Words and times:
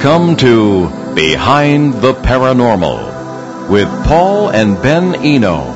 Welcome 0.00 0.36
to 0.36 1.14
Behind 1.16 1.92
the 1.94 2.14
Paranormal 2.14 3.68
with 3.68 3.88
Paul 4.06 4.48
and 4.48 4.80
Ben 4.80 5.16
Eno. 5.16 5.74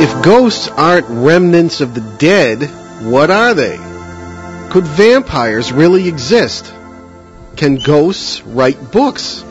If 0.00 0.22
ghosts 0.22 0.68
aren't 0.68 1.08
remnants 1.08 1.80
of 1.80 1.94
the 1.94 2.02
dead, 2.18 2.70
what 3.02 3.32
are 3.32 3.52
they? 3.52 3.78
Could 4.70 4.84
vampires 4.84 5.72
really 5.72 6.06
exist? 6.06 6.72
Can 7.56 7.74
ghosts 7.74 8.42
write 8.42 8.92
books? 8.92 9.44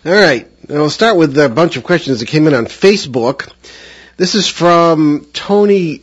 All 0.04 0.12
right. 0.12 0.51
Now 0.72 0.78
we'll 0.78 0.88
start 0.88 1.18
with 1.18 1.36
a 1.36 1.50
bunch 1.50 1.76
of 1.76 1.84
questions 1.84 2.20
that 2.20 2.28
came 2.28 2.46
in 2.46 2.54
on 2.54 2.64
Facebook. 2.64 3.52
This 4.16 4.34
is 4.34 4.48
from 4.48 5.26
Tony 5.34 6.00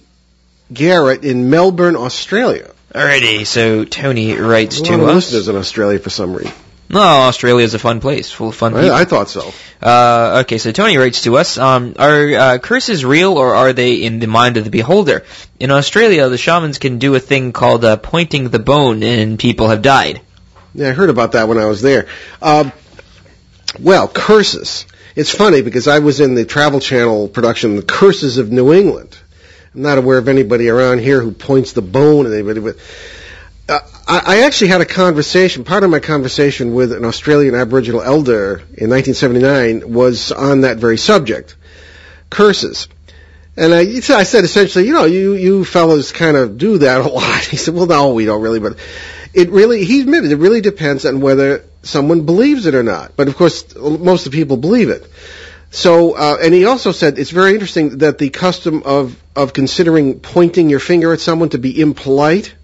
Garrett 0.71 1.25
in 1.25 1.49
Melbourne, 1.49 1.95
Australia. 1.95 2.69
Alrighty, 2.93 3.47
so 3.47 3.83
Tony 3.83 4.35
writes 4.35 4.79
to 4.81 4.93
of 4.93 5.01
us. 5.01 5.15
listeners 5.15 5.47
in 5.47 5.55
Australia 5.55 5.97
for 5.97 6.11
some 6.11 6.35
reason. 6.35 6.53
No, 6.87 6.99
Australia's 6.99 7.73
a 7.73 7.79
fun 7.79 7.99
place, 7.99 8.31
full 8.31 8.49
of 8.49 8.55
fun 8.55 8.73
people. 8.73 8.91
I, 8.91 9.01
I 9.01 9.05
thought 9.05 9.29
so. 9.29 9.51
Uh, 9.81 10.41
okay, 10.43 10.59
so 10.59 10.71
Tony 10.71 10.99
writes 10.99 11.23
to 11.23 11.37
us, 11.37 11.57
um, 11.57 11.95
are 11.97 12.27
uh, 12.35 12.57
curses 12.59 13.03
real 13.03 13.39
or 13.39 13.55
are 13.55 13.73
they 13.73 13.95
in 13.95 14.19
the 14.19 14.27
mind 14.27 14.57
of 14.57 14.65
the 14.65 14.69
beholder? 14.69 15.25
In 15.59 15.71
Australia, 15.71 16.29
the 16.29 16.37
shamans 16.37 16.77
can 16.77 16.99
do 16.99 17.15
a 17.15 17.19
thing 17.19 17.53
called 17.53 17.83
uh, 17.83 17.97
pointing 17.97 18.49
the 18.49 18.59
bone 18.59 19.01
and 19.01 19.39
people 19.39 19.69
have 19.69 19.81
died. 19.81 20.21
Yeah, 20.75 20.89
I 20.89 20.91
heard 20.91 21.09
about 21.09 21.31
that 21.31 21.47
when 21.47 21.57
I 21.57 21.65
was 21.65 21.81
there. 21.81 22.07
Um, 22.39 22.71
well, 23.77 24.07
curses. 24.07 24.85
It's 25.15 25.33
funny 25.33 25.61
because 25.61 25.87
I 25.87 25.99
was 25.99 26.19
in 26.19 26.35
the 26.35 26.45
Travel 26.45 26.79
Channel 26.79 27.27
production, 27.27 27.75
The 27.75 27.81
Curses 27.81 28.37
of 28.37 28.51
New 28.51 28.73
England. 28.73 29.17
I'm 29.73 29.81
not 29.81 29.97
aware 29.97 30.17
of 30.17 30.27
anybody 30.27 30.69
around 30.69 30.99
here 30.99 31.21
who 31.21 31.31
points 31.31 31.73
the 31.73 31.81
bone 31.81 32.25
at 32.25 32.33
anybody, 32.33 32.61
but 32.61 32.77
uh, 33.67 33.79
I, 34.07 34.21
I 34.25 34.41
actually 34.45 34.69
had 34.69 34.81
a 34.81 34.85
conversation. 34.85 35.63
Part 35.63 35.83
of 35.83 35.89
my 35.89 35.99
conversation 35.99 36.73
with 36.73 36.91
an 36.91 37.05
Australian 37.05 37.53
Aboriginal 37.53 38.01
elder 38.01 38.57
in 38.77 38.89
1979 38.89 39.91
was 39.91 40.31
on 40.31 40.61
that 40.61 40.77
very 40.77 40.97
subject, 40.97 41.55
curses. 42.29 42.87
And 43.55 43.73
I, 43.73 43.81
I 43.81 44.23
said 44.23 44.45
essentially, 44.45 44.87
you 44.87 44.93
know, 44.93 45.05
you 45.05 45.33
you 45.33 45.65
fellows 45.65 46.11
kind 46.13 46.37
of 46.37 46.57
do 46.57 46.77
that 46.79 47.01
a 47.01 47.09
lot. 47.09 47.45
He 47.49 47.57
said, 47.57 47.73
well, 47.73 47.87
no, 47.87 48.13
we 48.13 48.25
don't 48.25 48.41
really, 48.41 48.59
but 48.59 48.77
it 49.33 49.49
really, 49.49 49.85
he 49.85 50.01
admitted, 50.01 50.31
it 50.31 50.37
really 50.37 50.61
depends 50.61 51.05
on 51.05 51.21
whether 51.21 51.63
someone 51.83 52.25
believes 52.25 52.65
it 52.65 52.75
or 52.75 52.83
not. 52.83 53.15
But 53.15 53.27
of 53.27 53.35
course, 53.35 53.75
most 53.75 54.25
of 54.25 54.31
the 54.31 54.37
people 54.37 54.57
believe 54.57 54.89
it. 54.89 55.09
So, 55.71 56.13
uh, 56.13 56.37
and 56.41 56.53
he 56.53 56.65
also 56.65 56.91
said 56.91 57.19
it's 57.19 57.29
very 57.29 57.53
interesting 57.53 57.99
that 57.99 58.17
the 58.17 58.29
custom 58.31 58.81
of 58.83 59.21
of 59.35 59.53
considering 59.53 60.19
pointing 60.19 60.69
your 60.69 60.79
finger 60.79 61.13
at 61.13 61.19
someone 61.19 61.49
to 61.49 61.59
be 61.59 61.79
impolite 61.79 62.55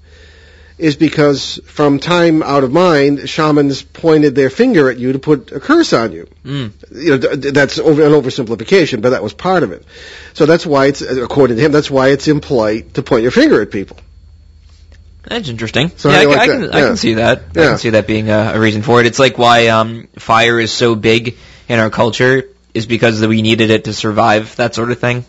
is 0.78 0.96
because 0.96 1.60
from 1.66 2.00
time 2.00 2.44
out 2.44 2.64
of 2.64 2.72
mind, 2.72 3.30
shamans 3.30 3.82
pointed 3.82 4.36
their 4.36 4.50
finger 4.50 4.90
at 4.90 4.98
you 4.98 5.14
to 5.14 5.20
put 5.20 5.52
a 5.52 5.60
curse 5.60 5.94
on 5.94 6.12
you. 6.12 6.28
Mm. 6.44 6.74
You 6.92 7.10
know, 7.12 7.18
that's 7.18 7.80
over, 7.80 8.04
an 8.04 8.12
oversimplification, 8.12 9.02
but 9.02 9.12
that 9.12 9.24
was 9.24 9.34
part 9.34 9.64
of 9.64 9.72
it. 9.72 9.86
So 10.34 10.46
that's 10.46 10.66
why 10.66 10.88
it's, 10.88 11.02
according 11.02 11.58
to 11.58 11.64
him, 11.64 11.72
that's 11.72 11.90
why 11.90 12.10
it's 12.10 12.28
impolite 12.28 12.96
to 12.96 13.04
point 13.04 13.24
your 13.24 13.32
finger 13.32 13.62
at 13.62 13.72
people. 13.72 13.98
That's 15.28 15.50
interesting. 15.50 15.90
So 15.98 16.10
yeah, 16.12 16.18
I, 16.18 16.22
you 16.22 16.32
I 16.34 16.46
can, 16.48 16.62
that? 16.62 16.76
I 16.76 16.82
can 16.82 16.98
see 16.98 17.14
that. 17.16 17.44
I 17.52 17.54
can 17.54 17.78
see 17.78 17.92
that 17.92 18.06
being 18.08 18.30
a, 18.30 18.54
a 18.56 18.60
reason 18.60 18.82
for 18.84 19.00
it. 19.02 19.08
It's 19.08 19.20
like 19.20 19.38
why 19.38 19.68
um, 19.68 20.08
fire 20.20 20.60
is 20.60 20.72
so 20.72 20.96
big 20.96 21.38
in 21.68 21.80
our 21.80 21.90
culture 21.90 22.50
is 22.74 22.86
because 22.86 23.26
we 23.26 23.42
needed 23.42 23.72
it 23.72 23.86
to 23.86 23.94
survive, 23.94 24.56
that 24.58 24.76
sort 24.76 24.92
of 24.92 25.00
thing. 25.00 25.26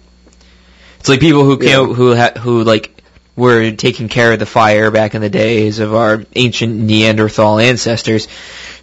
It's 1.00 1.08
like 1.08 1.20
people 1.20 1.44
who 1.44 1.58
Yeah. 1.62 1.76
came, 1.76 1.94
who 1.94 2.14
ha- 2.14 2.32
who 2.38 2.64
like 2.64 2.92
were 3.36 3.70
taking 3.72 4.08
care 4.08 4.32
of 4.32 4.38
the 4.38 4.46
fire 4.46 4.90
back 4.90 5.14
in 5.14 5.20
the 5.22 5.28
days 5.30 5.78
of 5.78 5.94
our 5.94 6.24
ancient 6.34 6.74
Neanderthal 6.74 7.58
ancestors. 7.58 8.28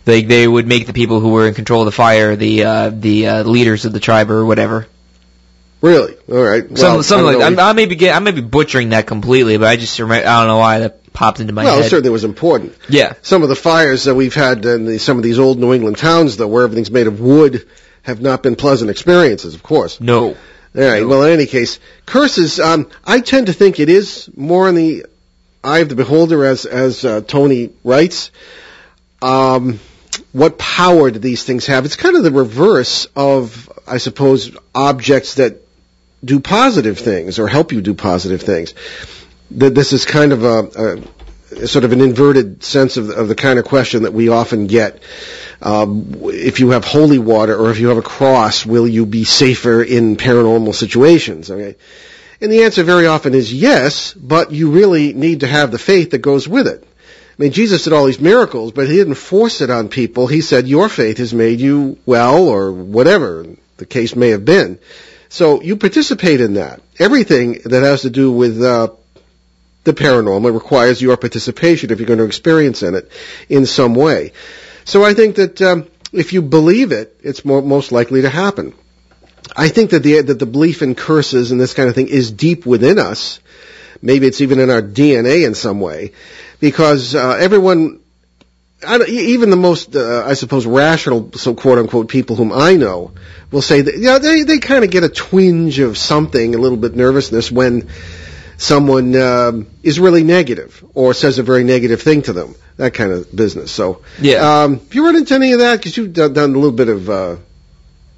Like 0.06 0.28
they 0.28 0.48
would 0.48 0.68
make 0.68 0.88
the 0.88 0.94
people 0.94 1.20
who 1.20 1.30
were 1.30 1.48
in 1.48 1.54
control 1.54 1.82
of 1.82 1.86
the 1.86 1.92
fire 1.92 2.36
the 2.36 2.64
uh, 2.64 2.90
the 2.90 3.28
uh, 3.28 3.44
leaders 3.44 3.86
of 3.86 3.94
the 3.94 4.00
tribe 4.00 4.32
or 4.32 4.46
whatever. 4.46 4.88
Really? 5.82 6.16
All 6.32 6.42
right. 6.42 6.66
Well, 6.70 6.78
Some, 6.78 7.04
something 7.04 7.28
I 7.28 7.46
like 7.46 7.56
that. 7.56 7.60
I, 7.60 7.70
I 7.72 7.74
may 7.74 7.86
be 7.88 8.10
I 8.10 8.20
may 8.20 8.32
be 8.32 8.42
butchering 8.42 8.90
that 8.90 9.06
completely, 9.06 9.58
but 9.58 9.68
I 9.68 9.76
just 9.76 10.00
remember, 10.00 10.26
I 10.28 10.40
don't 10.40 10.48
know 10.48 10.58
why 10.58 10.80
that 10.80 11.00
popped 11.14 11.40
into 11.40 11.54
my 11.54 11.64
well, 11.64 11.80
it 11.80 11.84
head. 11.84 11.90
certainly 11.90 12.10
was 12.10 12.24
important. 12.24 12.76
Yeah. 12.90 13.14
Some 13.22 13.44
of 13.44 13.50
the 13.50 13.56
fires 13.56 14.06
that 14.06 14.16
we've 14.16 14.34
had 14.34 14.66
in 14.66 14.86
the, 14.86 14.98
some 15.00 15.18
of 15.18 15.24
these 15.24 15.40
old 15.40 15.60
New 15.60 15.74
England 15.74 15.98
towns, 15.98 16.38
though, 16.38 16.48
where 16.48 16.64
everything's 16.64 16.92
made 16.92 17.08
of 17.08 17.20
wood, 17.20 17.68
have 18.02 18.22
not 18.22 18.44
been 18.44 18.56
pleasant 18.56 18.90
experiences, 18.92 19.56
of 19.56 19.64
course. 19.64 20.02
No. 20.02 20.30
All 20.30 20.36
right. 20.82 21.06
Well, 21.06 21.24
in 21.24 21.32
any 21.34 21.46
case, 21.46 21.80
curses. 22.06 22.60
Um, 22.60 22.90
I 23.06 23.20
tend 23.20 23.48
to 23.48 23.54
think 23.54 23.80
it 23.80 23.90
is 23.90 24.30
more 24.36 24.68
in 24.68 24.76
the 24.76 25.06
eye 25.64 25.80
of 25.80 25.90
the 25.90 25.96
beholder, 25.96 26.44
as 26.46 26.66
as 26.66 27.06
uh, 27.06 27.22
Tony 27.22 27.70
writes. 27.84 28.32
Um, 29.22 29.80
what 30.32 30.58
power 30.58 31.12
do 31.12 31.20
these 31.20 31.44
things 31.44 31.68
have? 31.68 31.86
It's 31.86 31.96
kind 31.96 32.16
of 32.18 32.24
the 32.24 32.32
reverse 32.32 33.08
of, 33.16 33.72
I 33.88 33.98
suppose, 34.00 34.56
objects 34.76 35.36
that 35.36 35.62
do 36.24 36.40
positive 36.40 37.00
things 37.00 37.40
or 37.40 37.48
help 37.48 37.72
you 37.72 37.82
do 37.82 37.94
positive 37.94 38.42
things. 38.42 38.74
That 39.58 39.76
this 39.76 39.94
is 39.94 40.06
kind 40.06 40.32
of 40.32 40.44
a, 40.44 41.04
a 41.62 41.68
sort 41.68 41.86
of 41.86 41.92
an 41.92 42.02
inverted 42.02 42.64
sense 42.64 42.98
of, 42.98 43.10
of 43.10 43.28
the 43.28 43.36
kind 43.36 43.60
of 43.60 43.66
question 43.66 44.04
that 44.04 44.14
we 44.14 44.30
often 44.30 44.68
get. 44.68 45.02
Um, 45.62 46.16
if 46.24 46.60
you 46.60 46.72
have 46.72 46.84
holy 46.84 47.20
water 47.20 47.56
or 47.56 47.72
if 47.72 47.80
you 47.80 47.88
have 47.90 47.98
a 47.98 48.02
cross, 48.02 48.66
will 48.66 48.88
you 48.88 49.06
be 49.06 49.24
safer 49.24 49.82
in 49.82 50.18
paranormal 50.18 50.76
situations? 50.76 51.50
Okay. 51.50 51.76
And 52.42 52.52
the 52.52 52.64
answer 52.64 52.84
very 52.84 53.08
often 53.08 53.34
is 53.34 53.54
yes, 53.54 54.14
but 54.14 54.52
you 54.52 54.72
really 54.72 55.14
need 55.14 55.42
to 55.42 55.48
have 55.48 55.72
the 55.72 55.80
faith 55.80 56.12
that 56.12 56.18
goes 56.18 56.48
with 56.48 56.68
it. 56.68 56.84
I 56.84 57.42
mean, 57.42 57.52
Jesus 57.52 57.86
did 57.86 57.94
all 57.94 58.06
these 58.06 58.20
miracles, 58.20 58.74
but 58.74 58.90
he 58.90 58.98
didn't 58.98 59.16
force 59.16 59.62
it 59.62 59.70
on 59.70 59.88
people. 59.88 60.28
He 60.28 60.42
said, 60.42 60.68
your 60.68 60.90
faith 60.90 61.18
has 61.18 61.34
made 61.34 61.62
you 61.62 61.98
well, 62.06 62.48
or 62.48 62.72
whatever 62.72 63.46
the 63.78 63.86
case 63.86 64.16
may 64.16 64.30
have 64.30 64.46
been. 64.46 64.78
So 65.30 65.62
you 65.62 65.78
participate 65.78 66.42
in 66.42 66.56
that. 66.56 66.82
Everything 67.00 67.60
that 67.66 67.82
has 67.82 68.02
to 68.02 68.10
do 68.10 68.32
with 68.32 68.62
uh, 68.62 68.90
the 69.84 69.94
paranormal 69.94 70.54
requires 70.54 71.02
your 71.02 71.18
participation 71.18 71.92
if 71.92 72.00
you're 72.00 72.08
going 72.08 72.20
to 72.20 72.26
experience 72.26 72.84
in 72.84 72.96
it 72.96 73.12
in 73.50 73.66
some 73.66 73.96
way. 73.96 74.32
So 74.86 75.04
I 75.04 75.14
think 75.14 75.36
that 75.36 75.62
um, 75.62 75.88
if 76.12 76.34
you 76.34 76.42
believe 76.42 76.92
it, 76.92 77.18
it's 77.22 77.44
more, 77.44 77.62
most 77.62 77.92
likely 77.92 78.22
to 78.22 78.30
happen. 78.30 78.74
I 79.56 79.70
think 79.70 79.92
that 79.92 80.04
the 80.04 80.22
that 80.22 80.40
the 80.40 80.46
belief 80.46 80.82
in 80.82 80.96
curses 80.96 81.52
and 81.52 81.60
this 81.60 81.74
kind 81.74 81.90
of 81.90 81.96
thing 81.96 82.08
is 82.08 82.32
deep 82.32 82.66
within 82.66 82.98
us. 82.98 83.40
Maybe 84.02 84.28
it's 84.28 84.42
even 84.42 84.60
in 84.60 84.70
our 84.70 84.82
DNA 84.82 85.46
in 85.46 85.54
some 85.54 85.80
way, 85.80 86.14
because 86.60 87.16
uh, 87.16 87.38
everyone, 87.40 88.02
even 89.08 89.50
the 89.50 89.56
most, 89.56 89.96
uh, 89.96 90.26
I 90.26 90.34
suppose, 90.34 90.66
rational, 90.66 91.32
so 91.34 91.56
quote 91.56 91.78
unquote, 91.78 92.10
people 92.10 92.36
whom 92.36 92.52
I 92.52 92.76
know, 92.76 93.12
will 93.52 93.62
say 93.62 93.82
that 93.82 93.96
you 93.96 94.06
know 94.06 94.20
they 94.20 94.44
they 94.44 94.60
kind 94.60 94.84
of 94.84 94.92
get 94.92 95.04
a 95.04 95.10
twinge 95.10 95.80
of 95.80 95.98
something, 95.98 96.56
a 96.56 96.58
little 96.58 96.78
bit 96.78 96.96
nervousness 96.96 97.52
when 97.52 97.90
someone 98.58 99.16
um, 99.16 99.68
is 99.84 100.00
really 100.00 100.24
negative 100.24 100.84
or 100.94 101.14
says 101.14 101.40
a 101.40 101.44
very 101.44 101.64
negative 101.64 102.02
thing 102.02 102.22
to 102.24 102.34
them. 102.34 102.56
That 102.78 102.94
kind 102.94 103.12
of 103.12 103.34
business. 103.36 103.72
So, 103.72 104.02
Yeah. 104.20 104.64
um, 104.64 104.80
have 104.80 104.94
you 104.96 105.06
run 105.06 105.16
into 105.16 105.36
any 105.36 105.54
of 105.54 105.60
that? 105.60 105.78
Because 105.78 105.96
you've 105.96 106.14
done, 106.14 106.34
done 106.34 106.52
a 106.52 106.58
little 106.58 106.72
bit 106.72 106.90
of 106.90 107.10
uh, 107.10 107.36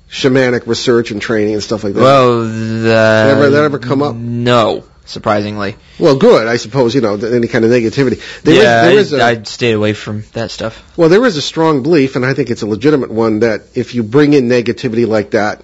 shamanic 0.10 0.68
research 0.68 1.12
and 1.12 1.22
training 1.22 1.54
and 1.56 1.64
stuff 1.64 1.84
like 1.84 1.94
that. 1.94 2.02
Well, 2.02 2.42
the, 2.42 3.32
ever- 3.36 3.50
that 3.50 3.64
ever 3.64 3.80
come 3.80 4.02
up? 4.02 4.16
No, 4.16 4.86
surprisingly. 5.06 5.76
Well, 6.00 6.16
good, 6.18 6.48
I 6.48 6.56
suppose. 6.58 6.96
You 6.96 7.02
know, 7.02 7.16
any 7.16 7.48
kind 7.48 7.66
of 7.66 7.72
negativity. 7.72 8.22
There 8.44 8.54
is, 8.54 8.60
yeah, 8.64 8.82
there 8.86 8.92
I, 8.92 8.94
is 8.94 9.14
a, 9.14 9.24
I'd 9.24 9.48
stay 9.48 9.72
away 9.74 9.94
from 9.94 10.24
that 10.34 10.52
stuff. 10.52 10.82
well, 10.98 11.10
there 11.10 11.26
is 11.26 11.36
a 11.38 11.42
strong 11.42 11.84
belief, 11.84 12.16
and 12.16 12.26
I 12.26 12.34
think 12.34 12.50
it's 12.50 12.62
a 12.62 12.68
legitimate 12.68 13.12
one 13.12 13.40
that 13.40 13.62
if 13.76 13.94
you 13.96 14.04
bring 14.04 14.34
in 14.34 14.48
negativity 14.48 15.08
like 15.08 15.32
that, 15.32 15.64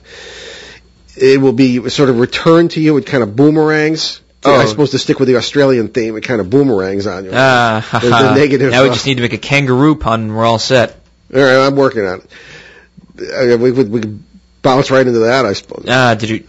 it 1.16 1.40
will 1.40 1.54
be 1.54 1.90
sort 1.90 2.10
of 2.10 2.20
returned 2.20 2.72
to 2.72 2.82
you. 2.82 2.98
It 2.98 3.06
kind 3.06 3.24
of 3.24 3.36
boomerangs. 3.36 4.21
Oh. 4.44 4.56
I 4.56 4.66
suppose 4.66 4.92
to 4.92 5.00
stick 5.00 5.20
with 5.20 5.28
the 5.28 5.36
Australian 5.38 5.90
theme, 5.90 6.16
it 6.18 6.22
kind 6.22 6.42
of 6.42 6.50
boomerangs 6.50 7.06
on 7.06 7.26
you. 7.26 7.32
Ah, 7.34 7.88
The- 8.02 8.10
the 8.10 8.36
negative, 8.36 8.72
Now 8.72 8.84
we 8.84 8.90
uh, 8.90 8.94
just 8.94 9.06
need 9.06 9.16
to 9.16 9.22
make 9.22 9.34
a 9.34 9.38
kangaroo 9.38 9.96
pun 9.96 10.22
and 10.22 10.36
we're 10.36 10.46
all 10.46 10.60
set. 10.60 10.98
All 11.34 11.40
right, 11.42 11.66
I'm 11.68 11.76
working 11.76 12.06
on 12.06 12.22
it. 12.22 13.54
Uh, 13.54 13.58
we 13.58 13.72
would 13.72 13.92
we 13.92 14.02
could 14.02 14.24
bounce 14.62 14.90
right 14.90 15.06
into 15.06 15.20
that, 15.20 15.46
I 15.46 15.54
suppose. 15.54 15.86
Ah, 15.88 16.16
did 16.16 16.30
you? 16.30 16.44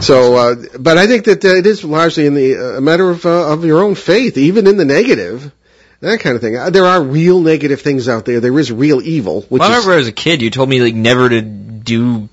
So, 0.00 0.36
uh, 0.36 0.54
but 0.78 0.98
I 0.98 1.06
think 1.06 1.24
that 1.24 1.44
uh, 1.44 1.48
it 1.48 1.66
is 1.66 1.82
largely 1.82 2.26
in 2.26 2.34
the 2.34 2.56
uh, 2.56 2.78
a 2.78 2.80
matter 2.80 3.10
of 3.10 3.24
uh, 3.26 3.52
of 3.52 3.64
your 3.64 3.82
own 3.82 3.94
faith, 3.94 4.36
even 4.38 4.66
in 4.66 4.76
the 4.76 4.84
negative, 4.84 5.50
that 6.00 6.20
kind 6.20 6.36
of 6.36 6.42
thing. 6.42 6.56
Uh, 6.56 6.70
there 6.70 6.84
are 6.84 7.02
real 7.02 7.40
negative 7.40 7.80
things 7.80 8.08
out 8.08 8.24
there. 8.24 8.40
There 8.40 8.58
is 8.58 8.70
real 8.70 9.00
evil, 9.00 9.42
which 9.48 9.60
Well, 9.60 9.72
I 9.72 9.78
is 9.78 9.88
as 9.88 10.08
a 10.08 10.12
kid, 10.12 10.42
you 10.42 10.50
told 10.50 10.68
me 10.68 10.80
like 10.80 10.94
never 10.94 11.28
to 11.28 11.40
do 11.42 12.28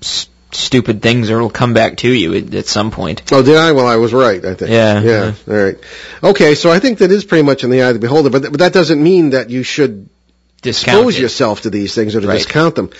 stupid 0.54 1.02
things 1.02 1.30
or 1.30 1.36
it'll 1.36 1.50
come 1.50 1.74
back 1.74 1.96
to 1.98 2.08
you 2.12 2.34
at, 2.34 2.54
at 2.54 2.66
some 2.66 2.90
point. 2.90 3.22
Oh, 3.32 3.42
did 3.42 3.56
I? 3.56 3.72
Well, 3.72 3.86
I 3.86 3.96
was 3.96 4.12
right. 4.12 4.44
I 4.44 4.54
think. 4.54 4.70
Yeah. 4.70 5.00
Yeah. 5.02 5.34
All 5.48 5.54
right. 5.54 5.76
Okay. 6.22 6.54
So 6.54 6.70
I 6.70 6.78
think 6.78 6.98
that 6.98 7.10
is 7.10 7.24
pretty 7.24 7.42
much 7.44 7.64
in 7.64 7.70
the 7.70 7.82
eye 7.82 7.88
of 7.88 7.94
the 7.94 8.00
beholder, 8.00 8.30
but, 8.30 8.40
th- 8.40 8.52
but 8.52 8.60
that 8.60 8.72
doesn't 8.72 9.02
mean 9.02 9.30
that 9.30 9.50
you 9.50 9.62
should 9.62 10.08
Discount 10.62 10.98
expose 10.98 11.18
it. 11.18 11.22
yourself 11.22 11.60
to 11.62 11.70
these 11.70 11.94
things 11.94 12.14
or 12.16 12.20
to 12.20 12.26
Right. 12.28 12.38
discount 12.38 12.74
them, 12.74 12.90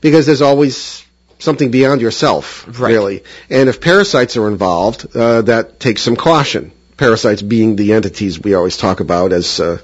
because 0.00 0.26
there's 0.26 0.42
always 0.42 1.02
something 1.38 1.70
beyond 1.70 2.00
yourself, 2.00 2.64
Right. 2.78 2.92
really. 2.92 3.22
And 3.50 3.68
if 3.68 3.80
parasites 3.80 4.36
are 4.36 4.48
involved, 4.48 5.06
uh, 5.16 5.42
that 5.42 5.80
takes 5.80 6.02
some 6.02 6.16
caution. 6.16 6.72
Parasites 6.96 7.42
being 7.42 7.76
the 7.76 7.92
entities 7.92 8.40
we 8.40 8.54
always 8.54 8.76
talk 8.78 9.00
about 9.00 9.32
as, 9.32 9.60
uh, 9.60 9.78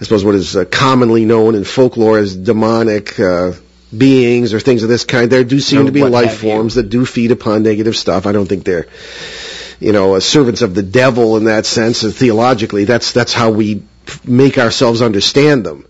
I 0.00 0.04
suppose, 0.04 0.24
what 0.24 0.34
is 0.36 0.56
uh, 0.56 0.64
commonly 0.64 1.24
known 1.24 1.54
in 1.56 1.64
folklore 1.64 2.18
as 2.18 2.36
demonic. 2.36 3.18
Beings 3.96 4.52
or 4.52 4.60
things 4.60 4.82
of 4.82 4.88
this 4.88 5.04
kind 5.04 5.30
there 5.30 5.44
do 5.44 5.60
seem 5.60 5.86
to 5.86 5.92
be 5.92 6.02
life 6.02 6.42
you. 6.42 6.50
forms 6.50 6.74
that 6.74 6.88
do 6.88 7.06
feed 7.06 7.30
upon 7.30 7.62
negative 7.62 7.96
stuff 7.96 8.26
i 8.26 8.32
don't 8.32 8.48
think 8.48 8.64
they're 8.64 8.86
you 9.78 9.92
know, 9.92 10.18
servants 10.18 10.62
of 10.62 10.74
the 10.74 10.82
devil 10.82 11.36
in 11.36 11.44
that 11.44 11.66
sense. 11.66 12.02
Uh, 12.04 12.10
theologically, 12.10 12.84
that's 12.84 13.12
that's 13.12 13.32
how 13.32 13.50
we 13.50 13.82
make 14.24 14.58
ourselves 14.58 15.02
understand 15.02 15.64
them. 15.64 15.86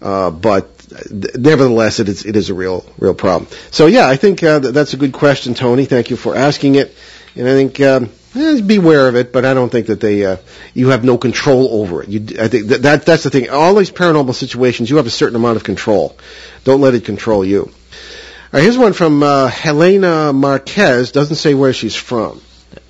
Uh, 0.00 0.30
but 0.30 0.64
uh, 0.94 1.02
th- 1.02 1.36
nevertheless, 1.36 2.00
it 2.00 2.08
is 2.08 2.24
it 2.24 2.36
is 2.36 2.50
a 2.50 2.54
real 2.54 2.84
real 2.98 3.14
problem. 3.14 3.50
So 3.70 3.86
yeah, 3.86 4.08
I 4.08 4.16
think 4.16 4.42
uh, 4.42 4.60
th- 4.60 4.74
that's 4.74 4.94
a 4.94 4.96
good 4.96 5.12
question, 5.12 5.54
Tony. 5.54 5.84
Thank 5.84 6.10
you 6.10 6.16
for 6.16 6.36
asking 6.36 6.76
it. 6.76 6.94
And 7.36 7.48
I 7.48 7.52
think 7.52 7.80
um, 7.80 8.10
eh, 8.34 8.60
beware 8.60 9.08
of 9.08 9.16
it, 9.16 9.32
but 9.32 9.44
I 9.44 9.54
don't 9.54 9.70
think 9.70 9.86
that 9.86 10.00
they 10.00 10.24
uh, 10.24 10.36
you 10.72 10.88
have 10.88 11.04
no 11.04 11.18
control 11.18 11.80
over 11.80 12.02
it. 12.02 12.08
You, 12.08 12.20
I 12.40 12.48
think 12.48 12.68
that, 12.68 12.82
that 12.82 13.06
that's 13.06 13.22
the 13.22 13.30
thing. 13.30 13.50
All 13.50 13.74
these 13.74 13.90
paranormal 13.90 14.34
situations, 14.34 14.90
you 14.90 14.96
have 14.96 15.06
a 15.06 15.10
certain 15.10 15.36
amount 15.36 15.56
of 15.56 15.64
control. 15.64 16.16
Don't 16.64 16.80
let 16.80 16.94
it 16.94 17.04
control 17.04 17.44
you. 17.44 17.62
All 17.62 17.70
right, 18.52 18.62
here's 18.62 18.78
one 18.78 18.92
from 18.92 19.22
uh, 19.22 19.48
Helena 19.48 20.32
Marquez. 20.32 21.12
Doesn't 21.12 21.36
say 21.36 21.54
where 21.54 21.72
she's 21.72 21.96
from. 21.96 22.40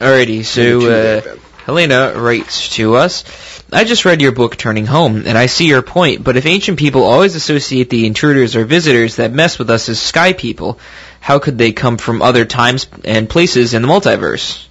Alrighty, 0.00 0.44
so 0.44 0.91
uh. 0.91 1.37
Helena 1.64 2.12
writes 2.17 2.69
to 2.76 2.96
us. 2.96 3.25
I 3.73 3.85
just 3.85 4.05
read 4.05 4.20
your 4.20 4.32
book, 4.32 4.56
Turning 4.56 4.87
Home, 4.87 5.25
and 5.26 5.38
I 5.38 5.46
see 5.46 5.67
your 5.67 5.82
point, 5.82 6.23
but 6.23 6.37
if 6.37 6.44
ancient 6.44 6.79
people 6.79 7.02
always 7.02 7.35
associate 7.35 7.88
the 7.88 8.06
intruders 8.06 8.55
or 8.55 8.64
visitors 8.64 9.17
that 9.17 9.32
mess 9.32 9.58
with 9.58 9.70
us 9.70 9.88
as 9.88 9.99
sky 9.99 10.35
people, 10.35 10.79
how 11.20 11.38
could 11.38 11.56
they 11.56 11.73
come 11.73 11.96
from 11.96 12.20
other 12.20 12.44
times 12.44 12.87
and 13.05 13.29
places 13.29 13.73
in 13.73 13.82
the 13.82 13.88
multiverse? 13.88 14.67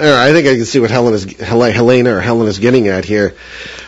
I 0.00 0.32
think 0.32 0.46
I 0.48 0.56
can 0.56 0.64
see 0.64 0.80
what 0.80 0.90
Helen 0.90 1.14
is, 1.14 1.24
Helena 1.38 2.14
or 2.16 2.20
Helen 2.20 2.48
is 2.48 2.58
getting 2.58 2.88
at 2.88 3.04
here. 3.04 3.34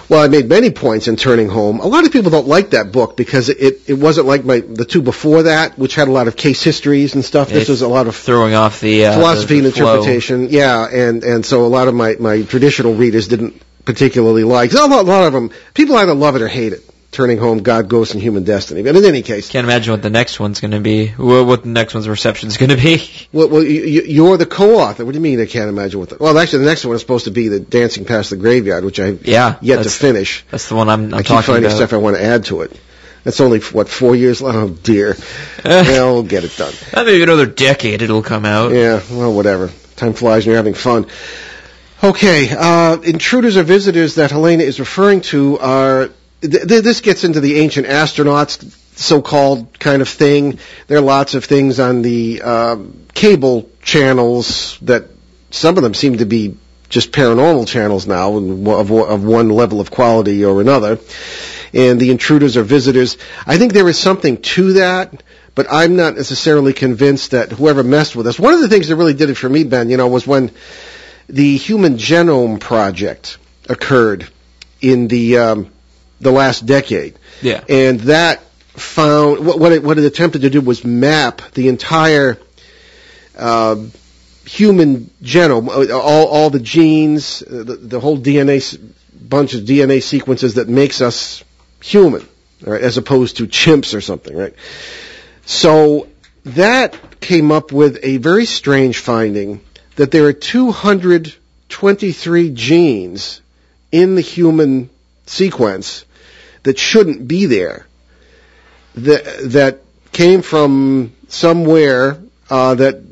Well, 0.08 0.22
I 0.22 0.28
made 0.28 0.48
many 0.48 0.70
points 0.70 1.08
in 1.08 1.16
Turning 1.16 1.48
Home. 1.48 1.80
A 1.80 1.86
lot 1.86 2.04
of 2.04 2.12
people 2.12 2.30
don't 2.30 2.46
like 2.46 2.70
that 2.70 2.92
book 2.92 3.16
because 3.16 3.48
it, 3.48 3.88
it 3.88 3.94
wasn't 3.94 4.26
like 4.26 4.44
my 4.44 4.60
the 4.60 4.84
two 4.84 5.00
before 5.00 5.44
that, 5.44 5.78
which 5.78 5.94
had 5.94 6.08
a 6.08 6.12
lot 6.12 6.28
of 6.28 6.36
case 6.36 6.62
histories 6.62 7.14
and 7.14 7.24
stuff. 7.24 7.48
This 7.48 7.62
It's 7.62 7.70
was 7.70 7.82
a 7.82 7.88
lot 7.88 8.06
of 8.06 8.14
Throwing 8.14 8.54
off 8.54 8.80
the 8.80 9.06
uh, 9.06 9.14
philosophy 9.14 9.60
the, 9.60 9.64
and 9.64 9.66
the 9.68 9.72
flow. 9.72 9.92
interpretation. 9.94 10.48
Yeah, 10.50 10.86
and 10.86 11.24
and 11.24 11.44
so 11.46 11.64
a 11.64 11.68
lot 11.68 11.88
of 11.88 11.94
my 11.94 12.16
my 12.20 12.42
traditional 12.42 12.94
readers 12.94 13.28
didn't 13.28 13.60
particularly 13.86 14.44
like. 14.44 14.72
A 14.72 14.76
lot, 14.76 14.90
a 14.90 15.02
lot 15.02 15.26
of 15.26 15.32
them, 15.32 15.50
people 15.72 15.96
either 15.96 16.14
love 16.14 16.36
it 16.36 16.42
or 16.42 16.48
hate 16.48 16.74
it. 16.74 16.82
Turning 17.14 17.38
Home, 17.38 17.62
God, 17.62 17.88
Ghosts, 17.88 18.12
and 18.12 18.22
Human 18.22 18.42
Destiny. 18.42 18.82
But 18.82 18.96
in 18.96 19.04
any 19.04 19.22
case, 19.22 19.48
Can't 19.48 19.64
imagine 19.64 19.92
what 19.92 20.02
the 20.02 20.10
next 20.10 20.38
one's 20.40 20.60
going 20.60 20.72
to 20.72 20.80
be. 20.80 21.08
What, 21.08 21.62
the 21.62 21.68
next 21.68 21.94
one's 21.94 22.08
reception 22.08 22.48
is 22.48 22.56
going 22.56 22.70
to 22.70 22.76
be. 22.76 23.08
well, 23.32 23.48
well 23.48 23.62
you, 23.62 24.02
you're 24.02 24.36
the 24.36 24.46
co-author. 24.46 25.04
What 25.04 25.12
do 25.12 25.18
you 25.18 25.22
mean? 25.22 25.40
I 25.40 25.46
can't 25.46 25.68
imagine 25.68 26.00
what. 26.00 26.10
The, 26.10 26.16
well, 26.18 26.36
actually, 26.36 26.60
the 26.60 26.70
next 26.70 26.84
one 26.84 26.94
is 26.94 27.00
supposed 27.00 27.26
to 27.26 27.30
be 27.30 27.48
the 27.48 27.60
Dancing 27.60 28.04
Past 28.04 28.30
the 28.30 28.36
Graveyard, 28.36 28.84
which 28.84 28.98
I 28.98 29.10
Yeah, 29.22 29.56
yet 29.62 29.82
to 29.82 29.88
finish. 29.88 30.44
That's 30.50 30.68
the 30.68 30.74
one 30.74 30.88
I'm, 30.88 31.06
I'm 31.06 31.14
I 31.14 31.18
keep 31.18 31.28
talking 31.28 31.42
finding 31.46 31.64
about. 31.66 31.76
stuff 31.76 31.92
I 31.92 31.96
want 31.98 32.16
to 32.16 32.22
add 32.22 32.44
to 32.46 32.62
it. 32.62 32.78
That's 33.22 33.40
only 33.40 33.60
what 33.60 33.88
four 33.88 34.14
years. 34.14 34.42
Oh 34.42 34.68
dear. 34.68 35.16
well, 35.64 36.12
we'll 36.14 36.22
get 36.24 36.44
it 36.44 36.54
done. 36.56 36.74
Maybe 36.94 37.22
another 37.22 37.46
decade 37.46 38.02
it'll 38.02 38.22
come 38.22 38.44
out. 38.44 38.72
Yeah. 38.72 39.00
Well, 39.10 39.32
whatever. 39.32 39.70
Time 39.96 40.12
flies 40.12 40.44
and 40.44 40.46
you're 40.46 40.56
having 40.56 40.74
fun. 40.74 41.06
Okay. 42.02 42.50
Uh, 42.50 42.98
intruders 43.00 43.56
or 43.56 43.62
visitors 43.62 44.16
that 44.16 44.30
Helena 44.30 44.62
is 44.62 44.78
referring 44.78 45.22
to 45.22 45.58
are. 45.58 46.10
Th- 46.50 46.68
th- 46.68 46.82
this 46.82 47.00
gets 47.00 47.24
into 47.24 47.40
the 47.40 47.58
ancient 47.58 47.86
astronauts, 47.86 48.62
so-called 48.96 49.78
kind 49.78 50.02
of 50.02 50.08
thing. 50.08 50.58
There 50.86 50.98
are 50.98 51.02
lots 51.02 51.34
of 51.34 51.44
things 51.44 51.80
on 51.80 52.02
the 52.02 52.42
um, 52.42 53.06
cable 53.14 53.70
channels 53.82 54.78
that 54.82 55.06
some 55.50 55.76
of 55.76 55.82
them 55.82 55.94
seem 55.94 56.18
to 56.18 56.26
be 56.26 56.56
just 56.88 57.12
paranormal 57.12 57.66
channels 57.66 58.06
now, 58.06 58.36
of, 58.36 58.90
of 58.90 59.24
one 59.24 59.48
level 59.48 59.80
of 59.80 59.90
quality 59.90 60.44
or 60.44 60.60
another 60.60 60.98
and 61.74 62.00
the 62.00 62.10
intruders 62.10 62.56
or 62.56 62.62
visitors. 62.62 63.18
I 63.46 63.58
think 63.58 63.72
there 63.72 63.88
is 63.88 63.98
something 63.98 64.40
to 64.42 64.74
that, 64.74 65.22
but 65.54 65.66
I'm 65.70 65.96
not 65.96 66.14
necessarily 66.14 66.72
convinced 66.72 67.32
that 67.32 67.50
whoever 67.50 67.82
messed 67.82 68.14
with 68.14 68.26
us. 68.26 68.38
One 68.38 68.54
of 68.54 68.60
the 68.60 68.68
things 68.68 68.88
that 68.88 68.96
really 68.96 69.14
did 69.14 69.30
it 69.30 69.34
for 69.34 69.48
me, 69.48 69.64
Ben, 69.64 69.90
you 69.90 69.96
know, 69.96 70.08
was 70.08 70.26
when 70.26 70.52
the 71.28 71.56
Human 71.56 71.96
Genome 71.96 72.60
Project 72.60 73.38
occurred 73.68 74.28
in 74.80 75.08
the 75.08 75.38
um, 75.38 75.72
the 76.20 76.30
last 76.32 76.66
decade, 76.66 77.18
Yeah. 77.42 77.62
and 77.68 78.00
that 78.00 78.40
found 78.72 79.44
what 79.46 79.58
what 79.58 79.72
it, 79.72 79.82
what 79.82 79.98
it 79.98 80.04
attempted 80.04 80.42
to 80.42 80.50
do 80.50 80.60
was 80.60 80.84
map 80.84 81.40
the 81.52 81.68
entire. 81.68 82.38
Uh, 83.36 83.76
human 84.46 85.10
genome, 85.22 85.68
all, 85.90 86.26
all 86.26 86.50
the 86.50 86.60
genes, 86.60 87.38
the, 87.40 87.64
the 87.64 87.98
whole 87.98 88.18
DNA 88.18 88.78
bunch 89.12 89.54
of 89.54 89.62
DNA 89.62 90.02
sequences 90.02 90.54
that 90.54 90.68
makes 90.68 91.00
us 91.00 91.42
human, 91.82 92.24
right, 92.60 92.82
as 92.82 92.98
opposed 92.98 93.38
to 93.38 93.46
chimps 93.46 93.94
or 93.94 94.02
something, 94.02 94.36
right? 94.36 94.54
So 95.46 96.08
that 96.44 97.20
came 97.20 97.50
up 97.50 97.72
with 97.72 97.98
a 98.02 98.18
very 98.18 98.44
strange 98.44 98.98
finding 98.98 99.62
that 99.96 100.10
there 100.10 100.26
are 100.26 100.34
223 100.34 102.50
genes 102.50 103.40
in 103.90 104.14
the 104.14 104.20
human 104.20 104.90
sequence 105.26 106.04
that 106.62 106.78
shouldn't 106.78 107.26
be 107.26 107.46
there. 107.46 107.86
That 108.96 109.24
that 109.52 109.80
came 110.12 110.42
from 110.42 111.12
somewhere 111.28 112.22
uh, 112.48 112.74
that 112.76 113.02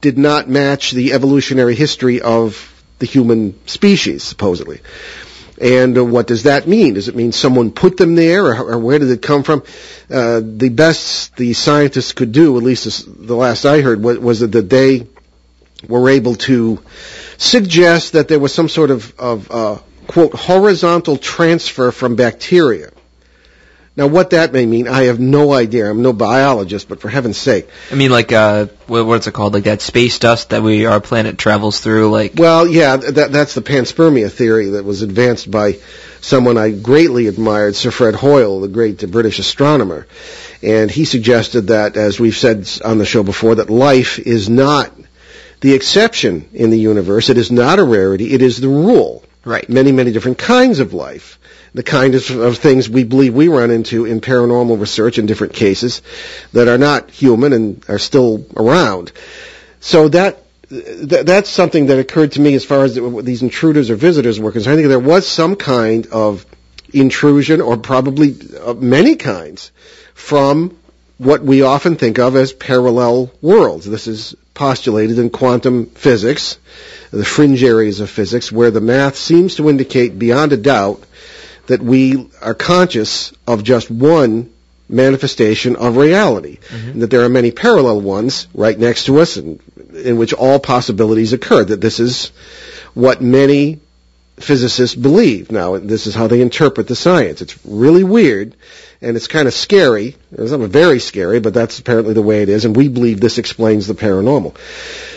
did 0.00 0.18
not 0.18 0.48
match 0.48 0.92
the 0.92 1.12
evolutionary 1.12 1.74
history 1.74 2.20
of 2.20 2.68
the 2.98 3.06
human 3.06 3.58
species, 3.66 4.22
supposedly. 4.22 4.80
And 5.60 5.96
uh, 5.96 6.04
what 6.04 6.26
does 6.26 6.44
that 6.44 6.66
mean? 6.66 6.94
Does 6.94 7.08
it 7.08 7.14
mean 7.14 7.32
someone 7.32 7.70
put 7.70 7.96
them 7.96 8.14
there, 8.14 8.46
or, 8.46 8.72
or 8.72 8.78
where 8.78 8.98
did 8.98 9.10
it 9.10 9.22
come 9.22 9.42
from? 9.42 9.62
Uh, 10.10 10.40
the 10.42 10.70
best 10.70 11.36
the 11.36 11.52
scientists 11.52 12.12
could 12.12 12.32
do, 12.32 12.56
at 12.56 12.62
least 12.62 12.84
this, 12.84 13.04
the 13.04 13.36
last 13.36 13.64
I 13.64 13.80
heard, 13.80 14.02
was, 14.02 14.18
was 14.18 14.40
that 14.40 14.68
they 14.68 15.06
were 15.88 16.08
able 16.08 16.34
to 16.36 16.80
suggest 17.38 18.12
that 18.12 18.28
there 18.28 18.38
was 18.38 18.52
some 18.52 18.68
sort 18.68 18.90
of, 18.90 19.18
of 19.18 19.50
uh, 19.50 19.78
quote 20.06 20.34
horizontal 20.34 21.16
transfer 21.16 21.90
from 21.90 22.16
bacteria. 22.16 22.90
Now, 23.94 24.06
what 24.06 24.30
that 24.30 24.54
may 24.54 24.64
mean, 24.64 24.88
I 24.88 25.04
have 25.04 25.20
no 25.20 25.52
idea. 25.52 25.90
I'm 25.90 26.00
no 26.00 26.14
biologist, 26.14 26.88
but 26.88 27.00
for 27.00 27.10
heaven's 27.10 27.36
sake, 27.36 27.68
I 27.90 27.94
mean, 27.94 28.10
like, 28.10 28.32
uh, 28.32 28.66
what's 28.86 29.26
it 29.26 29.34
called? 29.34 29.52
Like 29.52 29.64
that 29.64 29.82
space 29.82 30.18
dust 30.18 30.50
that 30.50 30.62
we 30.62 30.86
our 30.86 31.00
planet 31.00 31.36
travels 31.36 31.78
through. 31.78 32.10
Like, 32.10 32.32
Well, 32.36 32.66
yeah, 32.66 32.96
that, 32.96 33.32
that's 33.32 33.54
the 33.54 33.60
panspermia 33.60 34.30
theory 34.30 34.70
that 34.70 34.84
was 34.86 35.02
advanced 35.02 35.50
by 35.50 35.76
someone 36.22 36.56
I 36.56 36.70
greatly 36.70 37.26
admired, 37.26 37.76
Sir 37.76 37.90
Fred 37.90 38.14
Hoyle, 38.14 38.60
the 38.60 38.68
great 38.68 39.10
British 39.10 39.38
astronomer. 39.38 40.06
And 40.62 40.90
he 40.90 41.04
suggested 41.04 41.66
that, 41.66 41.98
as 41.98 42.18
we've 42.18 42.36
said 42.36 42.66
on 42.82 42.96
the 42.96 43.04
show 43.04 43.22
before, 43.22 43.56
that 43.56 43.68
life 43.68 44.18
is 44.18 44.48
not 44.48 44.90
the 45.60 45.74
exception 45.74 46.48
in 46.54 46.70
the 46.70 46.78
universe. 46.78 47.28
It 47.28 47.36
is 47.36 47.52
not 47.52 47.78
a 47.78 47.84
rarity. 47.84 48.32
It 48.32 48.40
is 48.40 48.58
the 48.58 48.68
rule. 48.68 49.22
Right. 49.44 49.68
Many, 49.68 49.92
many 49.92 50.12
different 50.12 50.38
kinds 50.38 50.78
of 50.78 50.92
life. 50.92 51.38
The 51.74 51.82
kind 51.82 52.14
of, 52.14 52.30
of 52.30 52.58
things 52.58 52.88
we 52.90 53.04
believe 53.04 53.34
we 53.34 53.48
run 53.48 53.70
into 53.70 54.04
in 54.04 54.20
paranormal 54.20 54.78
research 54.78 55.18
in 55.18 55.26
different 55.26 55.54
cases 55.54 56.02
that 56.52 56.68
are 56.68 56.78
not 56.78 57.10
human 57.10 57.52
and 57.52 57.84
are 57.88 57.98
still 57.98 58.44
around. 58.56 59.12
So 59.80 60.08
that 60.08 60.42
th- 60.68 61.24
that's 61.26 61.48
something 61.48 61.86
that 61.86 61.98
occurred 61.98 62.32
to 62.32 62.40
me 62.40 62.54
as 62.54 62.64
far 62.64 62.84
as 62.84 62.94
the, 62.94 63.22
these 63.22 63.42
intruders 63.42 63.90
or 63.90 63.96
visitors 63.96 64.38
were 64.38 64.52
concerned. 64.52 64.74
I 64.74 64.76
think 64.76 64.88
there 64.88 64.98
was 64.98 65.26
some 65.26 65.56
kind 65.56 66.06
of 66.08 66.46
intrusion, 66.92 67.60
or 67.60 67.76
probably 67.76 68.36
uh, 68.60 68.74
many 68.74 69.16
kinds, 69.16 69.72
from 70.14 70.76
what 71.22 71.42
we 71.42 71.62
often 71.62 71.96
think 71.96 72.18
of 72.18 72.34
as 72.36 72.52
parallel 72.52 73.30
worlds. 73.40 73.86
This 73.86 74.06
is 74.08 74.34
postulated 74.54 75.18
in 75.18 75.30
quantum 75.30 75.86
physics, 75.86 76.58
the 77.10 77.24
fringe 77.24 77.62
areas 77.62 78.00
of 78.00 78.10
physics, 78.10 78.50
where 78.50 78.70
the 78.70 78.80
math 78.80 79.16
seems 79.16 79.56
to 79.56 79.70
indicate 79.70 80.18
beyond 80.18 80.52
a 80.52 80.56
doubt 80.56 81.02
that 81.66 81.80
we 81.80 82.28
are 82.40 82.54
conscious 82.54 83.32
of 83.46 83.62
just 83.62 83.90
one 83.90 84.52
manifestation 84.88 85.76
of 85.76 85.96
reality, 85.96 86.58
and 86.70 87.02
that 87.02 87.10
there 87.10 87.22
are 87.22 87.28
many 87.28 87.50
parallel 87.50 88.00
ones 88.00 88.48
right 88.52 88.78
next 88.78 89.04
to 89.04 89.20
us, 89.20 89.36
and 89.36 89.60
in 89.94 90.18
which 90.18 90.32
all 90.32 90.58
possibilities 90.58 91.32
occur. 91.32 91.64
That 91.64 91.80
this 91.80 92.00
is 92.00 92.32
what 92.94 93.22
many 93.22 93.80
physicists 94.42 94.94
believe. 94.94 95.50
Now, 95.50 95.78
this 95.78 96.06
is 96.06 96.14
how 96.14 96.26
they 96.26 96.40
interpret 96.40 96.88
the 96.88 96.96
science. 96.96 97.42
It's 97.42 97.58
really 97.64 98.04
weird, 98.04 98.54
and 99.00 99.16
it's 99.16 99.28
kind 99.28 99.48
of 99.48 99.54
scary. 99.54 100.16
It's 100.32 100.50
not 100.50 100.60
very 100.68 100.98
scary, 100.98 101.40
but 101.40 101.54
that's 101.54 101.78
apparently 101.78 102.14
the 102.14 102.22
way 102.22 102.42
it 102.42 102.48
is, 102.48 102.64
and 102.64 102.76
we 102.76 102.88
believe 102.88 103.20
this 103.20 103.38
explains 103.38 103.86
the 103.86 103.94
paranormal. 103.94 104.56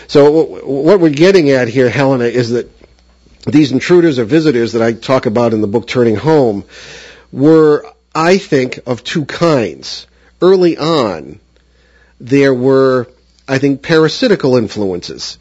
So 0.08 0.64
what 0.64 1.00
we're 1.00 1.10
getting 1.10 1.50
at 1.50 1.68
here, 1.68 1.90
Helena, 1.90 2.24
is 2.24 2.50
that 2.50 2.70
these 3.46 3.72
intruders 3.72 4.18
or 4.18 4.24
visitors 4.24 4.72
that 4.72 4.82
I 4.82 4.92
talk 4.92 5.26
about 5.26 5.54
in 5.54 5.60
the 5.60 5.68
book 5.68 5.86
Turning 5.86 6.16
Home 6.16 6.64
were, 7.32 7.86
I 8.14 8.38
think, 8.38 8.80
of 8.86 9.04
two 9.04 9.24
kinds. 9.24 10.06
Early 10.42 10.76
on, 10.76 11.40
there 12.20 12.54
were, 12.54 13.08
I 13.46 13.58
think, 13.58 13.82
parasitical 13.82 14.56
influences. 14.56 15.38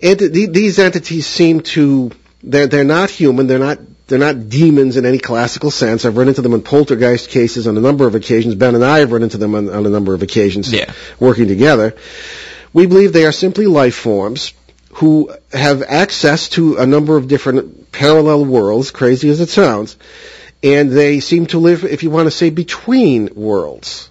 Enti- 0.00 0.52
these 0.52 0.78
entities 0.78 1.26
seem 1.26 1.60
to 1.60 2.10
they're 2.42 2.66
they're 2.66 2.84
not 2.84 3.10
human. 3.10 3.46
They're 3.46 3.58
not 3.58 3.78
they're 4.06 4.18
not 4.18 4.48
demons 4.48 4.96
in 4.96 5.06
any 5.06 5.18
classical 5.18 5.70
sense. 5.70 6.04
I've 6.04 6.16
run 6.16 6.28
into 6.28 6.42
them 6.42 6.52
in 6.54 6.62
poltergeist 6.62 7.28
cases 7.30 7.66
on 7.66 7.76
a 7.76 7.80
number 7.80 8.06
of 8.06 8.14
occasions. 8.14 8.54
Ben 8.56 8.74
and 8.74 8.84
I 8.84 8.98
have 9.00 9.12
run 9.12 9.22
into 9.22 9.38
them 9.38 9.54
on, 9.54 9.68
on 9.70 9.86
a 9.86 9.88
number 9.88 10.14
of 10.14 10.22
occasions, 10.22 10.72
Yeah. 10.72 10.92
working 11.20 11.46
together. 11.48 11.94
We 12.72 12.86
believe 12.86 13.12
they 13.12 13.24
are 13.26 13.32
simply 13.32 13.66
life 13.66 13.94
forms 13.94 14.52
who 14.94 15.30
have 15.52 15.82
access 15.82 16.48
to 16.50 16.76
a 16.78 16.86
number 16.86 17.16
of 17.16 17.28
different 17.28 17.92
parallel 17.92 18.44
worlds, 18.44 18.90
crazy 18.90 19.28
as 19.30 19.40
it 19.40 19.48
sounds, 19.48 19.96
and 20.62 20.90
they 20.90 21.20
seem 21.20 21.46
to 21.46 21.58
live, 21.58 21.84
if 21.84 22.02
you 22.02 22.10
want 22.10 22.26
to 22.26 22.30
say, 22.32 22.50
between 22.50 23.30
worlds. 23.34 24.10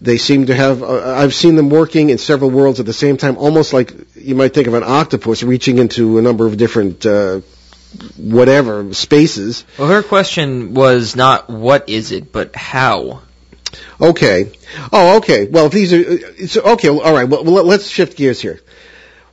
They 0.00 0.18
seem 0.18 0.46
to 0.46 0.54
have, 0.54 0.82
uh, 0.82 1.14
I've 1.16 1.34
seen 1.34 1.54
them 1.56 1.70
working 1.70 2.10
in 2.10 2.18
several 2.18 2.50
worlds 2.50 2.80
at 2.80 2.86
the 2.86 2.92
same 2.92 3.16
time, 3.16 3.36
almost 3.36 3.72
like 3.72 3.92
you 4.16 4.34
might 4.36 4.54
think 4.54 4.66
of 4.68 4.74
an 4.74 4.82
octopus 4.84 5.42
reaching 5.42 5.78
into 5.78 6.18
a 6.18 6.22
number 6.22 6.46
of 6.46 6.56
different, 6.56 7.04
uh, 7.06 7.40
whatever, 8.16 8.92
spaces. 8.94 9.64
Well, 9.78 9.88
her 9.88 10.02
question 10.02 10.74
was 10.74 11.16
not 11.16 11.48
what 11.48 11.88
is 11.88 12.12
it, 12.12 12.32
but 12.32 12.54
how. 12.56 13.22
Okay. 14.00 14.52
Oh, 14.92 15.18
okay. 15.18 15.46
Well, 15.46 15.66
if 15.66 15.72
these 15.72 15.92
are, 15.92 16.00
uh, 16.00 16.16
it's, 16.36 16.56
okay, 16.56 16.88
alright, 16.90 17.28
well, 17.28 17.44
well, 17.44 17.64
let's 17.64 17.88
shift 17.88 18.16
gears 18.16 18.40
here. 18.40 18.60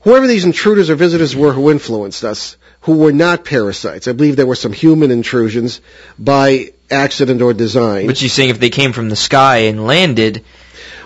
Whoever 0.01 0.27
these 0.27 0.45
intruders 0.45 0.89
or 0.89 0.95
visitors 0.95 1.35
were 1.35 1.51
who 1.51 1.71
influenced 1.71 2.23
us, 2.23 2.55
who 2.81 2.97
were 2.97 3.11
not 3.11 3.43
parasites, 3.43 4.07
I 4.07 4.13
believe 4.13 4.35
there 4.35 4.45
were 4.45 4.55
some 4.55 4.71
human 4.71 5.11
intrusions 5.11 5.81
by 6.17 6.71
accident 6.89 7.41
or 7.41 7.53
design. 7.53 8.07
But 8.07 8.17
she's 8.17 8.31
saying 8.31 8.49
if 8.49 8.59
they 8.59 8.69
came 8.69 8.93
from 8.93 9.09
the 9.09 9.17
sky 9.17 9.57
and 9.69 9.85
landed, 9.85 10.45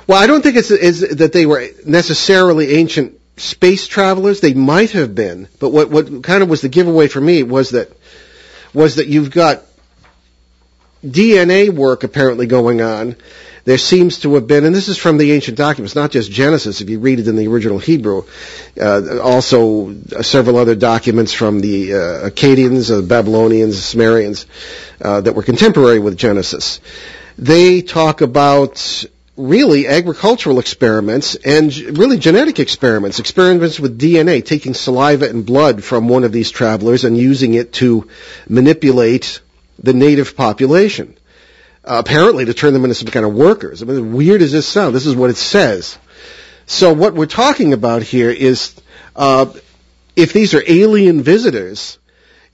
Well, 0.06 0.22
I 0.22 0.28
don't 0.28 0.42
think 0.42 0.58
it's, 0.58 0.70
it's 0.70 1.16
that 1.16 1.34
they 1.34 1.46
were 1.46 1.68
necessarily 1.86 2.76
ancient 2.76 3.20
space 3.38 3.88
travelers. 3.88 4.42
They 4.42 4.54
might 4.54 4.92
have 4.92 5.16
been, 5.16 5.48
but 5.60 5.70
what 5.70 5.90
what 5.90 6.24
kind 6.24 6.44
of 6.44 6.50
was 6.50 6.62
the 6.62 6.70
giveaway 6.70 7.08
for 7.08 7.22
me 7.22 7.44
was 7.44 7.72
that 7.72 7.90
was 8.74 8.96
that 8.96 9.08
you've 9.08 9.32
got 9.32 9.64
DNA 11.06 11.70
work 11.70 12.04
apparently 12.04 12.48
going 12.48 12.82
on. 12.82 13.16
There 13.66 13.78
seems 13.78 14.20
to 14.20 14.36
have 14.36 14.46
been, 14.46 14.66
and 14.66 14.76
this 14.76 14.90
is 14.90 14.98
from 14.98 15.18
the 15.18 15.32
ancient 15.32 15.58
documents, 15.58 15.96
not 15.96 16.12
just 16.12 16.30
Genesis. 16.30 16.82
If 16.82 16.90
you 16.90 17.00
read 17.00 17.20
it 17.20 17.30
in 17.30 17.38
the 17.38 17.48
original 17.48 17.80
Hebrew, 17.80 18.24
uh, 18.80 19.20
also 19.22 19.90
uh, 19.92 20.22
several 20.22 20.58
other 20.58 20.76
documents 20.76 21.32
from 21.32 21.62
the 21.62 21.94
uh, 21.94 21.98
Akkadians, 22.30 22.92
uh, 22.92 23.02
Babylonians, 23.02 23.82
Sumerians 23.82 24.48
uh, 25.02 25.22
that 25.22 25.34
were 25.34 25.44
contemporary 25.44 26.00
with 26.00 26.18
Genesis. 26.18 26.82
They 27.38 27.82
talk 27.82 28.20
about 28.20 29.06
really 29.36 29.88
agricultural 29.88 30.60
experiments 30.60 31.36
and 31.36 31.76
really 31.98 32.18
genetic 32.18 32.60
experiments, 32.60 33.20
experiments 33.20 33.80
with 33.80 34.00
DNA, 34.00 34.46
taking 34.46 34.74
saliva 34.74 35.28
and 35.28 35.46
blood 35.46 35.84
from 35.84 36.08
one 36.08 36.24
of 36.24 36.32
these 36.32 36.52
travelers 36.52 37.04
and 37.04 37.18
using 37.18 37.56
it 37.56 37.74
to 37.74 38.08
manipulate 38.48 39.42
the 39.80 39.94
native 39.94 40.36
population. 40.36 41.18
Uh, 41.86 42.02
apparently 42.06 42.46
to 42.46 42.54
turn 42.54 42.72
them 42.72 42.86
into 42.86 42.96
some 42.96 43.10
kind 43.10 43.26
of 43.26 43.34
workers. 43.34 43.82
I 43.82 43.86
mean, 43.86 44.14
weird 44.14 44.42
as 44.42 44.54
this 44.54 44.66
sounds, 44.66 44.94
this 44.94 45.06
is 45.06 45.18
what 45.18 45.30
it 45.30 45.36
says. 45.36 45.98
So 46.66 46.94
what 46.94 47.14
we're 47.14 47.26
talking 47.26 47.74
about 47.74 48.04
here 48.04 48.30
is, 48.30 48.74
uh, 49.18 49.52
if 50.16 50.32
these 50.32 50.54
are 50.54 50.64
alien 50.66 51.22
visitors, 51.22 51.98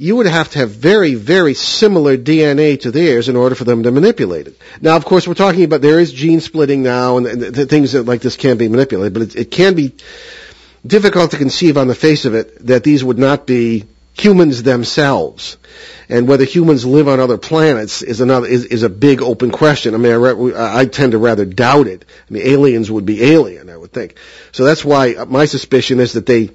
you 0.01 0.15
would 0.15 0.27
have 0.27 0.50
to 0.51 0.60
have 0.60 0.72
very, 0.72 1.13
very 1.15 1.53
similar 1.53 2.15
DNA 2.18 2.79
to 2.79 2.89
theirs 2.89 3.27
in 3.27 3.36
order 3.36 3.53
for 3.53 3.65
them 3.65 3.84
to 3.84 3.91
manipulate 3.91 4.48
it. 4.48 4.58
Now, 4.82 4.96
of 4.96 5.03
course, 5.03 5.27
we're 5.27 5.34
talking 5.34 5.65
about 5.65 5.82
there 5.82 6.00
is 6.00 6.13
gene 6.13 6.39
splitting 6.39 6.82
now, 6.82 7.18
and, 7.18 7.27
and 7.27 7.53
th- 7.53 7.68
things 7.68 7.91
that 7.91 8.03
like 8.03 8.22
this 8.22 8.38
can 8.38 8.58
be 8.58 8.70
manipulated, 8.70 9.13
but 9.13 9.24
it, 9.24 9.36
it 9.36 9.51
can 9.51 9.75
be 9.75 9.94
difficult 10.88 11.32
to 11.32 11.38
conceive 11.38 11.77
on 11.77 11.88
the 11.89 11.96
face 11.96 12.24
of 12.24 12.34
it 12.34 12.65
that 12.68 12.86
these 12.86 13.03
would 13.03 13.20
not 13.20 13.46
be 13.46 13.88
humans 14.13 14.63
themselves. 14.63 15.58
And 16.08 16.29
whether 16.29 16.46
humans 16.46 16.86
live 16.86 17.10
on 17.10 17.20
other 17.20 17.38
planets 17.38 18.01
is 18.01 18.22
another 18.22 18.48
is, 18.48 18.63
is 18.63 18.84
a 18.84 18.89
big 18.89 19.22
open 19.22 19.51
question. 19.51 19.96
I 19.96 19.98
mean, 19.98 20.13
I, 20.56 20.79
I 20.79 20.86
tend 20.86 21.12
to 21.12 21.18
rather 21.18 21.44
doubt 21.44 21.88
it. 21.88 22.06
I 22.29 22.34
mean, 22.34 22.48
aliens 22.48 22.89
would 22.89 23.06
be 23.06 23.22
alien, 23.22 23.70
I 23.70 23.75
would 23.75 23.91
think. 23.91 24.15
So 24.53 24.63
that's 24.63 24.86
why 24.86 25.25
my 25.27 25.44
suspicion 25.44 26.00
is 26.00 26.13
that 26.13 26.25
they 26.25 26.51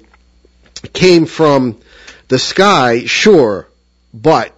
came 0.93 1.27
from 1.27 1.77
the 2.27 2.39
sky, 2.39 3.05
sure, 3.05 3.67
but 4.13 4.51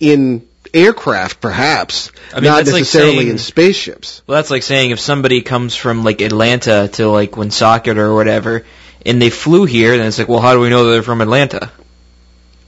in 0.00 0.46
aircraft, 0.74 1.40
perhaps, 1.40 2.10
I 2.32 2.36
mean, 2.36 2.44
not 2.44 2.56
that's 2.58 2.72
like 2.72 2.80
necessarily 2.80 3.16
saying- 3.18 3.28
in 3.28 3.38
spaceships. 3.38 4.22
well, 4.26 4.36
that's 4.36 4.50
like 4.50 4.62
saying 4.62 4.90
if 4.90 5.00
somebody 5.00 5.42
comes 5.42 5.76
from 5.76 6.04
like 6.04 6.20
Atlanta 6.22 6.88
to 6.94 7.08
like 7.08 7.36
Woonsocket 7.36 7.98
or 7.98 8.14
whatever, 8.14 8.64
and 9.04 9.20
they 9.20 9.30
flew 9.30 9.64
here, 9.64 9.96
then 9.96 10.06
it's 10.06 10.18
like, 10.18 10.28
well, 10.28 10.40
how 10.40 10.54
do 10.54 10.60
we 10.60 10.70
know 10.70 10.90
they're 10.90 11.02
from 11.02 11.20
Atlanta? 11.20 11.70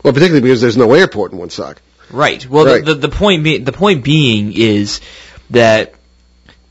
Well, 0.02 0.12
particularly 0.12 0.42
because 0.42 0.60
there's 0.60 0.76
no 0.76 0.92
airport 0.92 1.32
in 1.32 1.38
Woonsocket. 1.38 1.82
Right. 2.10 2.46
Well, 2.46 2.66
Right. 2.66 2.84
The, 2.84 2.94
the 2.94 3.08
the 3.08 3.16
point 3.16 3.42
be, 3.44 3.58
the 3.58 3.72
point 3.72 4.04
being 4.04 4.52
is 4.52 5.00
that 5.50 5.94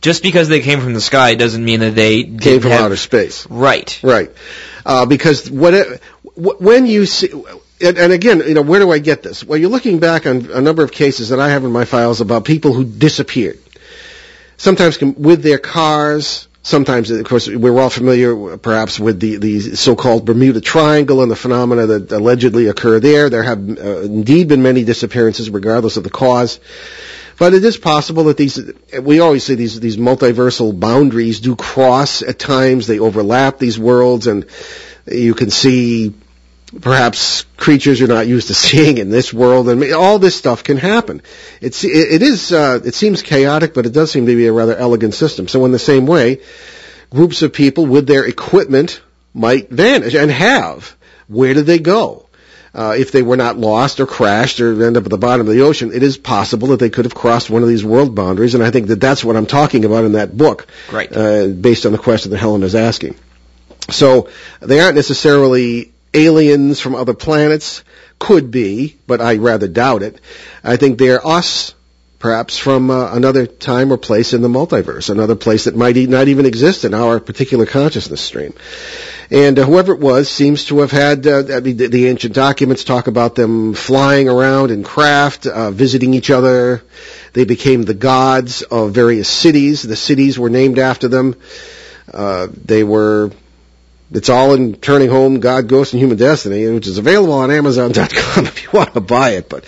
just 0.01 0.22
because 0.22 0.50
they 0.50 0.60
came 0.60 0.82
from 0.82 0.94
the 0.94 1.01
sky 1.01 1.34
doesn't 1.36 1.63
mean 1.63 1.80
that 1.80 1.96
they 1.96 2.24
Came 2.24 2.60
from 2.62 2.72
have, 2.72 2.82
outer 2.82 2.98
space. 2.98 3.48
Right. 3.50 3.98
Right. 4.03 4.30
Uh, 4.86 5.06
because 5.08 5.50
what, 5.50 5.74
wh- 6.36 6.62
when 6.62 6.86
you 6.86 7.06
see, 7.06 7.30
and, 7.84 7.98
and 7.98 8.13
again, 8.13 8.40
you 8.48 8.54
know, 8.54 8.62
where 8.62 8.80
do 8.80 8.92
I 8.92 9.00
get 9.00 9.24
this? 9.24 9.44
Well, 9.44 9.60
you're 9.60 9.70
looking 9.70 10.00
back 10.00 10.25
on 10.25 10.50
a 10.52 10.62
number 10.62 10.84
of 10.84 10.92
cases 10.92 11.30
that 11.30 11.40
I 11.40 11.50
have 11.50 11.63
in 11.66 11.72
my 11.72 11.86
files 11.86 12.22
about 12.22 12.46
people 12.46 12.74
who 12.74 12.86
disappeared. 12.86 13.60
Sometimes 14.58 15.00
with 15.02 15.44
their 15.44 15.58
cars, 15.58 16.48
sometimes, 16.62 17.12
of 17.12 17.25
course, 17.25 17.50
we're 17.50 17.78
all 17.80 17.90
familiar 17.90 18.58
perhaps 18.58 19.00
with 19.00 19.20
the, 19.20 19.38
the 19.38 19.60
so-called 19.75 20.25
Bermuda 20.25 20.62
Triangle 20.62 21.22
and 21.22 21.30
the 21.30 21.36
phenomena 21.36 21.86
that 21.88 22.12
allegedly 22.12 22.68
occur 22.68 23.00
there. 23.00 23.30
There 23.30 23.44
have 23.44 23.60
uh, 23.60 24.02
indeed 24.02 24.48
been 24.48 24.63
many 24.63 24.86
disappearances 24.86 25.50
regardless 25.50 25.98
of 25.98 26.04
the 26.04 26.10
cause. 26.10 26.60
But 27.38 27.54
it 27.54 27.66
is 27.66 27.78
possible 27.78 28.25
that 28.25 28.38
these, 28.38 28.60
we 29.02 29.20
always 29.20 29.44
say 29.44 29.56
these, 29.56 29.80
these 29.80 29.98
multiversal 29.98 30.80
boundaries 30.80 31.40
do 31.40 31.56
cross 31.56 32.22
at 32.22 32.40
times. 32.40 32.88
They 32.88 33.00
overlap 33.00 33.58
these 33.58 33.78
worlds 33.78 34.28
and 34.28 34.46
you 35.06 35.34
can 35.34 35.50
see 35.50 36.13
perhaps 36.82 37.44
creatures 37.58 38.00
you're 38.00 38.10
not 38.10 38.27
used 38.27 38.48
to 38.48 38.53
seeing 38.68 38.98
in 38.98 39.10
this 39.10 39.34
world 39.34 39.70
and 39.70 39.94
all 39.94 40.20
this 40.20 40.36
stuff 40.36 40.63
can 40.63 40.77
happen. 40.77 41.22
It's, 41.62 41.84
it, 41.84 41.89
it 41.92 42.22
is, 42.22 42.51
uh, 42.51 42.80
it 42.84 42.96
seems 42.96 43.22
chaotic, 43.22 43.74
but 43.74 43.86
it 43.86 43.94
does 43.94 44.12
seem 44.12 44.25
to 44.25 44.36
be 44.36 44.48
a 44.48 44.53
rather 44.53 44.75
elegant 44.75 45.13
system. 45.13 45.48
So 45.48 45.65
in 45.65 45.72
the 45.72 45.80
same 45.80 46.06
way, 46.06 46.42
groups 47.10 47.42
of 47.42 47.53
people 47.53 47.86
with 47.86 48.08
their 48.08 48.25
equipment 48.25 49.01
might 49.34 49.70
vanish 49.70 50.15
and 50.15 50.32
have. 50.32 50.96
Where 51.27 51.53
did 51.53 51.65
they 51.65 51.80
go? 51.80 52.27
Uh, 52.75 52.96
if 52.98 53.12
they 53.12 53.22
were 53.22 53.38
not 53.38 53.56
lost 53.56 54.00
or 54.00 54.08
crashed 54.08 54.60
or 54.60 54.84
end 54.84 54.98
up 54.98 55.03
at 55.03 55.12
the 55.12 55.18
bottom 55.18 55.48
of 55.48 55.53
the 55.53 55.62
ocean, 55.62 55.92
it 55.94 56.01
is 56.01 56.18
possible 56.18 56.70
that 56.70 56.80
they 56.80 56.89
could 56.89 57.06
have 57.06 57.13
crossed 57.13 57.48
one 57.51 57.62
of 57.62 57.70
these 57.70 57.86
world 57.86 58.15
boundaries, 58.15 58.56
and 58.56 58.63
I 58.63 58.72
think 58.72 58.88
that 58.88 59.00
that's 59.00 59.24
what 59.24 59.36
I'm 59.36 59.46
talking 59.46 59.86
about 59.86 60.06
in 60.06 60.13
that 60.13 60.36
book, 60.36 60.65
Right. 60.92 61.15
uh, 61.15 61.48
based 61.50 61.86
on 61.86 61.92
the 61.92 62.00
question 62.00 62.32
that 62.32 62.39
Helen 62.39 62.63
is 62.63 62.74
asking. 62.74 63.15
So 63.92 64.30
they 64.60 64.80
aren't 64.80 64.96
necessarily 64.96 65.93
aliens 66.13 66.79
from 66.79 66.96
other 66.96 67.13
planets. 67.13 67.84
Could 68.20 68.51
be, 68.51 68.96
but 69.05 69.20
I 69.20 69.36
rather 69.36 69.67
doubt 69.67 70.01
it. 70.03 70.22
I 70.63 70.77
think 70.77 70.98
they're 70.98 71.25
us, 71.25 71.74
perhaps 72.20 72.58
from 72.58 72.89
uh, 72.89 73.13
another 73.13 73.46
time 73.46 73.91
or 73.91 73.98
place 73.98 74.32
in 74.32 74.41
the 74.41 74.48
multiverse, 74.48 75.10
another 75.10 75.36
place 75.36 75.65
that 75.65 75.75
might 75.75 75.98
e- 75.98 76.08
not 76.08 76.29
even 76.29 76.46
exist 76.46 76.86
in 76.86 76.93
our 76.93 77.20
particular 77.20 77.65
consciousness 77.65 78.22
stream. 78.22 78.53
And 79.29 79.60
uh, 79.60 79.65
whoever 79.65 79.93
it 79.93 80.00
was 80.00 80.29
seems 80.29 80.65
to 80.65 80.79
have 80.79 80.91
had, 80.91 81.27
uh, 81.27 81.43
I 81.53 81.60
mean, 81.60 81.75
the, 81.75 81.88
the 81.88 82.08
ancient 82.08 82.34
documents 82.34 82.84
talk 82.86 83.08
about 83.08 83.36
them 83.36 83.74
flying 83.74 84.29
around 84.29 84.72
in 84.72 84.84
craft, 84.84 85.48
uh, 85.48 85.72
visiting 85.72 86.13
each 86.13 86.29
other. 86.29 86.82
They 87.34 87.43
became 87.43 87.84
the 87.84 87.93
gods 87.93 88.62
of 88.62 88.93
various 88.93 89.27
cities. 89.27 89.82
The 89.82 89.96
cities 89.96 90.39
were 90.39 90.50
named 90.50 90.79
after 90.79 91.08
them. 91.10 91.36
Uh, 92.13 92.48
they 92.63 92.84
were 92.84 93.32
it's 94.13 94.29
all 94.29 94.53
in 94.53 94.75
Turning 94.75 95.10
Home, 95.10 95.39
God, 95.39 95.67
Ghost, 95.67 95.93
and 95.93 96.01
Human 96.01 96.17
Destiny, 96.17 96.67
which 96.70 96.88
is 96.88 96.98
available 96.98 97.34
on 97.34 97.51
Amazon.com 97.51 98.46
if 98.46 98.63
you 98.63 98.70
want 98.72 98.93
to 98.93 99.01
buy 99.01 99.32
it. 99.32 99.50
But 99.50 99.65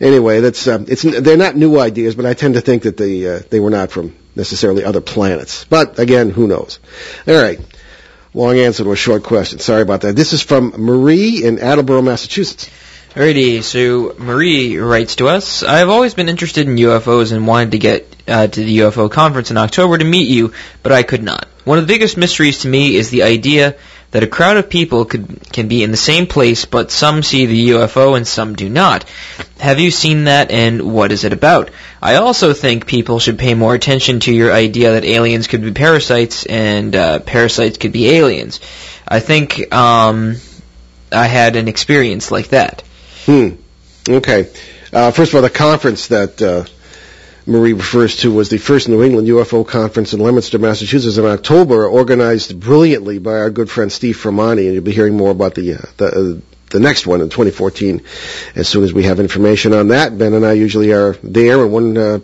anyway, 0.00 0.40
that's 0.40 0.66
uh, 0.66 0.84
it's 0.86 1.02
they're 1.02 1.36
not 1.36 1.56
new 1.56 1.78
ideas, 1.78 2.14
but 2.14 2.26
I 2.26 2.34
tend 2.34 2.54
to 2.54 2.60
think 2.60 2.84
that 2.84 2.96
they 2.96 3.26
uh, 3.26 3.40
they 3.50 3.60
were 3.60 3.70
not 3.70 3.90
from 3.90 4.14
necessarily 4.36 4.84
other 4.84 5.00
planets. 5.00 5.64
But 5.64 5.98
again, 5.98 6.30
who 6.30 6.46
knows? 6.46 6.78
All 7.26 7.40
right. 7.40 7.58
Long 8.34 8.58
answer 8.58 8.84
to 8.84 8.92
a 8.92 8.96
short 8.96 9.24
question. 9.24 9.58
Sorry 9.58 9.82
about 9.82 10.02
that. 10.02 10.14
This 10.14 10.32
is 10.32 10.42
from 10.42 10.74
Marie 10.76 11.42
in 11.42 11.58
Attleboro, 11.58 12.02
Massachusetts. 12.02 12.68
Alrighty, 13.14 13.62
so 13.62 14.14
Marie 14.18 14.76
writes 14.76 15.16
to 15.16 15.28
us, 15.28 15.62
I've 15.62 15.88
always 15.88 16.12
been 16.12 16.28
interested 16.28 16.68
in 16.68 16.76
UFOs 16.76 17.32
and 17.32 17.46
wanted 17.46 17.70
to 17.72 17.78
get 17.78 18.16
uh, 18.28 18.46
to 18.46 18.60
the 18.60 18.78
UFO 18.80 19.10
conference 19.10 19.50
in 19.50 19.56
October 19.56 19.96
to 19.96 20.04
meet 20.04 20.28
you, 20.28 20.52
but 20.82 20.92
I 20.92 21.02
could 21.02 21.22
not. 21.22 21.48
One 21.64 21.78
of 21.78 21.86
the 21.86 21.92
biggest 21.92 22.18
mysteries 22.18 22.60
to 22.60 22.68
me 22.68 22.96
is 22.96 23.08
the 23.08 23.22
idea 23.22 23.76
that 24.10 24.22
a 24.22 24.26
crowd 24.26 24.58
of 24.58 24.68
people 24.68 25.06
could 25.06 25.50
can 25.52 25.68
be 25.68 25.82
in 25.82 25.90
the 25.90 25.96
same 25.96 26.26
place, 26.26 26.66
but 26.66 26.90
some 26.90 27.22
see 27.22 27.46
the 27.46 27.70
UFO 27.70 28.14
and 28.16 28.26
some 28.26 28.54
do 28.54 28.68
not. 28.68 29.08
Have 29.58 29.80
you 29.80 29.90
seen 29.90 30.24
that, 30.24 30.50
and 30.50 30.92
what 30.92 31.10
is 31.10 31.24
it 31.24 31.32
about? 31.32 31.70
I 32.02 32.16
also 32.16 32.52
think 32.52 32.86
people 32.86 33.18
should 33.20 33.38
pay 33.38 33.54
more 33.54 33.74
attention 33.74 34.20
to 34.20 34.32
your 34.32 34.52
idea 34.52 34.92
that 34.92 35.04
aliens 35.04 35.46
could 35.46 35.62
be 35.62 35.72
parasites 35.72 36.44
and 36.46 36.94
uh, 36.94 37.18
parasites 37.20 37.78
could 37.78 37.92
be 37.92 38.10
aliens. 38.10 38.60
I 39.06 39.20
think 39.20 39.74
um, 39.74 40.36
I 41.10 41.26
had 41.26 41.56
an 41.56 41.68
experience 41.68 42.30
like 42.30 42.48
that. 42.48 42.82
Hmm. 43.26 43.48
Okay. 44.08 44.48
Uh, 44.92 45.10
first 45.10 45.32
of 45.32 45.36
all, 45.36 45.42
the 45.42 45.50
conference 45.50 46.08
that 46.08 46.40
uh, 46.40 46.64
Marie 47.46 47.72
refers 47.72 48.16
to 48.18 48.32
was 48.32 48.48
the 48.48 48.58
first 48.58 48.88
New 48.88 49.02
England 49.02 49.28
UFO 49.28 49.66
conference 49.66 50.12
in 50.12 50.20
Leominster, 50.20 50.58
Massachusetts 50.58 51.16
in 51.18 51.24
October, 51.24 51.86
organized 51.86 52.58
brilliantly 52.58 53.18
by 53.18 53.32
our 53.32 53.50
good 53.50 53.70
friend 53.70 53.90
Steve 53.90 54.16
Fermani, 54.16 54.64
and 54.66 54.74
you'll 54.74 54.84
be 54.84 54.92
hearing 54.92 55.16
more 55.16 55.30
about 55.30 55.54
the 55.54 55.74
uh, 55.74 55.78
the, 55.96 56.06
uh, 56.06 56.40
the 56.70 56.80
next 56.80 57.06
one 57.06 57.20
in 57.22 57.28
2014 57.30 58.02
as 58.54 58.68
soon 58.68 58.84
as 58.84 58.92
we 58.92 59.04
have 59.04 59.20
information 59.20 59.72
on 59.72 59.88
that. 59.88 60.16
Ben 60.16 60.34
and 60.34 60.44
I 60.44 60.52
usually 60.52 60.92
are 60.92 61.14
there 61.22 61.64
in 61.64 61.70
one 61.72 61.96
uh, 61.96 62.18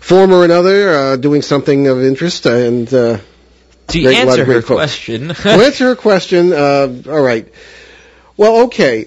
form 0.00 0.32
or 0.32 0.44
another, 0.44 0.90
uh, 0.90 1.16
doing 1.16 1.42
something 1.42 1.88
of 1.88 2.00
interest, 2.02 2.46
and 2.46 2.92
uh, 2.94 3.18
To 3.88 4.02
Great, 4.02 4.18
a 4.18 4.24
lot 4.26 4.38
answer 4.38 4.44
her 4.44 4.62
question, 4.62 5.28
to 5.34 5.48
answer 5.48 5.84
her 5.86 5.96
question, 5.96 6.52
uh, 6.52 7.02
all 7.08 7.22
right. 7.22 7.48
Well, 8.36 8.64
okay. 8.66 9.06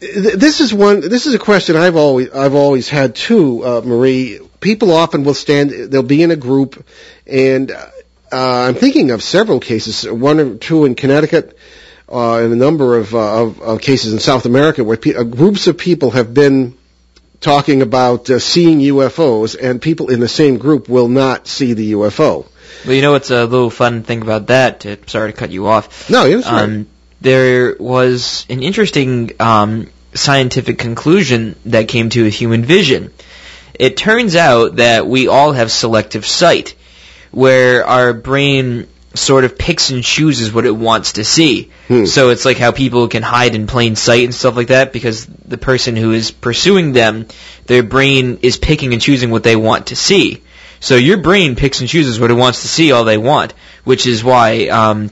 Th- 0.00 0.34
This 0.34 0.60
is 0.60 0.72
one. 0.72 1.00
This 1.00 1.26
is 1.26 1.34
a 1.34 1.38
question 1.38 1.76
I've 1.76 1.96
always 1.96 2.30
I've 2.30 2.54
always 2.54 2.88
had 2.88 3.14
too, 3.14 3.64
uh, 3.64 3.80
Marie. 3.84 4.40
People 4.60 4.92
often 4.92 5.24
will 5.24 5.34
stand. 5.34 5.70
They'll 5.70 6.02
be 6.02 6.22
in 6.22 6.30
a 6.30 6.36
group, 6.36 6.84
and 7.26 7.70
uh, 7.70 7.86
I'm 8.32 8.74
thinking 8.74 9.10
of 9.10 9.22
several 9.22 9.60
cases. 9.60 10.04
One 10.08 10.40
or 10.40 10.54
two 10.56 10.84
in 10.84 10.94
Connecticut, 10.94 11.56
uh, 12.10 12.38
and 12.38 12.52
a 12.52 12.56
number 12.56 12.96
of, 12.98 13.14
uh, 13.14 13.42
of, 13.42 13.60
of 13.60 13.80
cases 13.80 14.12
in 14.12 14.18
South 14.18 14.46
America 14.46 14.82
where 14.84 14.96
pe- 14.96 15.14
uh, 15.14 15.22
groups 15.24 15.66
of 15.66 15.78
people 15.78 16.10
have 16.10 16.34
been 16.34 16.74
talking 17.40 17.82
about 17.82 18.28
uh, 18.30 18.38
seeing 18.40 18.80
UFOs, 18.80 19.56
and 19.60 19.80
people 19.80 20.10
in 20.10 20.18
the 20.20 20.28
same 20.28 20.58
group 20.58 20.88
will 20.88 21.08
not 21.08 21.46
see 21.46 21.72
the 21.74 21.92
UFO. 21.92 22.46
well, 22.84 22.94
you 22.94 23.00
know 23.02 23.14
it's 23.14 23.30
a 23.30 23.44
little 23.44 23.70
fun 23.70 24.02
thing 24.02 24.22
about 24.22 24.48
that? 24.48 24.80
To, 24.80 24.98
sorry 25.06 25.32
to 25.32 25.38
cut 25.38 25.50
you 25.50 25.68
off. 25.68 26.10
No, 26.10 26.24
yes, 26.24 26.44
right. 26.46 26.64
Um, 26.64 26.88
there 27.20 27.76
was 27.78 28.46
an 28.48 28.62
interesting 28.62 29.32
um, 29.40 29.88
scientific 30.14 30.78
conclusion 30.78 31.56
that 31.66 31.88
came 31.88 32.10
to 32.10 32.26
a 32.26 32.30
human 32.30 32.64
vision. 32.64 33.12
It 33.74 33.96
turns 33.96 34.36
out 34.36 34.76
that 34.76 35.06
we 35.06 35.28
all 35.28 35.52
have 35.52 35.70
selective 35.70 36.26
sight, 36.26 36.74
where 37.30 37.86
our 37.86 38.12
brain 38.12 38.88
sort 39.14 39.44
of 39.44 39.58
picks 39.58 39.90
and 39.90 40.04
chooses 40.04 40.52
what 40.52 40.66
it 40.66 40.76
wants 40.76 41.14
to 41.14 41.24
see. 41.24 41.70
Hmm. 41.88 42.04
So 42.04 42.30
it's 42.30 42.44
like 42.44 42.58
how 42.58 42.72
people 42.72 43.08
can 43.08 43.22
hide 43.22 43.54
in 43.54 43.66
plain 43.66 43.96
sight 43.96 44.24
and 44.24 44.34
stuff 44.34 44.56
like 44.56 44.68
that 44.68 44.92
because 44.92 45.26
the 45.26 45.58
person 45.58 45.96
who 45.96 46.12
is 46.12 46.30
pursuing 46.30 46.92
them, 46.92 47.26
their 47.66 47.82
brain 47.82 48.40
is 48.42 48.56
picking 48.56 48.92
and 48.92 49.02
choosing 49.02 49.30
what 49.30 49.42
they 49.42 49.56
want 49.56 49.88
to 49.88 49.96
see. 49.96 50.42
So 50.80 50.94
your 50.94 51.18
brain 51.18 51.56
picks 51.56 51.80
and 51.80 51.88
chooses 51.88 52.20
what 52.20 52.30
it 52.30 52.34
wants 52.34 52.62
to 52.62 52.68
see 52.68 52.92
all 52.92 53.04
they 53.04 53.18
want, 53.18 53.54
which 53.84 54.06
is 54.06 54.22
why 54.22 54.68
um, 54.68 55.10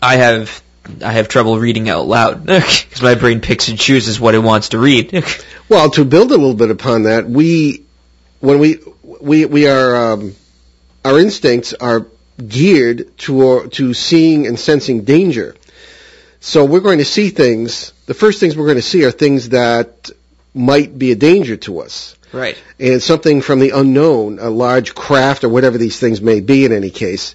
I 0.00 0.16
have 0.16 0.62
I 1.02 1.12
have 1.12 1.28
trouble 1.28 1.58
reading 1.58 1.88
out 1.88 2.06
loud 2.06 2.46
because 2.46 3.02
my 3.02 3.14
brain 3.14 3.40
picks 3.40 3.68
and 3.68 3.78
chooses 3.78 4.20
what 4.20 4.34
it 4.34 4.40
wants 4.40 4.70
to 4.70 4.78
read. 4.78 5.24
Well, 5.66 5.90
to 5.92 6.04
build 6.04 6.30
a 6.30 6.36
little 6.36 6.54
bit 6.54 6.70
upon 6.70 7.04
that, 7.04 7.26
we 7.26 7.84
when 8.40 8.58
we 8.58 8.80
we 9.02 9.46
we 9.46 9.66
are 9.66 10.12
um, 10.12 10.34
our 11.02 11.18
instincts 11.18 11.72
are 11.72 12.06
geared 12.46 13.16
to 13.18 13.68
to 13.68 13.94
seeing 13.94 14.46
and 14.46 14.58
sensing 14.60 15.04
danger. 15.04 15.56
So 16.40 16.66
we're 16.66 16.80
going 16.80 16.98
to 16.98 17.04
see 17.06 17.30
things. 17.30 17.94
The 18.04 18.12
first 18.12 18.40
things 18.40 18.54
we're 18.56 18.66
going 18.66 18.76
to 18.76 18.82
see 18.82 19.06
are 19.06 19.10
things 19.10 19.48
that 19.48 20.10
might 20.52 20.98
be 20.98 21.12
a 21.12 21.16
danger 21.16 21.56
to 21.56 21.80
us. 21.80 22.16
right. 22.32 22.62
And 22.78 23.02
something 23.02 23.40
from 23.40 23.60
the 23.60 23.70
unknown, 23.70 24.38
a 24.38 24.50
large 24.50 24.94
craft 24.94 25.44
or 25.44 25.48
whatever 25.48 25.78
these 25.78 25.98
things 25.98 26.20
may 26.20 26.40
be 26.40 26.66
in 26.66 26.72
any 26.72 26.90
case. 26.90 27.34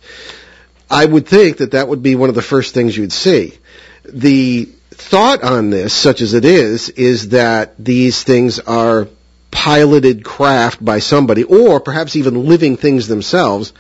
I 0.90 1.06
would 1.06 1.28
think 1.28 1.58
that 1.58 1.72
that 1.72 1.88
would 1.88 2.02
be 2.02 2.16
one 2.16 2.30
of 2.30 2.36
the 2.36 2.42
first 2.42 2.74
things 2.74 2.98
you'd 2.98 3.12
see. 3.12 3.58
The 4.06 4.66
thought 4.92 5.44
on 5.44 5.70
this, 5.70 5.94
such 5.94 6.22
as 6.22 6.34
it 6.34 6.46
is, 6.46 6.90
is 6.90 7.30
that 7.30 7.76
these 7.78 8.24
things 8.24 8.60
are 8.60 9.08
piloted 9.52 10.24
craft 10.24 10.84
by 10.84 11.00
somebody, 11.00 11.44
or 11.44 11.80
perhaps 11.80 12.16
even 12.16 12.46
living 12.46 12.78
things 12.78 13.08
themselves, 13.08 13.74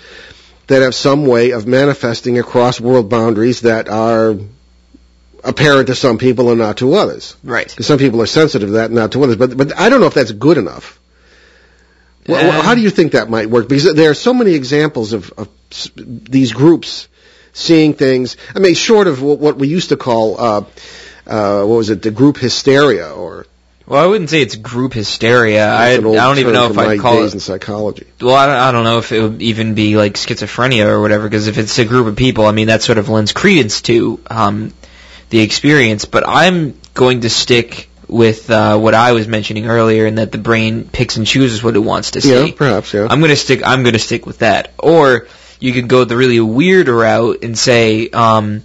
that 0.67 0.81
have 0.81 0.93
some 0.93 1.25
way 1.25 1.51
of 1.51 1.65
manifesting 1.67 2.37
across 2.37 2.79
world 2.79 3.09
boundaries 3.09 3.61
that 3.61 3.89
are 3.89 4.35
apparent 5.43 5.87
to 5.87 5.95
some 5.95 6.17
people 6.17 6.49
and 6.49 6.59
not 6.59 6.77
to 6.77 6.93
others. 6.93 7.35
Right. 7.43 7.67
Because 7.67 7.87
some 7.87 7.97
people 7.97 8.21
are 8.21 8.27
sensitive 8.27 8.69
to 8.69 8.73
that 8.73 8.85
and 8.85 8.95
not 8.95 9.13
to 9.13 9.23
others. 9.23 9.37
But 9.37 9.57
but 9.57 9.77
I 9.77 9.89
don't 9.89 10.01
know 10.01 10.07
if 10.07 10.13
that's 10.13 10.31
good 10.31 10.57
enough. 10.57 10.99
Well, 12.27 12.59
Um, 12.59 12.63
how 12.63 12.75
do 12.75 12.81
you 12.81 12.91
think 12.91 13.13
that 13.13 13.29
might 13.29 13.49
work? 13.49 13.67
Because 13.67 13.95
there 13.95 14.11
are 14.11 14.15
so 14.15 14.33
many 14.33 14.53
examples 14.53 15.13
of, 15.13 15.31
of 15.37 15.49
these 15.95 16.53
groups 16.53 17.07
seeing 17.53 17.93
things. 17.93 18.37
I 18.55 18.59
mean, 18.59 18.75
short 18.75 19.07
of 19.07 19.21
what, 19.21 19.57
we 19.57 19.67
used 19.67 19.89
to 19.89 19.97
call, 19.97 20.39
uh, 20.39 20.63
uh, 21.27 21.63
what 21.63 21.77
was 21.77 21.89
it, 21.89 22.01
the 22.01 22.11
group 22.11 22.37
hysteria, 22.37 23.11
or 23.11 23.45
Well, 23.85 24.03
I 24.03 24.07
wouldn't 24.07 24.29
say 24.29 24.41
it's 24.41 24.55
group 24.55 24.93
hysteria. 24.93 25.67
I, 25.67 25.73
I 25.73 25.89
That's 25.89 25.99
an 25.99 26.05
old 26.05 26.15
don't 26.15 26.37
even 26.39 26.53
know 26.53 26.69
if 26.69 26.77
I'd 26.77 26.99
call 26.99 27.23
it. 27.23 27.33
in 27.33 27.39
psychology. 27.39 28.07
Well, 28.21 28.35
I 28.35 28.45
don't, 28.45 28.55
I 28.55 28.71
don't 28.71 28.83
know 28.83 28.99
if 28.99 29.11
it 29.11 29.21
would 29.21 29.41
even 29.41 29.73
be 29.73 29.97
like 29.97 30.13
schizophrenia 30.13 30.85
or 30.85 31.01
whatever. 31.01 31.23
Because 31.23 31.47
if 31.47 31.57
it's 31.57 31.77
a 31.79 31.85
group 31.85 32.07
of 32.07 32.15
people, 32.15 32.45
I 32.45 32.51
mean 32.51 32.67
that 32.67 32.81
sort 32.81 32.97
of 32.97 33.09
lends 33.09 33.33
credence 33.33 33.81
to 33.83 34.19
um, 34.27 34.73
the 35.29 35.39
experience. 35.41 36.05
But 36.05 36.23
I'm 36.27 36.79
going 36.93 37.21
to 37.21 37.29
stick 37.29 37.89
with 38.07 38.49
uh, 38.49 38.77
what 38.77 38.95
I 38.95 39.11
was 39.11 39.27
mentioning 39.27 39.67
earlier, 39.67 40.07
in 40.07 40.15
that 40.15 40.31
the 40.31 40.39
brain 40.39 40.89
picks 40.89 41.17
and 41.17 41.27
chooses 41.27 41.63
what 41.63 41.75
it 41.75 41.79
wants 41.79 42.11
to 42.11 42.21
see. 42.21 42.47
Yeah, 42.47 42.55
perhaps. 42.55 42.93
Yeah. 42.93 43.07
I'm 43.09 43.21
gonna 43.21 43.35
stick. 43.35 43.61
I'm 43.65 43.83
gonna 43.83 43.99
stick 43.99 44.25
with 44.25 44.39
that. 44.39 44.73
Or 44.79 45.27
you 45.59 45.73
could 45.73 45.87
go 45.87 46.03
the 46.05 46.15
really 46.15 46.39
weird 46.39 46.87
route 46.87 47.43
and 47.43 47.57
say 47.57 48.09
um, 48.09 48.63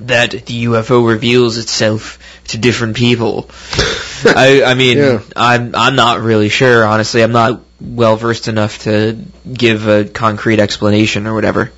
that 0.00 0.30
the 0.30 0.64
UFO 0.64 1.06
reveals 1.06 1.56
itself 1.56 2.18
to 2.48 2.58
different 2.58 2.96
people. 2.96 3.48
I, 4.24 4.62
I 4.64 4.74
mean, 4.74 4.98
Yeah. 4.98 5.20
I'm 5.34 5.74
I'm 5.74 5.96
not 5.96 6.20
really 6.20 6.48
sure. 6.48 6.84
Honestly, 6.84 7.22
I'm 7.22 7.32
not 7.32 7.62
well 7.80 8.16
versed 8.16 8.48
enough 8.48 8.84
to 8.84 9.18
give 9.50 9.86
a 9.86 10.04
concrete 10.04 10.60
explanation 10.60 11.26
or 11.26 11.34
whatever. 11.34 11.72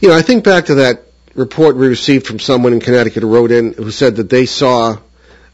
You 0.00 0.08
know, 0.08 0.16
I 0.16 0.22
think 0.22 0.44
back 0.44 0.66
to 0.66 0.76
that 0.76 1.04
report 1.34 1.76
we 1.76 1.86
received 1.86 2.26
from 2.26 2.40
someone 2.40 2.72
in 2.72 2.80
Connecticut 2.80 3.22
who 3.22 3.32
wrote 3.32 3.52
in 3.52 3.72
who 3.72 3.90
said 3.90 4.16
that 4.16 4.28
they 4.28 4.46
saw 4.46 4.98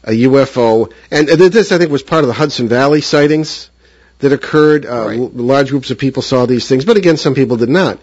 a 0.03 0.11
UFO, 0.11 0.91
and 1.09 1.27
this 1.27 1.71
I 1.71 1.77
think 1.77 1.91
was 1.91 2.03
part 2.03 2.23
of 2.23 2.27
the 2.27 2.33
Hudson 2.33 2.67
Valley 2.67 3.01
sightings 3.01 3.69
that 4.19 4.31
occurred. 4.31 4.85
Uh, 4.85 5.05
Right. 5.07 5.19
l- 5.19 5.31
large 5.35 5.69
groups 5.69 5.91
of 5.91 5.97
people 5.97 6.21
saw 6.23 6.45
these 6.45 6.67
things, 6.67 6.85
but 6.85 6.97
again, 6.97 7.17
some 7.17 7.35
people 7.35 7.57
did 7.57 7.69
not. 7.69 7.99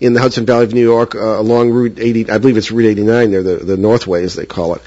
In 0.00 0.12
the 0.12 0.20
Hudson 0.20 0.44
Valley 0.46 0.64
of 0.64 0.74
New 0.74 0.82
York, 0.82 1.14
uh, 1.14 1.18
along 1.40 1.70
Route 1.70 1.98
80, 1.98 2.30
I 2.30 2.38
believe 2.38 2.56
it's 2.56 2.70
Route 2.70 2.86
89 2.90 3.30
there, 3.30 3.42
the, 3.42 3.56
the 3.56 3.76
Northway 3.76 4.24
as 4.24 4.34
they 4.34 4.46
call 4.46 4.74
it. 4.74 4.82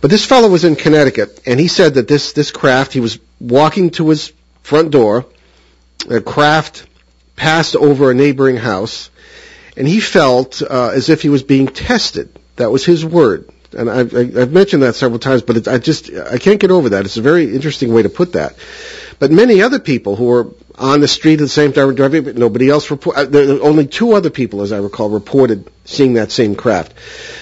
But 0.00 0.10
this 0.10 0.24
fellow 0.26 0.48
was 0.48 0.64
in 0.64 0.76
Connecticut, 0.76 1.40
and 1.46 1.58
he 1.58 1.68
said 1.68 1.94
that 1.94 2.08
this, 2.08 2.32
this 2.32 2.50
craft, 2.50 2.92
he 2.92 3.00
was 3.00 3.18
walking 3.40 3.90
to 3.90 4.10
his 4.10 4.32
front 4.62 4.90
door, 4.90 5.24
a 6.10 6.20
craft 6.20 6.86
passed 7.36 7.74
over 7.76 8.10
a 8.10 8.14
neighboring 8.14 8.56
house, 8.56 9.10
and 9.76 9.86
he 9.88 10.00
felt 10.00 10.60
uh, 10.60 10.90
as 10.94 11.08
if 11.08 11.22
he 11.22 11.28
was 11.28 11.42
being 11.42 11.68
tested. 11.68 12.28
That 12.56 12.70
was 12.70 12.84
his 12.84 13.04
word. 13.04 13.48
And 13.76 13.88
I've, 13.90 14.14
I- 14.14 14.40
I've 14.42 14.52
mentioned 14.52 14.82
that 14.82 14.94
several 14.96 15.18
times, 15.20 15.42
but 15.42 15.56
it, 15.56 15.68
I 15.68 15.78
just 15.78 16.10
I 16.12 16.38
can't 16.38 16.58
get 16.58 16.70
over 16.70 16.88
that. 16.90 17.04
It's 17.04 17.16
a 17.18 17.22
very 17.22 17.54
interesting 17.54 17.92
way 17.92 18.02
to 18.02 18.08
put 18.08 18.32
that. 18.32 18.56
But 19.18 19.30
many 19.30 19.62
other 19.62 19.78
people 19.80 20.14
who 20.14 20.24
were 20.24 20.46
on 20.76 21.00
the 21.00 21.08
street 21.08 21.34
at 21.34 21.40
the 21.40 21.48
same 21.48 21.72
time 21.72 21.92
driving, 21.94 22.22
but 22.22 22.36
nobody 22.36 22.70
else 22.70 22.90
reported. 22.90 23.34
Uh, 23.34 23.60
only 23.62 23.86
two 23.86 24.12
other 24.12 24.30
people, 24.30 24.62
as 24.62 24.70
I 24.70 24.78
recall, 24.78 25.08
reported 25.10 25.68
seeing 25.84 26.14
that 26.14 26.30
same 26.30 26.54
craft. 26.54 26.94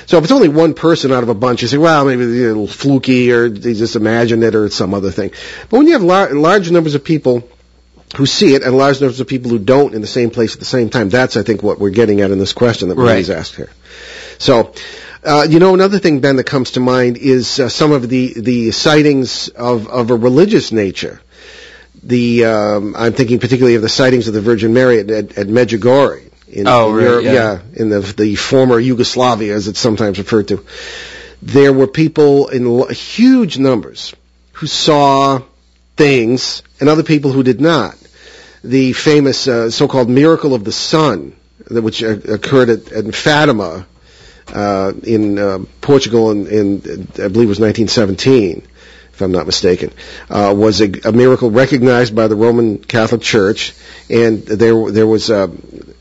So 0.06 0.16
if 0.16 0.24
it's 0.24 0.32
only 0.32 0.48
one 0.48 0.72
person 0.72 1.12
out 1.12 1.22
of 1.22 1.28
a 1.28 1.34
bunch, 1.34 1.62
you 1.62 1.68
say, 1.68 1.76
well, 1.76 2.04
maybe 2.06 2.24
they're 2.24 2.46
a 2.46 2.48
little 2.48 2.66
fluky, 2.66 3.30
or 3.32 3.48
they 3.48 3.74
just 3.74 3.96
imagined 3.96 4.42
it, 4.42 4.54
or 4.54 4.66
it's 4.66 4.76
some 4.76 4.94
other 4.94 5.10
thing. 5.10 5.32
But 5.68 5.76
when 5.78 5.86
you 5.86 5.92
have 5.92 6.02
lar- 6.02 6.34
large 6.34 6.70
numbers 6.70 6.94
of 6.94 7.04
people 7.04 7.46
who 8.16 8.24
see 8.24 8.54
it 8.54 8.62
and 8.62 8.76
large 8.76 9.00
numbers 9.00 9.20
of 9.20 9.26
people 9.26 9.50
who 9.50 9.58
don't 9.58 9.94
in 9.94 10.00
the 10.00 10.06
same 10.06 10.30
place 10.30 10.54
at 10.54 10.60
the 10.60 10.64
same 10.64 10.88
time. 10.88 11.08
That's, 11.08 11.36
I 11.36 11.42
think, 11.42 11.62
what 11.62 11.78
we're 11.78 11.90
getting 11.90 12.20
at 12.20 12.30
in 12.30 12.38
this 12.38 12.52
question 12.52 12.88
that 12.88 12.94
Right. 12.94 13.14
Marie's 13.14 13.30
asked 13.30 13.56
here. 13.56 13.70
So, 14.38 14.72
uh, 15.24 15.46
you 15.48 15.58
know, 15.58 15.74
another 15.74 15.98
thing, 15.98 16.20
Ben, 16.20 16.36
that 16.36 16.44
comes 16.44 16.72
to 16.72 16.80
mind 16.80 17.16
is 17.18 17.58
uh, 17.58 17.68
some 17.68 17.92
of 17.92 18.08
the, 18.08 18.34
the 18.40 18.70
sightings 18.70 19.48
of, 19.48 19.88
of 19.88 20.10
a 20.10 20.16
religious 20.16 20.72
nature. 20.72 21.20
The 22.07 22.45
um, 22.45 22.95
I'm 22.97 23.12
thinking 23.12 23.38
particularly 23.40 23.75
of 23.75 23.83
the 23.83 23.88
sightings 23.88 24.29
of 24.29 24.35
the 24.35 24.40
Virgin 24.40 24.73
Mary 24.73 25.01
at, 25.01 25.11
at, 25.11 25.38
at 25.38 25.47
Medjugorje. 25.49 26.23
In, 26.49 26.69
Oh, 26.69 26.90
in 26.90 26.95
right, 26.97 27.03
Europe, 27.03 27.25
yeah. 27.25 27.59
in 27.75 27.88
the 27.88 28.01
the 28.01 28.37
former 28.37 28.79
Yugoslavia, 28.79 29.53
as 29.55 29.66
it's 29.66 29.81
sometimes 29.81 30.19
referred 30.19 30.49
to. 30.49 30.64
There 31.42 31.73
were 31.73 31.88
people 31.88 32.49
in 32.49 32.64
lo- 32.71 32.87
huge 32.87 33.59
numbers 33.59 34.14
who 34.53 34.69
saw 34.69 35.42
things, 35.97 36.62
and 36.79 36.88
other 36.88 37.03
people 37.03 37.33
who 37.33 37.42
did 37.42 37.61
not. 37.61 37.97
The 38.62 38.92
famous 38.92 39.49
uh, 39.49 39.71
so-called 39.71 40.09
miracle 40.09 40.55
of 40.55 40.64
the 40.64 40.73
sun, 40.73 41.35
that 41.69 41.83
which 41.83 42.03
uh, 42.03 42.16
occurred 42.29 42.71
at, 42.71 42.92
at 42.92 43.14
Fatima 43.14 43.87
uh, 44.55 44.92
in 45.03 45.38
uh, 45.38 45.59
Portugal 45.81 46.31
in, 46.31 46.47
in 46.47 47.09
I 47.14 47.29
believe 47.29 47.49
it 47.49 47.57
was 47.57 47.61
1917 47.61 48.62
if 49.16 49.22
I'm 49.22 49.33
not 49.33 49.46
mistaken, 49.46 49.92
uh, 50.29 50.55
was 50.55 50.83
a, 50.83 50.90
a 51.09 51.11
miracle 51.11 51.50
recognized 51.50 52.14
by 52.14 52.29
the 52.29 52.37
Roman 52.37 52.76
Catholic 52.76 53.22
Church, 53.22 53.72
and 54.11 54.42
there 54.42 54.90
there 54.92 55.07
was. 55.07 55.31
Uh, 55.31 55.48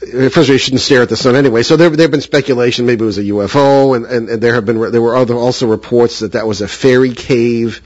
First 0.06 0.38
of 0.38 0.38
all, 0.38 0.54
you 0.54 0.58
shouldn't 0.60 0.82
stare 0.82 1.02
at 1.02 1.10
the 1.10 1.18
sun 1.18 1.36
anyway. 1.36 1.64
So 1.64 1.78
there, 1.78 1.90
there 1.90 2.04
have 2.04 2.12
been 2.12 2.22
speculation. 2.22 2.86
Maybe 2.86 3.04
it 3.04 3.06
was 3.06 3.18
a 3.18 3.24
UFO, 3.24 3.96
and, 3.96 4.06
and, 4.06 4.30
and 4.30 4.42
there 4.42 4.54
have 4.54 4.66
been 4.66 4.80
there 4.92 5.02
were 5.02 5.16
other 5.16 5.34
also 5.34 5.66
reports 5.66 6.20
that 6.20 6.34
that 6.34 6.46
was 6.46 6.62
a 6.62 6.68
fairy 6.68 7.14
cave 7.14 7.78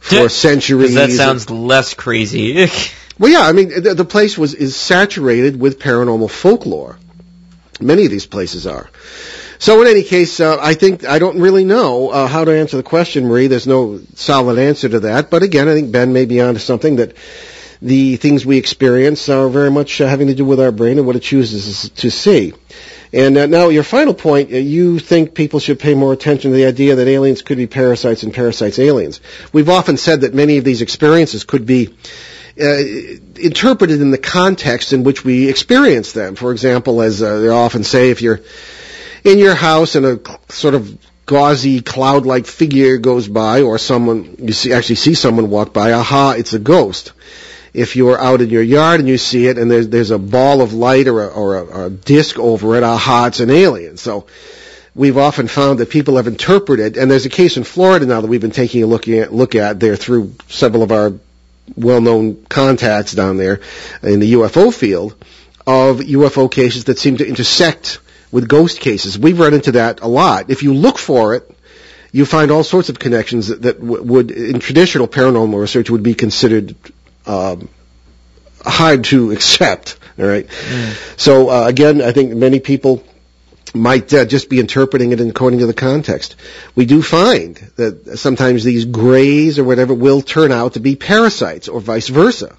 for 0.00 0.14
Yeah, 0.14 0.28
centuries. 0.28 0.94
That 0.94 1.10
sounds 1.10 1.50
less 1.50 1.94
crazy. 1.94 2.68
Well, 3.16 3.30
yeah, 3.30 3.42
I 3.42 3.52
mean, 3.52 3.68
the, 3.68 3.94
the 3.94 4.04
place 4.04 4.36
was 4.36 4.54
is 4.54 4.74
saturated 4.74 5.58
with 5.58 5.78
paranormal 5.78 6.28
folklore. 6.30 6.98
Many 7.80 8.04
of 8.06 8.10
these 8.10 8.26
places 8.26 8.66
are. 8.66 8.90
So, 9.64 9.80
in 9.80 9.88
any 9.88 10.02
case, 10.02 10.40
uh, 10.40 10.58
I 10.60 10.74
think 10.74 11.06
I 11.06 11.18
don't 11.18 11.40
really 11.40 11.64
know 11.64 12.10
uh, 12.10 12.26
how 12.26 12.44
to 12.44 12.54
answer 12.54 12.76
the 12.76 12.82
question, 12.82 13.24
Marie. 13.24 13.46
There's 13.46 13.66
no 13.66 13.98
solid 14.12 14.58
answer 14.58 14.90
to 14.90 15.00
that. 15.00 15.30
But 15.30 15.42
again, 15.42 15.70
I 15.70 15.72
think 15.72 15.90
Ben 15.90 16.12
may 16.12 16.26
be 16.26 16.42
onto 16.42 16.60
something 16.60 16.96
that 16.96 17.16
the 17.80 18.16
things 18.16 18.44
we 18.44 18.58
experience 18.58 19.26
are 19.30 19.48
very 19.48 19.70
much 19.70 20.02
uh, 20.02 20.06
having 20.06 20.26
to 20.26 20.34
do 20.34 20.44
with 20.44 20.60
our 20.60 20.70
brain 20.70 20.98
and 20.98 21.06
what 21.06 21.16
it 21.16 21.22
chooses 21.22 21.88
to 21.88 22.10
see. 22.10 22.52
And 23.10 23.38
uh, 23.38 23.46
now, 23.46 23.70
your 23.70 23.84
final 23.84 24.12
point, 24.12 24.52
uh, 24.52 24.58
you 24.58 24.98
think 24.98 25.32
people 25.32 25.60
should 25.60 25.78
pay 25.78 25.94
more 25.94 26.12
attention 26.12 26.50
to 26.50 26.56
the 26.58 26.66
idea 26.66 26.96
that 26.96 27.08
aliens 27.08 27.40
could 27.40 27.56
be 27.56 27.66
parasites 27.66 28.22
and 28.22 28.34
parasites 28.34 28.78
aliens. 28.78 29.22
We've 29.54 29.70
often 29.70 29.96
said 29.96 30.20
that 30.20 30.34
many 30.34 30.58
of 30.58 30.64
these 30.64 30.82
experiences 30.82 31.44
could 31.44 31.64
be 31.64 31.96
uh, 32.60 32.82
interpreted 33.36 34.02
in 34.02 34.10
the 34.10 34.18
context 34.18 34.92
in 34.92 35.04
which 35.04 35.24
we 35.24 35.48
experience 35.48 36.12
them. 36.12 36.34
For 36.34 36.52
example, 36.52 37.00
as 37.00 37.22
uh, 37.22 37.38
they 37.38 37.48
often 37.48 37.82
say, 37.82 38.10
if 38.10 38.20
you're 38.20 38.42
in 39.24 39.38
your 39.38 39.54
house 39.54 39.94
and 39.94 40.06
a 40.06 40.20
sort 40.50 40.74
of 40.74 40.98
gauzy 41.26 41.80
cloud-like 41.80 42.46
figure 42.46 42.98
goes 42.98 43.26
by, 43.26 43.62
or 43.62 43.78
someone 43.78 44.36
you 44.38 44.52
see 44.52 44.72
actually 44.72 44.96
see 44.96 45.14
someone 45.14 45.50
walk 45.50 45.72
by, 45.72 45.92
aha, 45.92 46.34
it's 46.36 46.52
a 46.52 46.58
ghost. 46.58 47.12
If 47.72 47.96
you're 47.96 48.18
out 48.18 48.40
in 48.40 48.50
your 48.50 48.62
yard 48.62 49.00
and 49.00 49.08
you 49.08 49.18
see 49.18 49.46
it, 49.46 49.58
and 49.58 49.70
there's 49.70 49.88
there's 49.88 50.10
a 50.12 50.18
ball 50.18 50.60
of 50.60 50.72
light 50.74 51.08
or 51.08 51.24
a, 51.24 51.26
or 51.28 51.56
a, 51.56 51.86
a 51.86 51.90
disc 51.90 52.38
over 52.38 52.76
it, 52.76 52.84
aha, 52.84 53.26
it's 53.26 53.40
an 53.40 53.50
alien. 53.50 53.96
So 53.96 54.26
we've 54.94 55.16
often 55.16 55.48
found 55.48 55.80
that 55.80 55.90
people 55.90 56.16
have 56.16 56.28
interpreted, 56.28 56.96
and 56.96 57.10
there's 57.10 57.26
a 57.26 57.30
case 57.30 57.56
in 57.56 57.64
Florida 57.64 58.06
now 58.06 58.20
that 58.20 58.28
we've 58.28 58.40
been 58.40 58.52
taking 58.52 58.82
a 58.82 58.86
look 58.86 59.08
at, 59.08 59.32
look 59.32 59.54
at 59.54 59.80
there 59.80 59.96
through 59.96 60.34
several 60.48 60.82
of 60.82 60.92
our 60.92 61.14
well-known 61.76 62.44
contacts 62.44 63.12
down 63.12 63.38
there 63.38 63.60
in 64.02 64.20
the 64.20 64.34
UFO 64.34 64.72
field 64.72 65.16
of 65.66 66.00
UFO 66.00 66.50
cases 66.50 66.84
that 66.84 66.98
seem 66.98 67.16
to 67.16 67.26
intersect 67.26 67.98
with 68.34 68.48
ghost 68.48 68.80
cases. 68.80 69.16
We've 69.16 69.38
run 69.38 69.54
into 69.54 69.72
that 69.72 70.00
a 70.00 70.08
lot. 70.08 70.50
If 70.50 70.64
you 70.64 70.74
look 70.74 70.98
for 70.98 71.36
it, 71.36 71.48
you 72.10 72.26
find 72.26 72.50
all 72.50 72.64
sorts 72.64 72.88
of 72.88 72.98
connections 72.98 73.46
that, 73.46 73.62
that 73.62 73.80
w- 73.80 74.02
would, 74.02 74.32
in 74.32 74.58
traditional 74.58 75.06
paranormal 75.06 75.60
research, 75.60 75.88
would 75.88 76.02
be 76.02 76.14
considered 76.14 76.74
um, 77.26 77.68
hard 78.64 79.04
to 79.04 79.30
accept. 79.36 79.96
All 80.18 80.26
right. 80.26 80.50
So 81.16 81.48
uh, 81.48 81.68
again, 81.68 82.02
I 82.02 82.10
think 82.10 82.34
many 82.34 82.58
people 82.58 83.04
might 83.72 84.12
uh, 84.12 84.24
just 84.24 84.50
be 84.50 84.58
interpreting 84.58 85.12
it 85.12 85.20
according 85.20 85.60
to 85.60 85.66
the 85.66 85.74
context. 85.74 86.34
We 86.74 86.86
do 86.86 87.02
find 87.02 87.54
that 87.76 88.18
sometimes 88.18 88.64
these 88.64 88.84
grays 88.84 89.60
or 89.60 89.64
whatever 89.64 89.94
will 89.94 90.22
turn 90.22 90.50
out 90.50 90.72
to 90.72 90.80
be 90.80 90.96
parasites 90.96 91.68
or 91.68 91.78
vice 91.78 92.08
versa. 92.08 92.56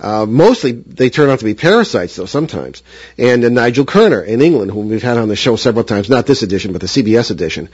Uh, 0.00 0.26
mostly 0.26 0.72
they 0.72 1.10
turn 1.10 1.28
out 1.28 1.40
to 1.40 1.44
be 1.44 1.54
parasites 1.54 2.16
though 2.16 2.26
sometimes. 2.26 2.82
And 3.16 3.44
uh, 3.44 3.48
Nigel 3.48 3.84
Kerner 3.84 4.22
in 4.22 4.40
England, 4.40 4.70
whom 4.70 4.88
we've 4.88 5.02
had 5.02 5.18
on 5.18 5.28
the 5.28 5.36
show 5.36 5.56
several 5.56 5.84
times, 5.84 6.08
not 6.08 6.26
this 6.26 6.42
edition, 6.42 6.72
but 6.72 6.80
the 6.80 6.86
CBS 6.86 7.30
edition, 7.30 7.68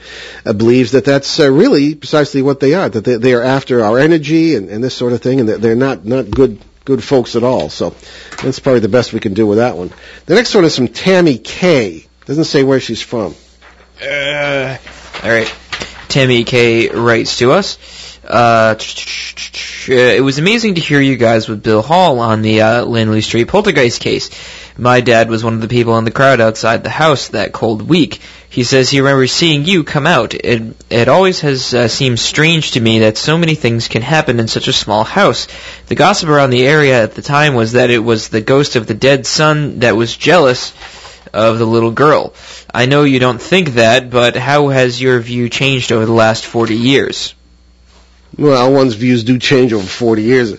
uh, 0.45 0.53
believes 0.53 0.91
that 0.91 1.05
that's 1.05 1.39
uh, 1.39 1.51
really 1.51 1.95
precisely 1.95 2.41
what 2.41 2.59
they 2.59 2.73
are, 2.73 2.89
that 2.89 3.03
they, 3.03 3.17
they 3.17 3.33
are 3.33 3.43
after 3.43 3.83
our 3.83 3.99
energy 3.99 4.55
and, 4.55 4.69
and 4.69 4.83
this 4.83 4.95
sort 4.95 5.13
of 5.13 5.21
thing, 5.21 5.39
and 5.39 5.49
that 5.49 5.61
they're 5.61 5.75
not, 5.75 6.05
not 6.05 6.29
good, 6.31 6.59
good 6.83 7.03
folks 7.03 7.35
at 7.35 7.43
all. 7.43 7.69
So 7.69 7.95
that's 8.41 8.59
probably 8.59 8.79
the 8.79 8.89
best 8.89 9.13
we 9.13 9.19
can 9.19 9.33
do 9.33 9.45
with 9.45 9.59
that 9.59 9.77
one. 9.77 9.91
The 10.25 10.35
next 10.35 10.55
one 10.55 10.65
is 10.65 10.75
from 10.75 10.87
Tammy 10.87 11.37
K. 11.37 12.07
Doesn't 12.25 12.45
say 12.45 12.63
where 12.63 12.79
she's 12.79 13.01
from. 13.01 13.35
Uh, 14.01 14.77
all 15.23 15.29
right. 15.29 15.53
Tammy 16.09 16.43
K 16.43 16.89
writes 16.89 17.37
to 17.39 17.51
us. 17.51 18.14
Uh, 18.27 18.75
it 19.87 20.23
was 20.23 20.39
amazing 20.39 20.75
to 20.75 20.81
hear 20.81 20.99
you 20.99 21.15
guys 21.15 21.47
with 21.47 21.61
Bill 21.61 21.83
Hall 21.83 22.19
on 22.19 22.41
the 22.41 22.61
uh, 22.61 23.21
Street 23.21 23.47
poltergeist 23.47 24.01
case. 24.01 24.31
My 24.77 24.99
dad 25.01 25.29
was 25.29 25.43
one 25.43 25.53
of 25.53 25.61
the 25.61 25.67
people 25.67 25.97
in 25.97 26.05
the 26.05 26.11
crowd 26.11 26.41
outside 26.41 26.83
the 26.83 26.89
house 26.89 27.29
that 27.29 27.53
cold 27.53 27.81
week. 27.83 28.19
He 28.49 28.63
says 28.63 28.89
he 28.89 28.99
remembers 28.99 29.31
seeing 29.31 29.65
you 29.65 29.83
come 29.83 30.07
out. 30.07 30.33
It 30.33 30.75
it 30.89 31.07
always 31.07 31.41
has 31.41 31.73
uh, 31.73 31.87
seemed 31.87 32.19
strange 32.19 32.71
to 32.71 32.81
me 32.81 32.99
that 32.99 33.17
so 33.17 33.37
many 33.37 33.53
things 33.53 33.87
can 33.87 34.01
happen 34.01 34.39
in 34.39 34.47
such 34.47 34.67
a 34.67 34.73
small 34.73 35.03
house. 35.03 35.47
The 35.87 35.95
gossip 35.95 36.29
around 36.29 36.49
the 36.49 36.67
area 36.67 37.03
at 37.03 37.13
the 37.13 37.21
time 37.21 37.53
was 37.53 37.73
that 37.73 37.89
it 37.89 37.99
was 37.99 38.29
the 38.29 38.41
ghost 38.41 38.75
of 38.75 38.87
the 38.87 38.93
dead 38.93 39.25
son 39.25 39.79
that 39.79 39.95
was 39.95 40.17
jealous 40.17 40.73
of 41.33 41.59
the 41.59 41.65
little 41.65 41.91
girl. 41.91 42.33
I 42.73 42.85
know 42.85 43.03
you 43.03 43.19
don't 43.19 43.41
think 43.41 43.75
that, 43.75 44.09
but 44.09 44.35
how 44.35 44.69
has 44.69 45.01
your 45.01 45.19
view 45.19 45.49
changed 45.49 45.91
over 45.91 46.05
the 46.05 46.11
last 46.11 46.45
40 46.45 46.75
years? 46.75 47.35
Well, 48.37 48.73
one's 48.73 48.95
views 48.95 49.23
do 49.23 49.39
change 49.39 49.73
over 49.73 49.85
40 49.85 50.21
years. 50.23 50.53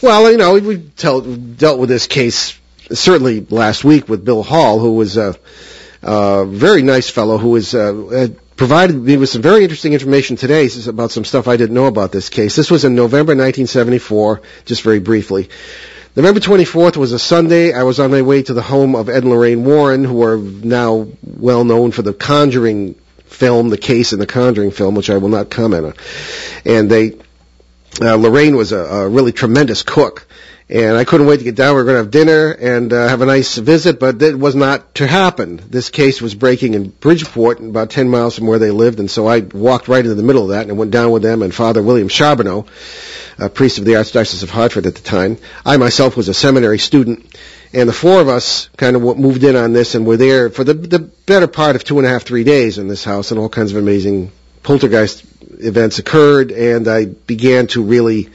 Well, 0.00 0.30
you 0.30 0.36
know, 0.38 0.54
we 0.54 0.76
dealt 0.76 1.26
with 1.26 1.88
this 1.88 2.06
case 2.06 2.58
certainly 2.92 3.40
last 3.50 3.84
week 3.84 4.08
with 4.08 4.24
Bill 4.24 4.42
Hall, 4.42 4.78
who 4.78 4.92
was 4.94 5.16
a, 5.16 5.34
a 6.02 6.44
very 6.46 6.82
nice 6.82 7.10
fellow 7.10 7.38
who 7.38 7.50
was 7.50 7.74
uh, 7.74 8.28
provided 8.56 8.96
me 8.96 9.16
with 9.16 9.28
some 9.28 9.42
very 9.42 9.62
interesting 9.62 9.92
information 9.92 10.36
today 10.36 10.68
about 10.86 11.10
some 11.10 11.24
stuff 11.24 11.48
I 11.48 11.56
didn't 11.56 11.74
know 11.74 11.86
about 11.86 12.12
this 12.12 12.28
case. 12.28 12.56
This 12.56 12.70
was 12.70 12.84
in 12.84 12.94
November 12.94 13.32
1974, 13.32 14.42
just 14.64 14.82
very 14.82 15.00
briefly. 15.00 15.48
November 16.16 16.38
24th 16.38 16.96
was 16.96 17.12
a 17.12 17.18
Sunday. 17.18 17.72
I 17.72 17.82
was 17.82 17.98
on 17.98 18.12
my 18.12 18.22
way 18.22 18.42
to 18.44 18.54
the 18.54 18.62
home 18.62 18.94
of 18.94 19.08
Ed 19.08 19.24
and 19.24 19.30
Lorraine 19.30 19.64
Warren, 19.64 20.04
who 20.04 20.22
are 20.22 20.36
now 20.36 21.08
well 21.24 21.64
known 21.64 21.90
for 21.90 22.02
the 22.02 22.14
Conjuring 22.14 22.94
film, 23.34 23.68
the 23.68 23.78
case 23.78 24.12
in 24.12 24.18
the 24.18 24.26
Conjuring 24.26 24.70
film, 24.70 24.94
which 24.94 25.10
I 25.10 25.18
will 25.18 25.28
not 25.28 25.50
comment 25.50 25.86
on. 25.86 25.94
And 26.64 26.90
they, 26.90 27.12
uh, 28.00 28.16
Lorraine 28.16 28.56
was 28.56 28.72
a, 28.72 28.78
a 28.78 29.08
really 29.08 29.32
tremendous 29.32 29.82
cook. 29.82 30.26
And 30.68 30.96
I 30.96 31.04
couldn't 31.04 31.26
wait 31.26 31.38
to 31.38 31.44
get 31.44 31.56
down. 31.56 31.74
We 31.74 31.82
were 31.82 31.84
going 31.84 31.96
to 31.96 32.04
have 32.04 32.10
dinner 32.10 32.50
and 32.50 32.90
uh, 32.90 33.06
have 33.06 33.20
a 33.20 33.26
nice 33.26 33.58
visit, 33.58 34.00
but 34.00 34.18
that 34.20 34.38
was 34.38 34.54
not 34.54 34.94
to 34.94 35.06
happen. 35.06 35.60
This 35.68 35.90
case 35.90 36.22
was 36.22 36.34
breaking 36.34 36.72
in 36.72 36.88
Bridgeport, 36.88 37.60
about 37.60 37.90
10 37.90 38.08
miles 38.08 38.36
from 38.36 38.46
where 38.46 38.58
they 38.58 38.70
lived, 38.70 38.98
and 38.98 39.10
so 39.10 39.26
I 39.26 39.40
walked 39.40 39.88
right 39.88 40.02
into 40.02 40.14
the 40.14 40.22
middle 40.22 40.44
of 40.44 40.48
that 40.50 40.66
and 40.66 40.78
went 40.78 40.90
down 40.90 41.10
with 41.10 41.22
them 41.22 41.42
and 41.42 41.54
Father 41.54 41.82
William 41.82 42.08
Charbonneau, 42.08 42.64
a 43.38 43.50
priest 43.50 43.76
of 43.76 43.84
the 43.84 43.92
Archdiocese 43.92 44.42
of 44.42 44.48
Hartford 44.48 44.86
at 44.86 44.94
the 44.94 45.02
time. 45.02 45.36
I 45.66 45.76
myself 45.76 46.16
was 46.16 46.28
a 46.28 46.34
seminary 46.34 46.78
student, 46.78 47.36
and 47.74 47.88
the 47.88 47.92
four 47.92 48.20
of 48.20 48.28
us 48.28 48.68
kind 48.76 48.94
of 48.94 49.02
moved 49.18 49.42
in 49.42 49.56
on 49.56 49.72
this 49.72 49.94
and 49.94 50.06
were 50.06 50.16
there 50.16 50.48
for 50.48 50.62
the, 50.62 50.74
the 50.74 51.00
better 51.00 51.48
part 51.48 51.74
of 51.74 51.82
two 51.82 51.98
and 51.98 52.06
a 52.06 52.10
half, 52.10 52.22
three 52.22 52.44
days 52.44 52.78
in 52.78 52.86
this 52.86 53.04
house, 53.04 53.30
and 53.30 53.40
all 53.40 53.48
kinds 53.48 53.72
of 53.72 53.78
amazing 53.78 54.30
poltergeist 54.62 55.24
events 55.58 55.98
occurred, 55.98 56.52
and 56.52 56.86
I 56.86 57.06
began 57.06 57.66
to 57.68 57.82
really 57.82 58.30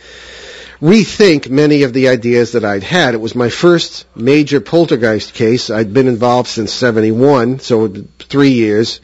rethink 0.82 1.50
many 1.50 1.84
of 1.84 1.94
the 1.94 2.10
ideas 2.10 2.54
that 2.54 2.64
I'd 2.66 2.84
had. 2.84 3.14
It 3.14 3.22
was 3.22 3.36
my 3.36 3.50
first 3.50 4.06
major 4.16 4.62
poltergeist 4.62 5.34
case. 5.34 5.70
I'd 5.70 5.94
been 5.94 6.08
involved 6.08 6.50
since 6.50 6.74
71, 6.74 7.60
so 7.60 7.88
three 8.20 8.52
years 8.52 9.02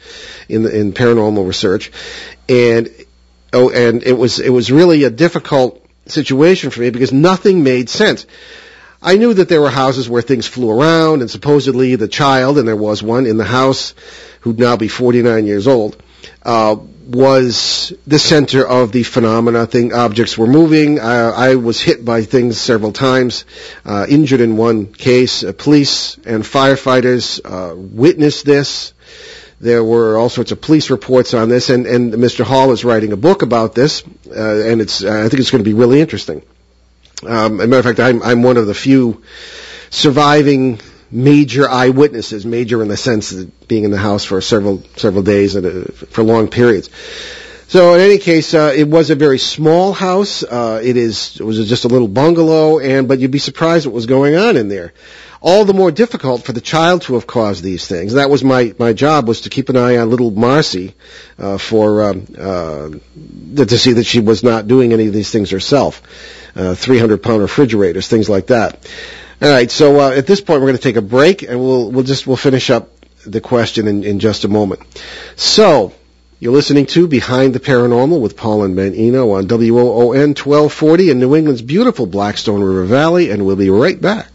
in, 0.48 0.62
the, 0.62 0.78
in 0.78 0.92
paranormal 0.92 1.46
research. 1.46 1.92
And, 2.48 2.88
oh, 3.52 3.70
and 3.70 4.02
it 4.02 4.14
was, 4.14 4.38
it 4.38 4.50
was 4.50 4.70
really 4.70 5.04
a 5.04 5.10
difficult 5.10 5.82
situation 6.06 6.70
for 6.70 6.80
me 6.80 6.90
because 6.90 7.12
nothing 7.12 7.62
made 7.62 7.88
sense. 7.90 8.26
I 9.06 9.18
knew 9.18 9.32
that 9.34 9.48
there 9.48 9.60
were 9.60 9.70
houses 9.70 10.08
where 10.08 10.20
things 10.20 10.48
flew 10.48 10.68
around 10.68 11.20
and 11.20 11.30
supposedly 11.30 11.94
the 11.94 12.08
child, 12.08 12.58
and 12.58 12.66
there 12.66 12.74
was 12.74 13.04
one 13.04 13.24
in 13.24 13.36
the 13.36 13.44
house 13.44 13.94
who'd 14.40 14.58
now 14.58 14.76
be 14.76 14.88
49 14.88 15.46
years 15.46 15.68
old, 15.68 15.96
uh, 16.42 16.74
was 17.06 17.92
the 18.04 18.18
center 18.18 18.66
of 18.66 18.90
the 18.90 19.04
phenomena. 19.04 19.64
Thing 19.64 19.92
objects 19.92 20.36
were 20.36 20.48
moving. 20.48 20.98
I, 20.98 21.50
I 21.50 21.54
was 21.54 21.80
hit 21.80 22.04
by 22.04 22.22
things 22.22 22.60
several 22.60 22.90
times, 22.90 23.44
uh, 23.84 24.06
injured 24.08 24.40
in 24.40 24.56
one 24.56 24.86
case. 24.86 25.44
Police 25.56 26.16
and 26.26 26.42
firefighters 26.42 27.40
uh, 27.44 27.76
witnessed 27.76 28.44
this. 28.44 28.92
There 29.60 29.84
were 29.84 30.18
all 30.18 30.30
sorts 30.30 30.50
of 30.50 30.60
police 30.60 30.90
reports 30.90 31.32
on 31.32 31.48
this, 31.48 31.70
and, 31.70 31.86
and 31.86 32.12
Mr. 32.14 32.44
Hall 32.44 32.72
is 32.72 32.84
writing 32.84 33.12
a 33.12 33.16
book 33.16 33.42
about 33.42 33.72
this, 33.76 34.02
uh, 34.28 34.62
and 34.64 34.80
it's 34.80 35.04
I 35.04 35.28
think 35.28 35.38
it's 35.38 35.52
going 35.52 35.62
to 35.62 35.70
be 35.70 35.74
really 35.74 36.00
interesting. 36.00 36.42
Um, 37.22 37.60
as 37.60 37.64
a 37.64 37.68
matter 37.68 37.78
of 37.78 37.84
fact, 37.84 38.00
I'm, 38.00 38.22
I'm 38.22 38.42
one 38.42 38.56
of 38.56 38.66
the 38.66 38.74
few 38.74 39.22
surviving 39.90 40.80
major 41.10 41.68
eyewitnesses, 41.68 42.44
major 42.44 42.82
in 42.82 42.88
the 42.88 42.96
sense 42.96 43.32
of 43.32 43.68
being 43.68 43.84
in 43.84 43.90
the 43.90 43.98
house 43.98 44.24
for 44.24 44.40
several 44.40 44.82
several 44.96 45.22
days 45.22 45.54
and 45.54 45.66
uh, 45.66 45.92
for 45.92 46.22
long 46.22 46.48
periods. 46.48 46.90
So 47.68 47.94
in 47.94 48.00
any 48.00 48.18
case, 48.18 48.54
uh, 48.54 48.72
it 48.76 48.86
was 48.86 49.10
a 49.10 49.14
very 49.14 49.38
small 49.38 49.92
house. 49.92 50.42
Uh, 50.42 50.80
it 50.82 50.96
is 50.96 51.38
it 51.40 51.44
was 51.44 51.68
just 51.68 51.84
a 51.84 51.88
little 51.88 52.08
bungalow, 52.08 52.78
and 52.78 53.08
but 53.08 53.18
you'd 53.18 53.30
be 53.30 53.38
surprised 53.38 53.86
what 53.86 53.94
was 53.94 54.06
going 54.06 54.36
on 54.36 54.56
in 54.56 54.68
there. 54.68 54.92
All 55.48 55.64
the 55.64 55.74
more 55.74 55.92
difficult 55.92 56.42
for 56.42 56.52
the 56.52 56.60
child 56.60 57.02
to 57.02 57.14
have 57.14 57.24
caused 57.24 57.62
these 57.62 57.86
things. 57.86 58.14
That 58.14 58.30
was 58.30 58.42
my 58.42 58.74
my 58.80 58.92
job 58.92 59.28
was 59.28 59.42
to 59.42 59.48
keep 59.48 59.68
an 59.68 59.76
eye 59.76 59.96
on 59.96 60.10
little 60.10 60.32
Marcy 60.32 60.96
uh, 61.38 61.56
for 61.56 62.10
um, 62.10 62.26
uh, 62.36 62.88
to 63.64 63.78
see 63.78 63.92
that 63.92 64.06
she 64.06 64.18
was 64.18 64.42
not 64.42 64.66
doing 64.66 64.92
any 64.92 65.06
of 65.06 65.12
these 65.12 65.30
things 65.30 65.52
herself. 65.52 66.02
Uh, 66.56 66.74
300 66.74 67.22
pound 67.22 67.42
refrigerators, 67.42 68.08
things 68.08 68.28
like 68.28 68.48
that. 68.48 68.90
All 69.40 69.48
right, 69.48 69.70
so 69.70 70.00
uh, 70.00 70.10
at 70.10 70.26
this 70.26 70.40
point 70.40 70.62
we're 70.62 70.68
going 70.68 70.78
to 70.78 70.82
take 70.82 70.96
a 70.96 71.08
break, 71.16 71.42
and 71.42 71.60
we'll 71.60 71.92
we'll 71.92 72.02
just 72.02 72.26
we'll 72.26 72.36
finish 72.36 72.68
up 72.68 72.90
the 73.24 73.40
question 73.40 73.86
in, 73.86 74.02
in 74.02 74.18
just 74.18 74.42
a 74.42 74.48
moment. 74.48 74.80
So 75.36 75.92
you're 76.40 76.52
listening 76.52 76.86
to 76.86 77.06
Behind 77.06 77.54
the 77.54 77.60
Paranormal 77.60 78.20
with 78.20 78.36
Paul 78.36 78.64
and 78.64 78.74
Ben 78.74 78.94
Eno 78.94 79.30
on 79.30 79.46
WOON 79.46 80.34
1240 80.34 81.10
in 81.10 81.20
New 81.20 81.36
England's 81.36 81.62
beautiful 81.62 82.06
Blackstone 82.06 82.62
River 82.62 82.84
Valley, 82.84 83.30
and 83.30 83.46
we'll 83.46 83.54
be 83.54 83.70
right 83.70 84.00
back. 84.00 84.26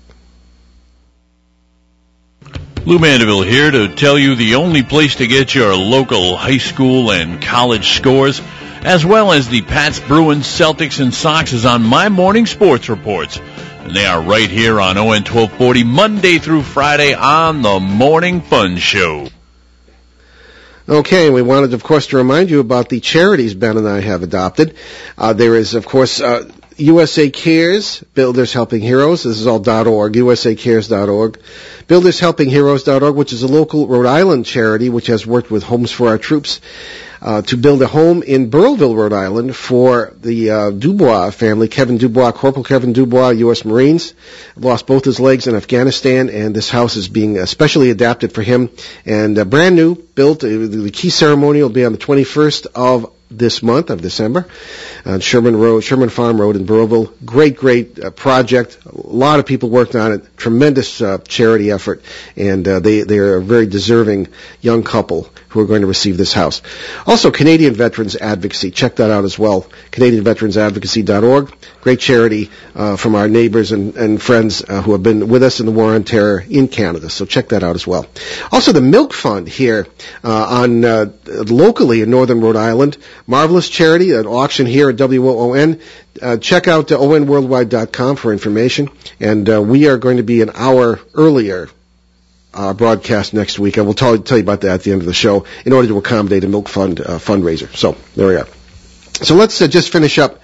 Lou 2.83 2.97
Mandeville 2.97 3.43
here 3.43 3.69
to 3.69 3.93
tell 3.93 4.17
you 4.17 4.33
the 4.33 4.55
only 4.55 4.81
place 4.81 5.15
to 5.17 5.27
get 5.27 5.53
your 5.53 5.75
local 5.75 6.35
high 6.35 6.57
school 6.57 7.11
and 7.11 7.39
college 7.39 7.91
scores, 7.91 8.41
as 8.81 9.05
well 9.05 9.33
as 9.33 9.47
the 9.47 9.61
Pats, 9.61 9.99
Bruins, 9.99 10.47
Celtics, 10.47 10.99
and 10.99 11.13
Sox 11.13 11.53
is 11.53 11.63
on 11.63 11.83
my 11.83 12.09
morning 12.09 12.47
sports 12.47 12.89
reports. 12.89 13.39
And 13.81 13.95
they 13.95 14.05
are 14.07 14.19
right 14.19 14.49
here 14.49 14.81
on 14.81 14.97
ON 14.97 15.05
1240 15.05 15.83
Monday 15.83 16.39
through 16.39 16.63
Friday 16.63 17.13
on 17.13 17.61
the 17.61 17.79
Morning 17.79 18.41
Fun 18.41 18.77
Show. 18.77 19.27
Okay, 20.89 21.29
we 21.29 21.43
wanted, 21.43 21.75
of 21.75 21.83
course, 21.83 22.07
to 22.07 22.17
remind 22.17 22.49
you 22.49 22.59
about 22.61 22.89
the 22.89 22.99
charities 22.99 23.53
Ben 23.53 23.77
and 23.77 23.87
I 23.87 24.01
have 24.01 24.23
adopted. 24.23 24.75
Uh, 25.19 25.33
there 25.33 25.55
is, 25.55 25.75
of 25.75 25.85
course, 25.85 26.19
uh, 26.19 26.51
USA 26.81 27.29
Cares, 27.29 28.03
Builders 28.13 28.53
Helping 28.53 28.81
Heroes. 28.81 29.23
This 29.23 29.39
is 29.39 29.47
all 29.47 29.59
dot 29.59 29.87
.org, 29.87 30.13
usacares.org. 30.13 31.39
BuildersHelpingHeroes.org, 31.87 33.15
which 33.15 33.33
is 33.33 33.43
a 33.43 33.47
local 33.47 33.87
Rhode 33.87 34.05
Island 34.05 34.45
charity 34.45 34.89
which 34.89 35.07
has 35.07 35.25
worked 35.25 35.51
with 35.51 35.63
Homes 35.63 35.91
for 35.91 36.07
Our 36.07 36.17
Troops 36.17 36.59
uh, 37.21 37.41
to 37.43 37.57
build 37.57 37.81
a 37.81 37.87
home 37.87 38.23
in 38.23 38.49
Burrillville, 38.49 38.95
Rhode 38.95 39.13
Island 39.13 39.55
for 39.55 40.13
the 40.19 40.49
uh, 40.49 40.71
Dubois 40.71 41.31
family, 41.31 41.67
Kevin 41.67 41.97
Dubois, 41.97 42.31
Corporal 42.31 42.63
Kevin 42.63 42.93
Dubois, 42.93 43.29
U.S. 43.29 43.63
Marines, 43.63 44.13
lost 44.55 44.87
both 44.87 45.05
his 45.05 45.19
legs 45.19 45.47
in 45.47 45.55
Afghanistan, 45.55 46.29
and 46.29 46.55
this 46.55 46.69
house 46.69 46.95
is 46.95 47.07
being 47.07 47.37
especially 47.37 47.91
adapted 47.91 48.33
for 48.33 48.41
him 48.41 48.69
and 49.05 49.37
uh, 49.37 49.45
brand 49.45 49.75
new, 49.75 49.95
built. 49.95 50.43
Uh, 50.43 50.47
the 50.47 50.91
key 50.91 51.11
ceremony 51.11 51.61
will 51.61 51.69
be 51.69 51.85
on 51.85 51.91
the 51.91 51.97
21st 51.97 52.67
of 52.73 53.11
this 53.31 53.63
month 53.63 53.89
of 53.89 54.01
December 54.01 54.45
on 55.05 55.19
Sherman 55.19 55.55
Road, 55.55 55.81
Sherman 55.81 56.09
Farm 56.09 56.39
Road 56.39 56.55
in 56.55 56.65
Burrillville. 56.65 57.11
Great, 57.25 57.57
great 57.57 57.99
uh, 57.99 58.11
project. 58.11 58.77
A 58.85 58.91
lot 58.95 59.39
of 59.39 59.45
people 59.45 59.69
worked 59.69 59.95
on 59.95 60.11
it. 60.11 60.37
Tremendous 60.37 61.01
uh, 61.01 61.17
charity 61.19 61.71
effort, 61.71 62.03
and 62.35 62.67
uh, 62.67 62.79
they 62.79 63.01
they 63.01 63.17
are 63.19 63.35
a 63.35 63.41
very 63.41 63.65
deserving 63.67 64.27
young 64.61 64.83
couple 64.83 65.29
who 65.49 65.59
are 65.59 65.65
going 65.65 65.81
to 65.81 65.87
receive 65.87 66.17
this 66.17 66.33
house. 66.33 66.61
Also, 67.05 67.31
Canadian 67.31 67.73
Veterans 67.73 68.15
Advocacy. 68.15 68.71
Check 68.71 68.97
that 68.97 69.11
out 69.11 69.25
as 69.25 69.37
well. 69.37 69.63
CanadianVeteransAdvocacy.org. 69.91 71.53
Great 71.81 71.99
charity 71.99 72.49
uh, 72.75 72.95
from 72.95 73.15
our 73.15 73.27
neighbors 73.27 73.71
and, 73.71 73.95
and 73.97 74.21
friends 74.21 74.63
uh, 74.67 74.81
who 74.81 74.93
have 74.93 75.03
been 75.03 75.27
with 75.27 75.43
us 75.43 75.59
in 75.59 75.65
the 75.65 75.71
war 75.71 75.93
on 75.93 76.03
terror 76.03 76.43
in 76.49 76.67
Canada. 76.67 77.09
So 77.09 77.25
check 77.25 77.49
that 77.49 77.63
out 77.63 77.75
as 77.75 77.85
well. 77.85 78.05
Also, 78.51 78.71
the 78.71 78.81
Milk 78.81 79.13
Fund 79.13 79.47
here 79.47 79.87
uh, 80.23 80.61
on 80.63 80.81
locally 81.25 82.01
in 82.01 82.09
Northern 82.09 82.39
Rhode 82.41 82.55
Island. 82.55 82.97
Marvelous 83.31 83.69
charity, 83.69 84.11
an 84.11 84.27
auction 84.27 84.65
here 84.65 84.89
at 84.89 84.97
WOON. 84.97 85.79
Uh, 86.21 86.35
check 86.35 86.67
out 86.67 86.91
uh, 86.91 86.97
onworldwide.com 86.97 88.17
for 88.17 88.33
information. 88.33 88.89
And 89.21 89.49
uh, 89.49 89.61
we 89.61 89.87
are 89.87 89.97
going 89.97 90.17
to 90.17 90.23
be 90.23 90.41
an 90.41 90.51
hour 90.53 90.99
earlier 91.13 91.69
uh, 92.53 92.73
broadcast 92.73 93.33
next 93.33 93.57
week. 93.57 93.77
I 93.77 93.81
will 93.83 93.93
tell, 93.93 94.17
tell 94.17 94.37
you 94.37 94.43
about 94.43 94.59
that 94.61 94.71
at 94.71 94.83
the 94.83 94.91
end 94.91 94.99
of 95.01 95.07
the 95.07 95.13
show 95.13 95.45
in 95.65 95.71
order 95.71 95.87
to 95.87 95.97
accommodate 95.97 96.43
a 96.43 96.49
Milk 96.49 96.67
Fund 96.67 96.99
uh, 96.99 97.19
fundraiser. 97.19 97.73
So 97.73 97.95
there 98.17 98.27
we 98.27 98.35
are. 98.35 98.47
So 99.13 99.35
let's 99.35 99.61
uh, 99.61 99.67
just 99.67 99.93
finish 99.93 100.19
up 100.19 100.41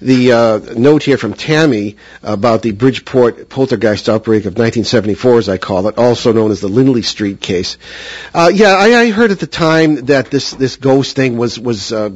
the 0.00 0.32
uh, 0.32 0.58
note 0.76 1.02
here 1.02 1.18
from 1.18 1.34
Tammy 1.34 1.96
about 2.22 2.62
the 2.62 2.72
Bridgeport 2.72 3.48
poltergeist 3.48 4.08
outbreak 4.08 4.42
of 4.42 4.52
1974, 4.52 5.38
as 5.38 5.48
I 5.48 5.58
call 5.58 5.88
it, 5.88 5.98
also 5.98 6.32
known 6.32 6.50
as 6.50 6.60
the 6.60 6.68
Lindley 6.68 7.02
Street 7.02 7.40
case. 7.40 7.78
Uh, 8.34 8.50
yeah, 8.52 8.74
I, 8.74 9.00
I, 9.00 9.10
heard 9.10 9.30
at 9.30 9.40
the 9.40 9.46
time 9.46 10.06
that 10.06 10.30
this 10.30 10.52
this 10.52 10.76
ghost 10.76 11.16
thing 11.16 11.36
was 11.36 11.58
was 11.58 11.92
uh, 11.92 12.10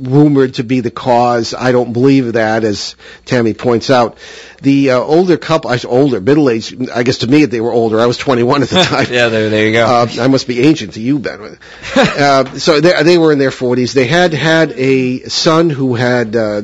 rumored 0.00 0.54
to 0.54 0.64
be 0.64 0.80
the 0.80 0.90
cause. 0.90 1.54
I 1.54 1.72
don't 1.72 1.92
believe 1.92 2.32
that, 2.32 2.64
as 2.64 2.96
Tammy 3.26 3.54
points 3.54 3.90
out. 3.90 4.18
The 4.62 4.90
uh, 4.90 4.98
older 4.98 5.36
couple, 5.36 5.70
I 5.70 5.74
was 5.74 5.84
older, 5.84 6.20
middle 6.20 6.50
aged. 6.50 6.90
I 6.90 7.02
guess 7.02 7.18
to 7.18 7.26
me 7.26 7.44
they 7.44 7.60
were 7.60 7.72
older. 7.72 8.00
I 8.00 8.06
was 8.06 8.18
21 8.18 8.62
at 8.62 8.68
the 8.68 8.82
time. 8.82 9.06
yeah, 9.10 9.28
there, 9.28 9.50
there 9.50 9.66
you 9.66 9.72
go. 9.72 9.86
Uh, 9.86 10.06
I 10.20 10.28
must 10.28 10.46
be 10.46 10.60
ancient 10.60 10.94
to 10.94 11.00
you, 11.00 11.18
Ben. 11.18 11.40
uh, 11.96 12.58
so 12.58 12.80
they, 12.80 13.02
they 13.02 13.18
were 13.18 13.32
in 13.32 13.38
their 13.38 13.50
40s. 13.50 13.92
They 13.92 14.06
had 14.06 14.32
had 14.32 14.72
a 14.72 15.20
son 15.28 15.70
who 15.70 15.94
had 15.94 16.36
uh, 16.36 16.62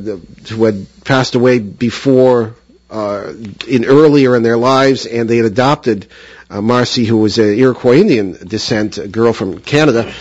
who 0.48 0.64
had 0.64 0.86
passed 1.04 1.34
away 1.34 1.58
before 1.58 2.54
uh, 2.90 3.32
in 3.66 3.84
earlier 3.84 4.36
in 4.36 4.42
their 4.42 4.56
lives, 4.56 5.06
and 5.06 5.28
they 5.28 5.36
had 5.36 5.46
adopted 5.46 6.06
uh, 6.48 6.60
Marcy, 6.60 7.04
who 7.04 7.16
was 7.18 7.38
an 7.38 7.58
Iroquois 7.58 7.96
Indian 7.96 8.32
descent, 8.32 8.98
a 8.98 9.08
girl 9.08 9.32
from 9.32 9.58
Canada, 9.58 10.12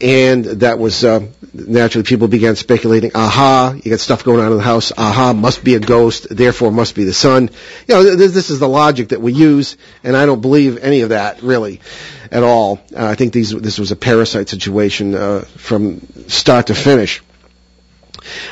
and 0.00 0.44
that 0.44 0.78
was 0.78 1.04
uh, 1.04 1.26
naturally 1.52 2.04
people 2.04 2.26
began 2.26 2.56
speculating. 2.56 3.10
Aha, 3.14 3.74
you 3.82 3.90
got 3.90 4.00
stuff 4.00 4.24
going 4.24 4.40
on 4.40 4.52
in 4.52 4.56
the 4.56 4.64
house. 4.64 4.92
Aha, 4.96 5.34
must 5.34 5.62
be 5.62 5.74
a 5.74 5.80
ghost. 5.80 6.26
Therefore, 6.34 6.70
must 6.70 6.94
be 6.94 7.04
the 7.04 7.12
son. 7.12 7.50
You 7.86 7.94
know, 7.94 8.16
this, 8.16 8.32
this 8.32 8.48
is 8.48 8.58
the 8.60 8.68
logic 8.68 9.08
that 9.08 9.20
we 9.20 9.34
use, 9.34 9.76
and 10.02 10.16
I 10.16 10.24
don't 10.24 10.40
believe 10.40 10.78
any 10.78 11.02
of 11.02 11.10
that 11.10 11.42
really 11.42 11.82
at 12.30 12.42
all. 12.42 12.80
Uh, 12.96 13.06
I 13.06 13.14
think 13.14 13.34
these 13.34 13.50
this 13.50 13.78
was 13.78 13.92
a 13.92 13.96
parasite 13.96 14.48
situation 14.48 15.14
uh, 15.14 15.40
from 15.40 16.00
start 16.28 16.68
to 16.68 16.74
finish. 16.74 17.22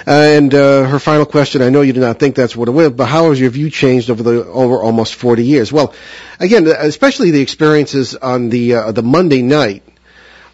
Uh, 0.07 0.11
and 0.11 0.55
uh, 0.55 0.85
her 0.85 0.99
final 0.99 1.27
question, 1.27 1.63
I 1.63 1.71
know 1.71 1.83
you 1.83 1.93
do 1.93 2.01
not 2.01 2.19
think 2.19 2.35
that's 2.35 2.57
what 2.57 2.69
it 2.69 2.73
was, 2.73 2.91
but 2.91 3.07
how 3.07 3.31
has 3.31 3.41
your 3.41 3.51
view 3.51 3.71
changed 3.71 4.11
over 4.11 4.23
the 4.23 4.45
over 4.47 4.77
almost 4.77 5.15
40 5.15 5.45
years? 5.45 5.73
Well, 5.73 5.95
again, 6.41 6.67
especially 6.67 7.31
the 7.31 7.41
experiences 7.41 8.15
on 8.15 8.49
the 8.49 8.75
uh, 8.75 8.93
the 8.93 9.03
Monday 9.03 9.43
night 9.43 9.83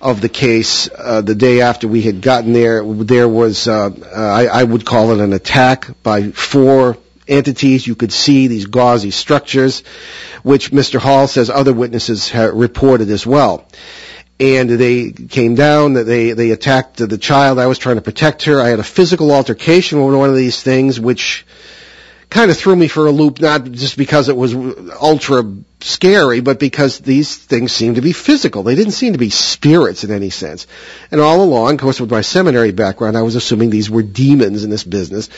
of 0.01 0.21
the 0.21 0.29
case, 0.29 0.89
uh, 0.97 1.23
the 1.23 1.35
day 1.35 1.61
after 1.61 1.89
we 1.89 2.03
had 2.03 2.21
gotten 2.21 2.53
there, 2.53 2.85
there 2.85 3.29
was 3.29 3.67
uh, 3.67 3.91
I, 4.15 4.47
I 4.47 4.65
would 4.65 4.85
call 4.85 5.13
it 5.13 5.21
an 5.21 5.33
attack 5.33 5.89
by 6.03 6.31
four 6.31 6.97
entities. 7.27 7.87
You 7.87 7.95
could 7.95 8.13
see 8.13 8.47
these 8.47 8.67
gauzy 8.67 9.11
structures, 9.11 9.81
which 10.43 10.71
Mr. 10.71 10.99
Hall 10.99 11.27
says 11.27 11.51
other 11.51 11.73
witnesses 11.73 12.31
have 12.31 12.55
reported 12.55 13.11
as 13.11 13.27
well 13.27 13.67
and 14.41 14.71
they 14.71 15.11
came 15.11 15.55
down. 15.55 15.95
They 15.95 16.33
they 16.33 16.51
attacked 16.51 16.97
the 16.97 17.19
child. 17.19 17.59
I 17.59 17.67
was 17.67 17.79
trying 17.79 17.97
to 17.97 18.03
protect 18.03 18.45
her. 18.45 18.61
I 18.61 18.69
had 18.69 18.79
a 18.79 18.85
physical 18.85 19.33
altercation 19.33 20.05
with 20.05 20.15
one 20.15 20.31
of 20.31 20.37
these 20.37 20.63
things, 20.63 21.01
which 21.01 21.45
kind 22.31 22.51
of 22.51 22.57
threw 22.57 22.77
me 22.77 22.89
for 22.89 23.07
a 23.07 23.11
loop. 23.11 23.41
Not 23.41 23.65
just 23.65 23.97
because 23.97 24.29
it 24.29 24.37
was 24.37 24.55
ultra 24.55 25.43
scary, 25.81 26.41
but 26.41 26.61
because 26.61 26.99
these 26.99 27.37
things 27.37 27.73
seemed 27.73 27.97
to 27.97 28.03
be 28.03 28.13
physical. 28.13 28.63
They 28.63 28.75
didn't 28.75 28.93
seem 28.93 29.13
to 29.13 29.19
be 29.19 29.31
spirits 29.31 30.05
in 30.05 30.13
any 30.13 30.31
sense. 30.31 30.67
And 31.11 31.21
all 31.21 31.43
along, 31.43 31.75
of 31.75 31.81
course, 31.81 32.01
with 32.01 32.11
my 32.11 32.21
seminary 32.21 32.73
background, 32.73 33.17
I 33.17 33.23
was 33.23 33.35
assuming 33.35 33.71
these 33.71 33.91
were 33.91 34.03
demons 34.03 34.63
in 34.63 34.71
this 34.71 34.85
business, 34.85 35.29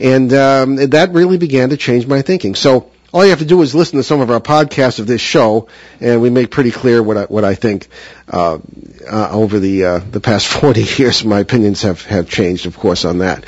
and 0.00 0.32
um, 0.32 0.76
that 0.76 1.12
really 1.12 1.38
began 1.38 1.70
to 1.70 1.76
change 1.76 2.08
my 2.08 2.22
thinking. 2.22 2.56
So 2.56 2.90
all 3.12 3.24
you 3.24 3.30
have 3.30 3.38
to 3.38 3.46
do 3.46 3.62
is 3.62 3.74
listen 3.74 3.96
to 3.96 4.02
some 4.02 4.20
of 4.20 4.30
our 4.30 4.40
podcasts 4.40 4.98
of 4.98 5.06
this 5.06 5.20
show, 5.20 5.68
and 6.00 6.20
we 6.20 6.28
make 6.28 6.50
pretty 6.50 6.70
clear 6.70 7.02
what 7.02 7.16
I, 7.16 7.24
what 7.24 7.44
I 7.44 7.54
think. 7.54 7.88
Uh, 8.28 8.58
uh, 9.10 9.30
over 9.30 9.58
the 9.58 9.84
uh, 9.84 9.98
the 9.98 10.20
past 10.20 10.46
40 10.60 10.82
years, 10.98 11.24
my 11.24 11.40
opinions 11.40 11.82
have 11.82 12.04
have 12.06 12.28
changed, 12.28 12.66
of 12.66 12.76
course, 12.76 13.04
on 13.04 13.18
that. 13.18 13.44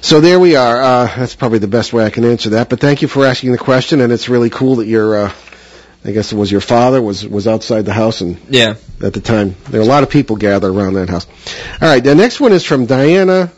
So 0.00 0.20
there 0.20 0.40
we 0.40 0.56
are. 0.56 0.80
Uh, 0.80 1.06
that's 1.16 1.34
probably 1.34 1.58
the 1.58 1.68
best 1.68 1.92
way 1.92 2.04
I 2.04 2.10
can 2.10 2.24
answer 2.24 2.50
that. 2.50 2.68
But 2.70 2.80
thank 2.80 3.02
you 3.02 3.08
for 3.08 3.26
asking 3.26 3.52
the 3.52 3.58
question, 3.58 4.00
and 4.00 4.12
it's 4.12 4.28
really 4.28 4.48
cool 4.48 4.76
that 4.76 4.86
your, 4.86 5.24
uh, 5.26 5.32
I 6.04 6.12
guess 6.12 6.32
it 6.32 6.36
was 6.36 6.50
your 6.50 6.60
father 6.62 7.02
was 7.02 7.26
was 7.26 7.46
outside 7.46 7.84
the 7.84 7.92
house, 7.92 8.22
and 8.22 8.38
yeah, 8.48 8.76
at 9.02 9.12
the 9.12 9.20
time 9.20 9.56
there 9.68 9.80
were 9.80 9.86
a 9.86 9.88
lot 9.88 10.02
of 10.04 10.10
people 10.10 10.36
gathered 10.36 10.72
around 10.72 10.94
that 10.94 11.10
house. 11.10 11.26
All 11.82 11.88
right, 11.88 12.02
the 12.02 12.14
next 12.14 12.40
one 12.40 12.52
is 12.52 12.64
from 12.64 12.86
Diana 12.86 13.52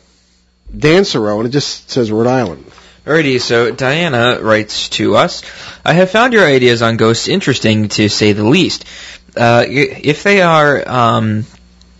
Dancero, 0.74 1.36
and 1.38 1.46
it 1.46 1.50
just 1.50 1.90
says 1.90 2.10
Rhode 2.10 2.26
Island. 2.26 2.64
Alrighty, 3.10 3.40
so 3.40 3.72
Diana 3.72 4.38
writes 4.40 4.88
to 4.90 5.16
us, 5.16 5.42
I 5.84 5.94
have 5.94 6.12
found 6.12 6.32
your 6.32 6.46
ideas 6.46 6.80
on 6.80 6.96
ghosts 6.96 7.26
interesting 7.26 7.88
to 7.88 8.08
say 8.08 8.34
the 8.34 8.44
least. 8.44 8.84
Uh, 9.36 9.64
if 9.66 10.22
they 10.22 10.42
are 10.42 10.88
um, 10.88 11.44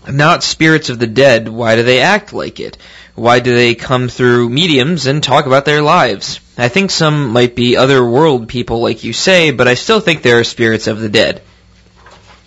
not 0.09 0.45
spirits 0.45 0.89
of 0.89 1.01
the 1.01 1.09
dead, 1.09 1.49
why 1.49 1.75
do 1.75 1.83
they 1.83 2.01
act 2.01 2.33
like 2.33 2.61
it? 2.61 2.79
why 3.17 3.41
do 3.41 3.55
they 3.55 3.75
come 3.75 4.09
through 4.09 4.49
mediums 4.49 5.07
and 5.07 5.21
talk 5.21 5.47
about 5.47 5.65
their 5.65 5.83
lives? 5.83 6.39
I 6.57 6.69
think 6.69 6.93
some 6.93 7.31
might 7.31 7.55
be 7.55 7.77
other 7.77 8.05
world 8.05 8.49
people, 8.49 8.81
like 8.81 9.05
you 9.05 9.13
say, 9.13 9.51
but 9.51 9.67
I 9.67 9.75
still 9.75 9.99
think 9.99 10.23
there 10.23 10.39
are 10.39 10.45
spirits 10.45 10.87
of 10.87 11.01
the 11.01 11.09
dead. 11.09 11.43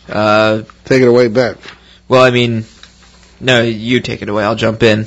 Uh, 0.07 0.63
Take 0.85 1.01
it 1.01 1.07
away, 1.07 1.27
Ben. 1.27 1.57
well, 2.07 2.23
I 2.23 2.31
mean, 2.31 2.63
no, 3.39 3.61
you 3.61 3.99
take 3.99 4.21
it 4.21 4.29
away. 4.29 4.43
I'll 4.43 4.55
jump 4.55 4.83
in. 4.83 5.05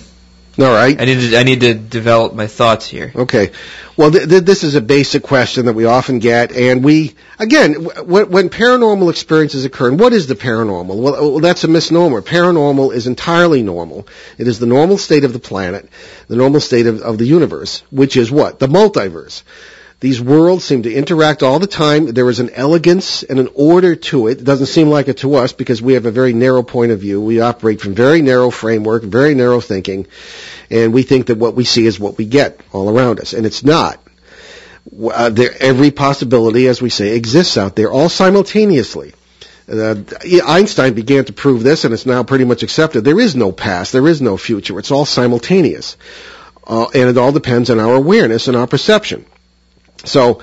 All 0.59 0.73
right. 0.73 0.99
I 0.99 1.05
need 1.05 1.31
to, 1.31 1.37
I 1.39 1.43
need 1.43 1.61
to 1.61 1.75
develop 1.75 2.33
my 2.35 2.47
thoughts 2.47 2.87
here. 2.87 3.13
Okay. 3.15 3.51
Well, 3.97 4.11
th- 4.11 4.27
th- 4.29 4.43
this 4.43 4.65
is 4.65 4.75
a 4.75 4.81
basic 4.81 5.23
question 5.23 5.67
that 5.67 5.75
we 5.75 5.85
often 5.85 6.19
get, 6.19 6.53
and 6.53 6.83
we, 6.83 7.15
again, 7.39 7.75
w- 7.75 8.27
when 8.27 8.49
paranormal 8.49 9.11
experiences 9.11 9.67
occur, 9.67 9.89
and 9.89 10.01
what 10.01 10.15
is 10.15 10.27
the 10.29 10.35
paranormal? 10.35 10.97
Well, 10.97 11.13
well, 11.33 11.39
that's 11.41 11.65
a 11.65 11.69
misnomer. 11.69 12.23
Paranormal 12.23 12.95
is 12.95 13.07
entirely 13.07 13.63
normal. 13.63 14.09
It 14.39 14.49
is 14.49 14.59
the 14.59 14.67
normal 14.67 14.97
state 14.97 15.25
of 15.25 15.35
the 15.35 15.39
planet, 15.39 15.91
the 16.29 16.37
normal 16.37 16.61
state 16.61 16.87
of, 16.87 17.03
of 17.03 17.19
the 17.19 17.27
universe, 17.27 17.83
which 17.91 18.17
is 18.17 18.31
what? 18.31 18.59
The 18.59 18.67
multiverse. 18.69 19.43
These 19.99 20.21
worlds 20.21 20.65
seem 20.65 20.83
to 20.83 20.93
interact 20.93 21.43
all 21.43 21.59
the 21.59 21.67
time. 21.67 22.07
There 22.07 22.29
is 22.29 22.39
an 22.39 22.51
elegance 22.51 23.23
and 23.23 23.39
an 23.39 23.49
order 23.55 23.97
to 23.97 24.29
it. 24.29 24.41
It 24.41 24.45
doesn't 24.45 24.67
seem 24.67 24.89
like 24.89 25.09
it 25.09 25.19
to 25.19 25.37
us 25.37 25.55
because 25.55 25.81
we 25.81 25.95
have 25.95 26.05
a 26.05 26.11
very 26.11 26.35
narrow 26.35 26.63
point 26.63 26.93
of 26.93 27.01
view. 27.01 27.21
We 27.21 27.41
operate 27.41 27.81
from 27.81 27.95
very 27.95 28.21
narrow 28.21 28.51
framework, 28.51 29.05
very 29.05 29.35
narrow 29.35 29.61
thinking, 29.61 30.07
and 30.71 30.93
we 30.93 31.03
think 31.03 31.27
that 31.27 31.39
what 31.39 31.55
we 31.55 31.65
see 31.65 31.87
is 31.87 31.99
what 31.99 32.19
we 32.19 32.27
get 32.27 32.61
all 32.73 32.91
around 32.91 33.21
us, 33.21 33.33
and 33.33 33.47
it's 33.47 33.65
not. 33.65 33.99
Uh, 35.03 35.31
there, 35.31 35.51
every 35.61 35.91
possibility, 35.91 36.69
as 36.69 36.83
we 36.83 36.91
say, 36.91 37.17
exists 37.17 37.57
out 37.57 37.75
there, 37.75 37.91
all 37.91 38.11
simultaneously. 38.11 39.15
Uh, 39.67 39.97
Einstein 40.47 40.93
began 40.93 41.25
to 41.25 41.33
prove 41.33 41.63
this, 41.63 41.85
and 41.85 41.95
it's 41.95 42.07
now 42.07 42.23
pretty 42.23 42.45
much 42.45 42.63
accepted. 42.63 43.03
There 43.03 43.19
is 43.19 43.35
no 43.35 43.51
past, 43.51 43.93
there 43.93 44.07
is 44.07 44.21
no 44.21 44.37
future. 44.37 44.79
It's 44.79 44.91
all 44.91 45.07
simultaneous, 45.07 45.97
uh, 46.67 46.87
and 46.95 47.09
it 47.09 47.17
all 47.17 47.33
depends 47.33 47.71
on 47.71 47.81
our 47.81 47.95
awareness 47.95 48.47
and 48.47 48.57
our 48.59 48.67
perception. 48.67 49.25
So, 50.05 50.43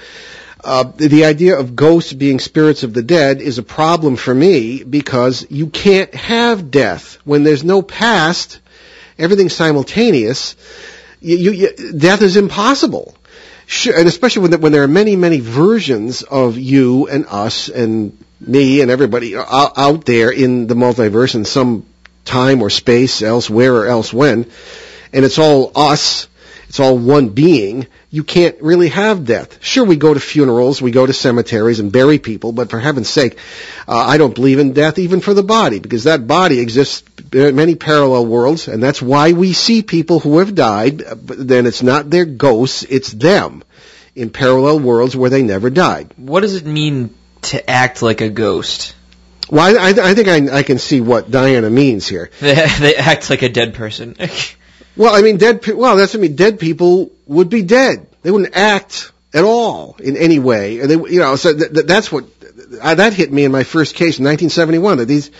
uh, 0.63 0.83
the 0.95 1.25
idea 1.25 1.59
of 1.59 1.75
ghosts 1.75 2.13
being 2.13 2.39
spirits 2.39 2.83
of 2.83 2.93
the 2.93 3.03
dead 3.03 3.41
is 3.41 3.57
a 3.57 3.63
problem 3.63 4.15
for 4.15 4.33
me 4.33 4.83
because 4.83 5.45
you 5.49 5.67
can't 5.67 6.13
have 6.15 6.71
death 6.71 7.17
when 7.25 7.43
there's 7.43 7.65
no 7.65 7.81
past. 7.81 8.59
Everything's 9.17 9.53
simultaneous. 9.53 10.55
You, 11.19 11.37
you, 11.37 11.51
you, 11.51 11.93
death 11.93 12.21
is 12.21 12.37
impossible. 12.37 13.15
Sure, 13.65 13.97
and 13.97 14.07
especially 14.07 14.47
when, 14.49 14.61
when 14.61 14.71
there 14.71 14.83
are 14.83 14.87
many, 14.87 15.17
many 15.17 15.39
versions 15.39 16.23
of 16.23 16.57
you 16.57 17.07
and 17.07 17.25
us 17.27 17.67
and 17.67 18.17
me 18.39 18.81
and 18.81 18.89
everybody 18.89 19.35
out 19.35 20.05
there 20.05 20.31
in 20.31 20.67
the 20.67 20.75
multiverse 20.75 21.35
in 21.35 21.43
some 21.43 21.85
time 22.25 22.61
or 22.61 22.69
space, 22.69 23.21
elsewhere 23.21 23.75
or 23.75 23.87
else 23.87 24.13
when, 24.13 24.49
and 25.11 25.25
it's 25.25 25.39
all 25.39 25.71
us. 25.75 26.27
It's 26.69 26.79
all 26.79 26.97
one 26.97 27.29
being 27.29 27.87
you 28.13 28.23
can't 28.23 28.61
really 28.61 28.89
have 28.89 29.25
death. 29.25 29.57
Sure, 29.59 29.83
we 29.83 29.95
go 29.95 30.13
to 30.13 30.19
funerals, 30.19 30.79
we 30.79 30.91
go 30.91 31.03
to 31.03 31.13
cemeteries 31.13 31.79
and 31.79 31.91
bury 31.91 32.19
people, 32.19 32.51
but 32.51 32.69
for 32.69 32.79
heaven's 32.79 33.09
sake, 33.09 33.39
uh, 33.87 33.97
I 33.97 34.19
don't 34.19 34.35
believe 34.35 34.59
in 34.59 34.73
death 34.73 34.99
even 34.99 35.19
for 35.19 35.33
the 35.33 35.41
body, 35.41 35.79
because 35.79 36.03
that 36.03 36.27
body 36.27 36.59
exists 36.59 37.01
in 37.31 37.55
many 37.55 37.73
parallel 37.73 38.27
worlds, 38.27 38.67
and 38.67 38.83
that's 38.83 39.01
why 39.01 39.31
we 39.31 39.53
see 39.53 39.81
people 39.81 40.19
who 40.19 40.37
have 40.37 40.53
died, 40.53 41.01
but 41.25 41.47
then 41.47 41.65
it's 41.65 41.81
not 41.81 42.07
their 42.07 42.25
ghosts, 42.25 42.83
it's 42.87 43.11
them 43.11 43.63
in 44.13 44.29
parallel 44.29 44.77
worlds 44.77 45.15
where 45.15 45.31
they 45.31 45.41
never 45.41 45.71
died. 45.71 46.13
What 46.15 46.41
does 46.41 46.53
it 46.53 46.67
mean 46.67 47.15
to 47.49 47.67
act 47.67 48.03
like 48.03 48.21
a 48.21 48.29
ghost? 48.29 48.95
Well, 49.49 49.75
I, 49.75 49.89
I 49.89 50.13
think 50.13 50.27
I, 50.27 50.59
I, 50.59 50.61
can 50.61 50.77
see 50.77 51.01
what 51.01 51.31
Diana 51.31 51.71
means 51.71 52.07
here. 52.07 52.29
They, 52.39 52.53
they 52.79 52.95
act 52.95 53.31
like 53.31 53.41
a 53.41 53.49
dead 53.49 53.73
person. 53.73 54.15
well, 54.95 55.13
I 55.15 55.21
mean, 55.21 55.37
dead. 55.37 55.65
Well, 55.67 55.95
that's 55.97 56.15
I 56.15 56.19
mean, 56.19 56.35
dead 56.35 56.59
people 56.59 57.11
would 57.27 57.49
be 57.49 57.61
dead. 57.63 58.07
They 58.21 58.31
wouldn't 58.31 58.55
act 58.55 59.11
at 59.33 59.43
all 59.43 59.95
in 59.99 60.15
any 60.17 60.39
way. 60.39 60.79
And 60.79 60.89
They, 60.89 60.95
you 60.95 61.19
know, 61.19 61.35
so 61.35 61.57
th- 61.57 61.73
th- 61.73 61.85
that's 61.85 62.11
what 62.11 62.25
uh, 62.81 62.95
that 62.95 63.13
hit 63.13 63.31
me 63.31 63.43
in 63.45 63.51
my 63.51 63.63
first 63.63 63.95
case 63.95 64.19
in 64.19 64.25
1971. 64.25 64.99
That 64.99 65.05
these 65.05 65.31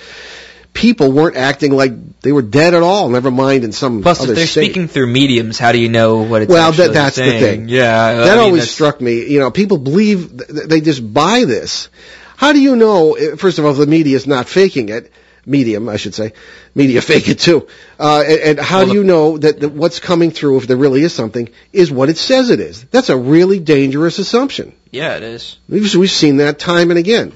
people 0.74 1.12
weren't 1.12 1.38
acting 1.38 1.72
like 1.72 2.20
they 2.22 2.32
were 2.32 2.42
dead 2.42 2.74
at 2.74 2.82
all. 2.82 3.10
Never 3.10 3.30
mind 3.32 3.64
in 3.64 3.72
some 3.72 4.02
Plus, 4.02 4.22
if 4.24 4.36
they're 4.36 4.48
state. 4.48 4.66
speaking 4.66 4.88
through 4.88 5.08
mediums, 5.08 5.60
how 5.60 5.72
do 5.72 5.78
you 5.78 5.90
know 5.90 6.24
what 6.24 6.42
it's 6.42 6.52
saying? 6.52 6.62
well, 6.62 6.72
that, 6.74 6.94
that's 6.94 7.16
saying? 7.18 7.34
the 7.42 7.48
thing. 7.48 7.70
Yeah, 7.70 8.14
that 8.16 8.32
I 8.32 8.36
mean, 8.36 8.40
always 8.46 8.72
struck 8.72 9.00
me. 9.00 9.28
You 9.32 9.40
know, 9.40 9.52
people 9.52 9.78
believe 9.78 10.36
th- 10.38 10.68
they 10.68 10.82
just 10.82 11.14
buy 11.14 11.46
this. 11.46 11.90
How 12.38 12.52
do 12.54 12.60
you 12.60 12.76
know? 12.76 13.14
eh, 13.14 13.36
First 13.36 13.60
of 13.60 13.66
all, 13.66 13.74
the 13.74 13.86
media 13.88 14.16
is 14.16 14.26
not 14.26 14.48
faking 14.50 14.90
it. 14.90 15.12
Medium, 15.46 15.90
I 15.90 15.98
should 15.98 16.16
say. 16.16 16.34
Media 16.74 17.02
fake 17.02 17.28
it 17.28 17.40
too. 17.40 17.68
Uh, 18.00 18.24
and, 18.26 18.40
and 18.40 18.60
how 18.60 18.80
Well, 18.80 18.88
do 18.88 18.94
you 18.94 19.04
know 19.04 19.38
that, 19.38 19.60
that 19.60 19.70
what's 19.70 20.00
coming 20.00 20.32
through, 20.32 20.58
if 20.58 20.68
there 20.68 20.78
really 20.78 21.04
is 21.04 21.14
something, 21.14 21.50
is 21.72 21.92
what 21.92 22.10
it 22.10 22.18
says 22.18 22.50
it 22.50 22.60
is? 22.60 22.84
That's 22.86 23.10
a 23.10 23.18
really 23.18 23.60
dangerous 23.60 24.20
assumption. 24.20 24.74
Yeah, 24.92 25.18
it 25.18 25.24
is. 25.24 25.58
We've, 25.68 25.94
we've 25.96 26.12
seen 26.12 26.38
that 26.38 26.60
time 26.60 26.92
and 26.92 26.98
again. 26.98 27.34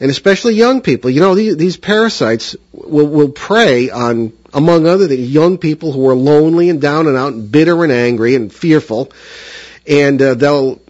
And 0.00 0.10
especially 0.10 0.54
young 0.54 0.80
people. 0.80 1.10
You 1.10 1.20
know, 1.20 1.34
these, 1.34 1.56
these 1.56 1.76
parasites 1.76 2.56
will, 2.72 3.08
will 3.08 3.28
prey 3.28 3.90
on, 3.90 4.32
among 4.54 4.86
other 4.86 5.08
things, 5.08 5.28
young 5.28 5.58
people 5.58 5.92
who 5.92 6.08
are 6.08 6.14
lonely 6.14 6.70
and 6.70 6.80
down 6.80 7.06
and 7.06 7.16
out 7.16 7.32
and 7.34 7.50
bitter 7.52 7.82
and 7.82 7.92
angry 7.92 8.34
and 8.34 8.52
fearful. 8.52 9.12
And 9.86 10.22
uh, 10.22 10.34
they'll, 10.34 10.80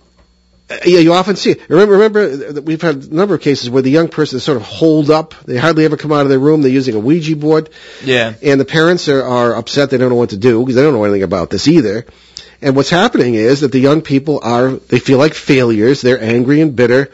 yeah, 0.84 1.00
you 1.00 1.12
often 1.12 1.36
see 1.36 1.52
it. 1.52 1.68
Remember, 1.68 1.94
remember 1.94 2.36
that 2.52 2.64
we've 2.64 2.80
had 2.80 3.04
a 3.04 3.14
number 3.14 3.34
of 3.34 3.40
cases 3.40 3.68
where 3.68 3.82
the 3.82 3.90
young 3.90 4.08
person 4.08 4.36
is 4.36 4.44
sort 4.44 4.56
of 4.56 4.62
holed 4.62 5.10
up. 5.10 5.34
They 5.44 5.56
hardly 5.56 5.84
ever 5.84 5.96
come 5.96 6.12
out 6.12 6.22
of 6.22 6.28
their 6.28 6.38
room. 6.38 6.62
They're 6.62 6.70
using 6.70 6.94
a 6.94 7.00
Ouija 7.00 7.36
board. 7.36 7.70
Yeah. 8.04 8.34
And 8.42 8.60
the 8.60 8.64
parents 8.64 9.08
are, 9.08 9.22
are 9.22 9.54
upset. 9.56 9.90
They 9.90 9.98
don't 9.98 10.10
know 10.10 10.16
what 10.16 10.30
to 10.30 10.36
do 10.36 10.60
because 10.60 10.76
they 10.76 10.82
don't 10.82 10.94
know 10.94 11.04
anything 11.04 11.24
about 11.24 11.50
this 11.50 11.66
either. 11.66 12.06
And 12.62 12.76
what's 12.76 12.90
happening 12.90 13.34
is 13.34 13.60
that 13.60 13.72
the 13.72 13.80
young 13.80 14.02
people 14.02 14.40
are, 14.42 14.72
they 14.72 14.98
feel 14.98 15.18
like 15.18 15.34
failures. 15.34 16.02
They're 16.02 16.22
angry 16.22 16.60
and 16.60 16.76
bitter. 16.76 17.10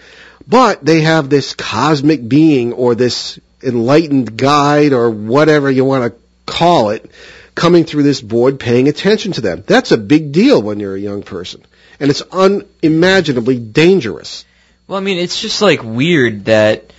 But 0.47 0.85
they 0.85 1.01
have 1.01 1.31
this 1.31 1.55
cosmic 1.55 2.29
being 2.29 2.73
or 2.73 2.95
this 2.95 3.39
enlightened 3.63 4.37
guide 4.37 4.93
or 4.93 5.11
whatever 5.11 5.71
you 5.71 5.85
want 5.85 6.13
to 6.13 6.21
call 6.45 6.91
it 6.91 7.11
coming 7.55 7.85
through 7.85 8.03
this 8.03 8.21
board 8.21 8.61
paying 8.61 8.87
attention 8.87 9.33
to 9.33 9.41
them. 9.41 9.65
That's 9.67 9.91
a 9.91 9.97
big 9.97 10.33
deal 10.33 10.61
when 10.61 10.79
you're 10.79 10.95
a 10.95 11.01
young 11.01 11.23
person. 11.23 11.65
And 11.99 12.11
it's 12.11 12.23
unimaginably 12.23 13.59
dangerous. 13.59 14.45
Well, 14.87 14.99
I 14.99 15.03
mean, 15.03 15.19
it's 15.19 15.41
just 15.41 15.63
like 15.63 15.83
weird 15.83 16.47
that 16.47 16.93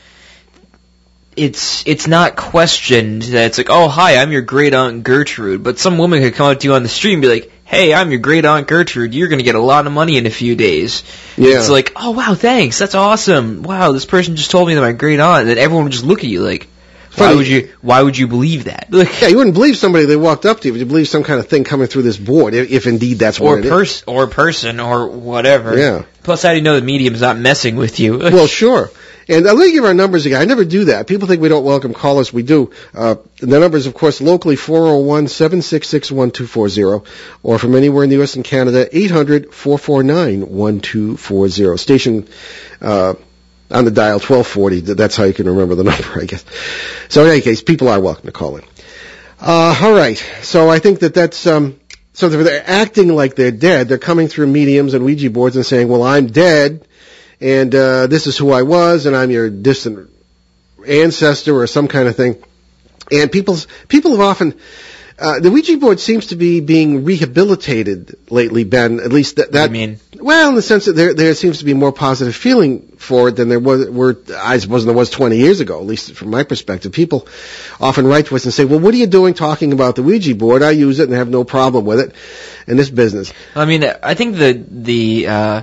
it's 1.38 1.86
it's 1.88 2.08
not 2.08 2.36
questioned 2.36 3.22
that 3.22 3.46
it's 3.46 3.58
like, 3.60 3.70
oh 3.70 3.88
hi, 3.88 4.18
I'm 4.18 4.32
your 4.32 4.42
great 4.42 4.74
aunt 4.74 5.04
Gertrude, 5.04 5.64
but 5.64 5.78
some 5.78 5.98
woman 5.98 6.22
could 6.22 6.34
come 6.34 6.52
up 6.52 6.60
to 6.60 6.68
you 6.68 6.74
on 6.74 6.84
the 6.84 6.90
street 6.90 7.14
and 7.14 7.22
be 7.22 7.30
like, 7.30 7.52
hey, 7.64 7.94
I'm 7.94 8.10
your 8.10 8.20
great 8.20 8.44
aunt 8.44 8.68
Gertrude. 8.68 9.14
You're 9.14 9.28
gonna 9.28 9.44
get 9.44 9.56
a 9.56 9.62
lot 9.62 9.86
of 9.86 9.94
money 9.94 10.18
in 10.18 10.26
a 10.26 10.32
few 10.32 10.56
days. 10.56 11.04
Yeah. 11.38 11.60
It's 11.60 11.70
like, 11.70 11.94
oh 11.96 12.12
wow, 12.12 12.34
thanks, 12.34 12.80
that's 12.80 12.96
awesome. 12.96 13.62
Wow, 13.62 13.92
this 13.92 14.06
person 14.06 14.36
just 14.36 14.52
told 14.52 14.68
me 14.68 14.74
that 14.74 14.82
my 14.82 14.94
great 14.94 15.20
aunt, 15.20 15.48
and 15.48 15.60
everyone 15.60 15.86
would 15.86 15.94
just 15.94 16.06
look 16.06 16.20
at 16.20 16.30
you 16.30 16.42
like, 16.42 16.68
why 17.18 17.34
would 17.34 17.48
you 17.48 17.74
why 17.82 18.02
would 18.02 18.18
you 18.18 18.28
believe 18.28 18.66
that? 18.66 18.88
Like, 18.92 19.22
Yeah, 19.22 19.30
you 19.30 19.38
wouldn't 19.38 19.56
believe 19.56 19.78
somebody 19.78 20.06
they 20.06 20.16
walked 20.16 20.46
up 20.46 20.60
to 20.62 20.68
you, 20.68 20.74
but 20.74 20.80
you 20.80 20.86
believe 20.86 21.08
some 21.08 21.24
kind 21.24 21.40
of 21.40 21.48
thing 21.48 21.64
coming 21.64 21.88
through 21.88 22.04
this 22.04 22.18
board, 22.18 22.54
if, 22.54 22.70
if 22.72 22.88
indeed 22.88 23.20
that's 23.20 23.40
or 23.40 23.52
what 23.52 23.60
it 23.60 23.66
is. 23.66 23.72
pers 23.72 24.04
or 24.08 24.28
person 24.28 24.80
or 24.80 25.08
whatever. 25.08 25.78
Yeah. 25.78 26.04
Plus, 26.24 26.44
how 26.44 26.50
do 26.50 26.56
you 26.56 26.62
know 26.62 26.76
the 26.76 26.82
medium's 26.86 27.22
not 27.22 27.38
messing 27.38 27.76
with 27.76 28.00
you? 28.00 28.18
Well, 28.20 28.48
sure. 28.48 28.92
And 29.30 29.46
uh, 29.46 29.54
let 29.54 29.66
me 29.66 29.74
give 29.74 29.84
our 29.84 29.94
numbers 29.94 30.26
again. 30.26 30.40
I 30.42 30.46
never 30.46 30.64
do 30.64 30.86
that. 30.86 31.06
People 31.08 31.28
think 31.28 31.42
we 31.42 31.50
don't 31.50 31.66
welcome 31.66 31.94
callers. 31.94 32.32
We 32.32 32.44
do. 32.44 32.72
Uh, 32.94 33.16
the 33.40 33.60
numbers, 33.60 33.86
of 33.86 33.94
course, 33.94 34.22
locally 34.22 34.56
401-766-1240 34.56 37.06
or 37.44 37.60
from 37.60 37.76
anywhere 37.76 38.06
in 38.06 38.10
the 38.10 38.16
U.S. 38.18 38.36
and 38.38 38.46
Canada, 38.46 38.86
800-449-1240. 38.86 41.80
Station, 41.80 42.28
uh, 42.82 43.16
on 43.70 43.86
the 43.86 43.92
dial 43.92 44.20
1240. 44.20 44.82
That's 44.82 45.16
how 45.16 45.24
you 45.24 45.34
can 45.34 45.48
remember 45.48 45.76
the 45.76 45.84
number, 45.92 46.22
I 46.22 46.26
guess. 46.26 46.46
So 47.10 47.24
in 47.26 47.32
any 47.32 47.42
case, 47.42 47.62
people 47.62 47.88
are 47.90 48.00
welcome 48.00 48.26
to 48.26 48.32
call 48.32 48.58
in. 48.58 48.64
Uh, 49.40 49.80
all 49.82 49.94
right. 49.94 50.18
So 50.42 50.70
I 50.70 50.80
think 50.80 51.00
that 51.00 51.14
that's, 51.14 51.46
um, 51.46 51.80
so 52.14 52.30
they're, 52.30 52.44
they're 52.44 52.64
acting 52.66 53.10
like 53.10 53.36
they're 53.36 53.52
dead. 53.52 53.88
They're 53.88 53.98
coming 53.98 54.28
through 54.28 54.48
mediums 54.48 54.94
and 54.94 55.06
Ouija 55.06 55.30
boards 55.30 55.56
and 55.56 55.66
saying, 55.66 55.88
well, 55.88 56.04
I'm 56.04 56.28
dead 56.28 56.88
and 57.40 57.74
uh, 57.74 58.08
this 58.08 58.28
is 58.28 58.38
who 58.38 58.52
I 58.52 58.64
was, 58.64 59.06
and 59.06 59.16
I'm 59.16 59.32
your 59.32 59.50
distant 59.50 60.10
ancestor 60.86 61.56
or 61.56 61.68
some 61.68 61.88
kind 61.88 62.08
of 62.08 62.16
thing. 62.16 62.42
And 63.12 63.32
people's 63.32 63.68
people 63.88 64.12
have 64.12 64.22
often 64.22 64.60
uh, 65.20 65.40
the 65.40 65.52
Ouija 65.52 65.78
board 65.78 66.00
seems 66.00 66.28
to 66.28 66.36
be 66.36 66.60
being 66.60 67.04
rehabilitated 67.04 68.18
lately, 68.30 68.64
Ben. 68.64 69.00
At 69.00 69.12
least 69.12 69.38
that. 69.38 69.52
that 69.54 69.70
I 69.70 69.72
mean, 69.72 70.00
well, 70.28 70.50
in 70.50 70.56
the 70.56 70.62
sense 70.62 70.86
that 70.88 70.92
there 70.92 71.14
there 71.14 71.34
seems 71.34 71.60
to 71.60 71.66
be 71.66 71.74
more 71.74 71.94
positive 71.94 72.36
feeling 72.36 72.82
for 72.98 73.30
it 73.30 73.38
than 73.38 73.48
there 73.48 73.62
was 73.62 73.90
were 73.90 74.18
I 74.36 74.58
suppose 74.58 74.84
there 74.84 74.94
was 74.94 75.10
20 75.10 75.38
years 75.38 75.62
ago. 75.62 75.80
At 75.80 75.86
least 75.86 76.16
from 76.16 76.32
my 76.32 76.44
perspective, 76.44 76.92
people 76.92 77.30
often 77.80 78.06
write 78.06 78.26
to 78.26 78.36
us 78.36 78.44
and 78.44 78.54
say, 78.54 78.66
"Well, 78.66 78.80
what 78.80 78.94
are 78.94 78.98
you 78.98 79.08
doing 79.08 79.34
talking 79.34 79.72
about 79.72 79.96
the 79.96 80.04
Ouija 80.04 80.36
board? 80.36 80.64
I 80.64 80.72
use 80.72 81.00
it 81.00 81.08
and 81.08 81.18
have 81.18 81.30
no 81.30 81.46
problem 81.46 81.86
with 81.86 82.02
it 82.02 82.14
in 82.68 82.76
this 82.76 82.90
business." 82.90 83.32
I 83.56 83.64
mean, 83.64 83.86
I 84.04 84.16
think 84.16 84.36
the 84.36 84.52
the 84.70 85.28
uh, 85.28 85.62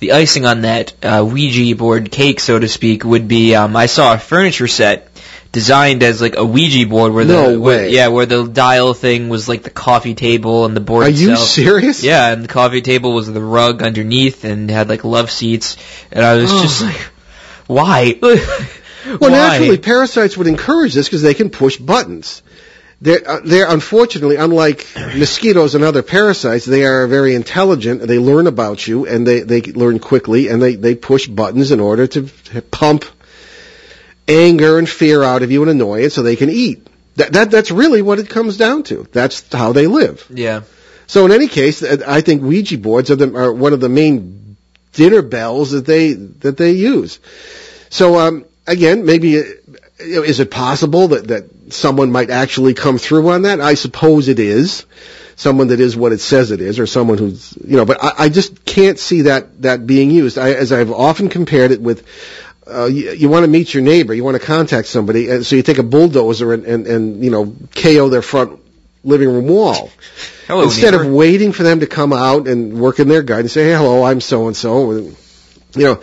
the 0.00 0.10
icing 0.12 0.44
on 0.44 0.62
that 0.62 0.92
uh, 1.04 1.24
Ouija 1.24 1.76
board 1.76 2.10
cake, 2.10 2.40
so 2.40 2.58
to 2.58 2.66
speak, 2.66 3.04
would 3.04 3.28
be 3.28 3.54
um, 3.54 3.76
I 3.76 3.86
saw 3.86 4.14
a 4.14 4.18
furniture 4.18 4.66
set 4.66 5.06
designed 5.52 6.02
as 6.02 6.20
like 6.20 6.36
a 6.36 6.44
Ouija 6.44 6.86
board 6.86 7.12
where 7.12 7.24
the 7.24 7.32
No 7.32 7.58
where- 7.58 7.88
yeah 7.88 8.08
where 8.08 8.26
the 8.26 8.46
dial 8.46 8.94
thing 8.94 9.28
was 9.28 9.48
like 9.48 9.62
the 9.64 9.70
coffee 9.70 10.14
table 10.14 10.64
and 10.64 10.76
the 10.76 10.80
board 10.80 11.06
Are 11.06 11.10
you 11.10 11.32
itself. 11.32 11.48
serious? 11.48 12.02
Yeah, 12.04 12.32
and 12.32 12.44
the 12.44 12.48
coffee 12.48 12.82
table 12.82 13.12
was 13.12 13.26
the 13.32 13.40
rug 13.42 13.82
underneath 13.82 14.44
and 14.44 14.70
had 14.70 14.88
like 14.88 15.02
love 15.04 15.30
seats, 15.30 15.76
and 16.12 16.24
I 16.24 16.34
was 16.36 16.50
Oh. 16.52 16.62
just 16.62 16.82
like, 16.82 17.00
why? 17.66 18.18
Well, 18.22 19.30
naturally, 19.30 19.78
parasites 19.78 20.36
would 20.36 20.46
encourage 20.46 20.94
this 20.94 21.06
because 21.08 21.22
they 21.22 21.34
can 21.34 21.50
push 21.50 21.76
buttons. 21.78 22.42
They're, 23.02 23.26
uh, 23.26 23.40
they're 23.42 23.66
unfortunately, 23.70 24.36
unlike 24.36 24.86
mosquitoes 25.16 25.74
and 25.74 25.82
other 25.82 26.02
parasites, 26.02 26.66
they 26.66 26.84
are 26.84 27.06
very 27.06 27.34
intelligent. 27.34 28.02
They 28.06 28.18
learn 28.18 28.46
about 28.46 28.86
you, 28.86 29.06
and 29.06 29.26
they, 29.26 29.40
they 29.40 29.62
learn 29.62 30.00
quickly, 30.00 30.48
and 30.48 30.60
they, 30.60 30.74
they 30.74 30.94
push 30.94 31.26
buttons 31.26 31.70
in 31.72 31.80
order 31.80 32.06
to 32.08 32.28
pump 32.70 33.06
anger 34.30 34.78
and 34.78 34.88
fear 34.88 35.22
out 35.22 35.42
of 35.42 35.50
you 35.50 35.62
and 35.62 35.70
annoyance 35.70 36.14
so 36.14 36.22
they 36.22 36.36
can 36.36 36.50
eat. 36.50 36.86
That, 37.16 37.32
that, 37.32 37.50
that's 37.50 37.70
really 37.70 38.02
what 38.02 38.18
it 38.18 38.30
comes 38.30 38.56
down 38.56 38.84
to. 38.84 39.06
That's 39.12 39.52
how 39.52 39.72
they 39.72 39.86
live. 39.86 40.24
yeah, 40.30 40.62
So 41.06 41.26
in 41.26 41.32
any 41.32 41.48
case, 41.48 41.82
I 41.82 42.20
think 42.20 42.42
Ouija 42.42 42.78
boards 42.78 43.10
are, 43.10 43.16
the, 43.16 43.34
are 43.36 43.52
one 43.52 43.72
of 43.72 43.80
the 43.80 43.88
main 43.88 44.56
dinner 44.92 45.22
bells 45.22 45.72
that 45.72 45.86
they 45.86 46.14
that 46.14 46.56
they 46.56 46.72
use. 46.72 47.18
So 47.90 48.18
um, 48.18 48.44
again, 48.66 49.04
maybe 49.04 49.38
uh, 49.38 49.44
is 49.98 50.40
it 50.40 50.50
possible 50.50 51.08
that 51.08 51.28
that 51.28 51.72
someone 51.72 52.10
might 52.10 52.30
actually 52.30 52.74
come 52.74 52.98
through 52.98 53.28
on 53.30 53.42
that? 53.42 53.60
I 53.60 53.74
suppose 53.74 54.28
it 54.28 54.38
is. 54.38 54.86
Someone 55.36 55.68
that 55.68 55.80
is 55.80 55.96
what 55.96 56.12
it 56.12 56.20
says 56.20 56.50
it 56.50 56.60
is, 56.60 56.78
or 56.78 56.86
someone 56.86 57.18
who's 57.18 57.56
you 57.64 57.76
know. 57.76 57.84
But 57.86 58.02
I, 58.02 58.24
I 58.24 58.28
just 58.28 58.64
can't 58.64 58.98
see 58.98 59.22
that 59.22 59.62
that 59.62 59.86
being 59.86 60.10
used. 60.10 60.38
I, 60.38 60.52
as 60.52 60.70
I've 60.72 60.92
often 60.92 61.28
compared 61.28 61.70
it 61.72 61.80
with. 61.80 62.06
Uh, 62.70 62.86
you, 62.86 63.10
you 63.12 63.28
want 63.28 63.44
to 63.44 63.50
meet 63.50 63.74
your 63.74 63.82
neighbor, 63.82 64.14
you 64.14 64.24
want 64.24 64.40
to 64.40 64.46
contact 64.46 64.88
somebody, 64.88 65.28
and 65.28 65.44
so 65.44 65.56
you 65.56 65.62
take 65.62 65.78
a 65.78 65.82
bulldozer 65.82 66.52
and, 66.52 66.64
and, 66.64 66.86
and 66.86 67.24
you 67.24 67.30
know 67.30 67.54
KO 67.74 68.08
their 68.08 68.22
front 68.22 68.60
living 69.02 69.28
room 69.28 69.48
wall 69.48 69.90
hello 70.46 70.64
instead 70.64 70.92
neighbor. 70.92 71.04
of 71.04 71.10
waiting 71.10 71.52
for 71.52 71.62
them 71.62 71.80
to 71.80 71.86
come 71.86 72.12
out 72.12 72.46
and 72.46 72.78
work 72.78 72.98
in 73.00 73.08
their 73.08 73.22
garden 73.22 73.46
and 73.46 73.50
say, 73.50 73.64
hey, 73.64 73.72
hello, 73.72 74.04
I'm 74.04 74.20
so 74.20 74.46
and 74.46 74.56
so. 74.56 74.92
You 74.92 75.14
know, 75.74 76.02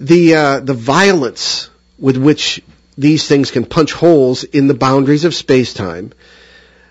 the 0.00 0.34
uh, 0.34 0.60
the 0.60 0.74
violence 0.74 1.70
with 1.98 2.16
which 2.16 2.62
these 2.96 3.26
things 3.28 3.50
can 3.50 3.64
punch 3.64 3.92
holes 3.92 4.44
in 4.44 4.68
the 4.68 4.74
boundaries 4.74 5.24
of 5.24 5.34
space 5.34 5.74
time 5.74 6.12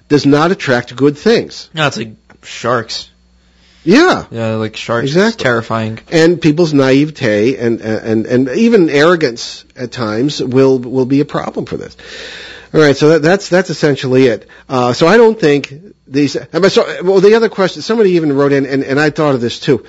does 0.07 0.25
not 0.25 0.51
attract 0.51 0.95
good 0.95 1.17
things. 1.17 1.69
no, 1.73 1.87
it's 1.87 1.97
like 1.97 2.15
sharks. 2.43 3.09
Yeah. 3.85 4.25
Yeah, 4.31 4.55
like 4.55 4.75
sharks. 4.75 5.07
Exactly. 5.07 5.43
terrifying. 5.43 5.99
And 6.11 6.41
people's 6.41 6.73
naivete 6.73 7.57
and, 7.57 7.79
and, 7.81 8.25
and 8.25 8.49
even 8.49 8.89
arrogance 8.89 9.63
at 9.75 9.91
times 9.91 10.41
will, 10.43 10.79
will 10.79 11.05
be 11.05 11.21
a 11.21 11.25
problem 11.25 11.65
for 11.65 11.77
this. 11.77 11.95
All 12.73 12.81
right, 12.81 12.97
so 12.97 13.09
that, 13.09 13.21
that's 13.21 13.47
that's 13.47 13.69
essentially 13.69 14.25
it. 14.25 14.49
Uh, 14.67 14.91
so 14.91 15.07
I 15.07 15.15
don't 15.15 15.39
think 15.39 15.73
these. 16.07 16.35
uh, 16.35 16.45
but 16.51 16.71
So, 16.73 16.83
well, 17.03 17.21
the 17.21 17.35
other 17.35 17.47
question, 17.47 17.81
somebody 17.81 18.11
even 18.11 18.33
wrote 18.33 18.51
in, 18.51 18.65
and, 18.65 18.83
and 18.83 18.99
I 18.99 19.11
thought 19.11 19.33
of 19.33 19.39
this 19.39 19.61
too. 19.61 19.85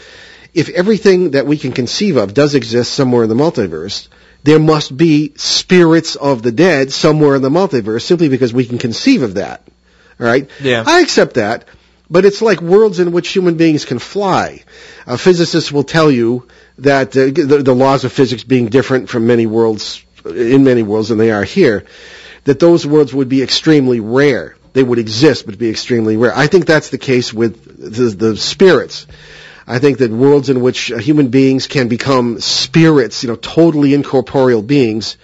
If 0.54 0.68
everything 0.68 1.32
that 1.32 1.46
we 1.46 1.58
can 1.58 1.72
conceive 1.72 2.16
of 2.16 2.32
does 2.32 2.54
exist 2.54 2.92
somewhere 2.92 3.24
in 3.24 3.28
the 3.28 3.34
multiverse, 3.34 4.06
there 4.44 4.60
must 4.60 4.96
be 4.96 5.32
spirits 5.36 6.14
of 6.14 6.42
the 6.42 6.52
dead 6.52 6.92
somewhere 6.92 7.34
in 7.34 7.42
the 7.42 7.50
multiverse, 7.50 8.02
simply 8.02 8.28
because 8.28 8.52
we 8.52 8.66
can 8.66 8.78
conceive 8.78 9.22
of 9.22 9.34
that. 9.34 9.66
All 10.20 10.26
right, 10.26 10.48
Yeah. 10.60 10.84
I 10.86 11.00
accept 11.00 11.34
that, 11.34 11.64
but 12.10 12.24
it's 12.24 12.42
like 12.42 12.60
worlds 12.60 12.98
in 13.00 13.12
which 13.12 13.28
human 13.28 13.56
beings 13.56 13.84
can 13.84 13.98
fly. 13.98 14.62
Uh, 15.06 15.16
physicists 15.16 15.72
will 15.72 15.84
tell 15.84 16.10
you 16.10 16.46
that 16.78 17.16
uh, 17.16 17.26
the, 17.26 17.62
the 17.62 17.74
laws 17.74 18.04
of 18.04 18.12
physics 18.12 18.44
being 18.44 18.66
different 18.66 19.08
from 19.08 19.26
many 19.26 19.46
worlds, 19.46 20.04
in 20.24 20.64
many 20.64 20.82
worlds 20.82 21.08
than 21.08 21.18
they 21.18 21.30
are 21.30 21.44
here, 21.44 21.84
that 22.44 22.60
those 22.60 22.86
worlds 22.86 23.12
would 23.12 23.28
be 23.28 23.42
extremely 23.42 24.00
rare. 24.00 24.56
They 24.72 24.82
would 24.82 24.98
exist, 24.98 25.46
but 25.46 25.58
be 25.58 25.70
extremely 25.70 26.16
rare. 26.16 26.36
I 26.36 26.46
think 26.46 26.66
that's 26.66 26.90
the 26.90 26.98
case 26.98 27.32
with 27.32 27.64
the, 27.78 28.28
the 28.28 28.36
spirits. 28.36 29.06
I 29.66 29.80
think 29.80 29.98
that 29.98 30.10
worlds 30.12 30.48
in 30.48 30.60
which 30.60 30.92
uh, 30.92 30.98
human 30.98 31.28
beings 31.28 31.66
can 31.66 31.88
become 31.88 32.40
spirits, 32.40 33.24
you 33.24 33.28
know, 33.28 33.36
totally 33.36 33.94
incorporeal 33.94 34.62
beings, 34.62 35.16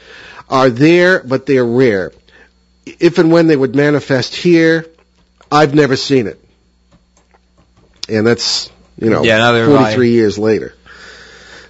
are 0.48 0.68
there, 0.68 1.22
but 1.22 1.46
they're 1.46 1.64
rare. 1.64 2.12
If 2.84 3.18
and 3.18 3.30
when 3.30 3.46
they 3.46 3.56
would 3.56 3.76
manifest 3.76 4.34
here, 4.34 4.86
I've 5.50 5.74
never 5.74 5.94
seen 5.94 6.26
it. 6.26 6.41
And 8.08 8.26
that's, 8.26 8.70
you 8.98 9.10
know, 9.10 9.22
Yeah, 9.22 9.38
neither 9.38 9.64
have 9.64 9.74
I. 9.74 9.82
43 9.82 10.10
years 10.10 10.38
later. 10.38 10.74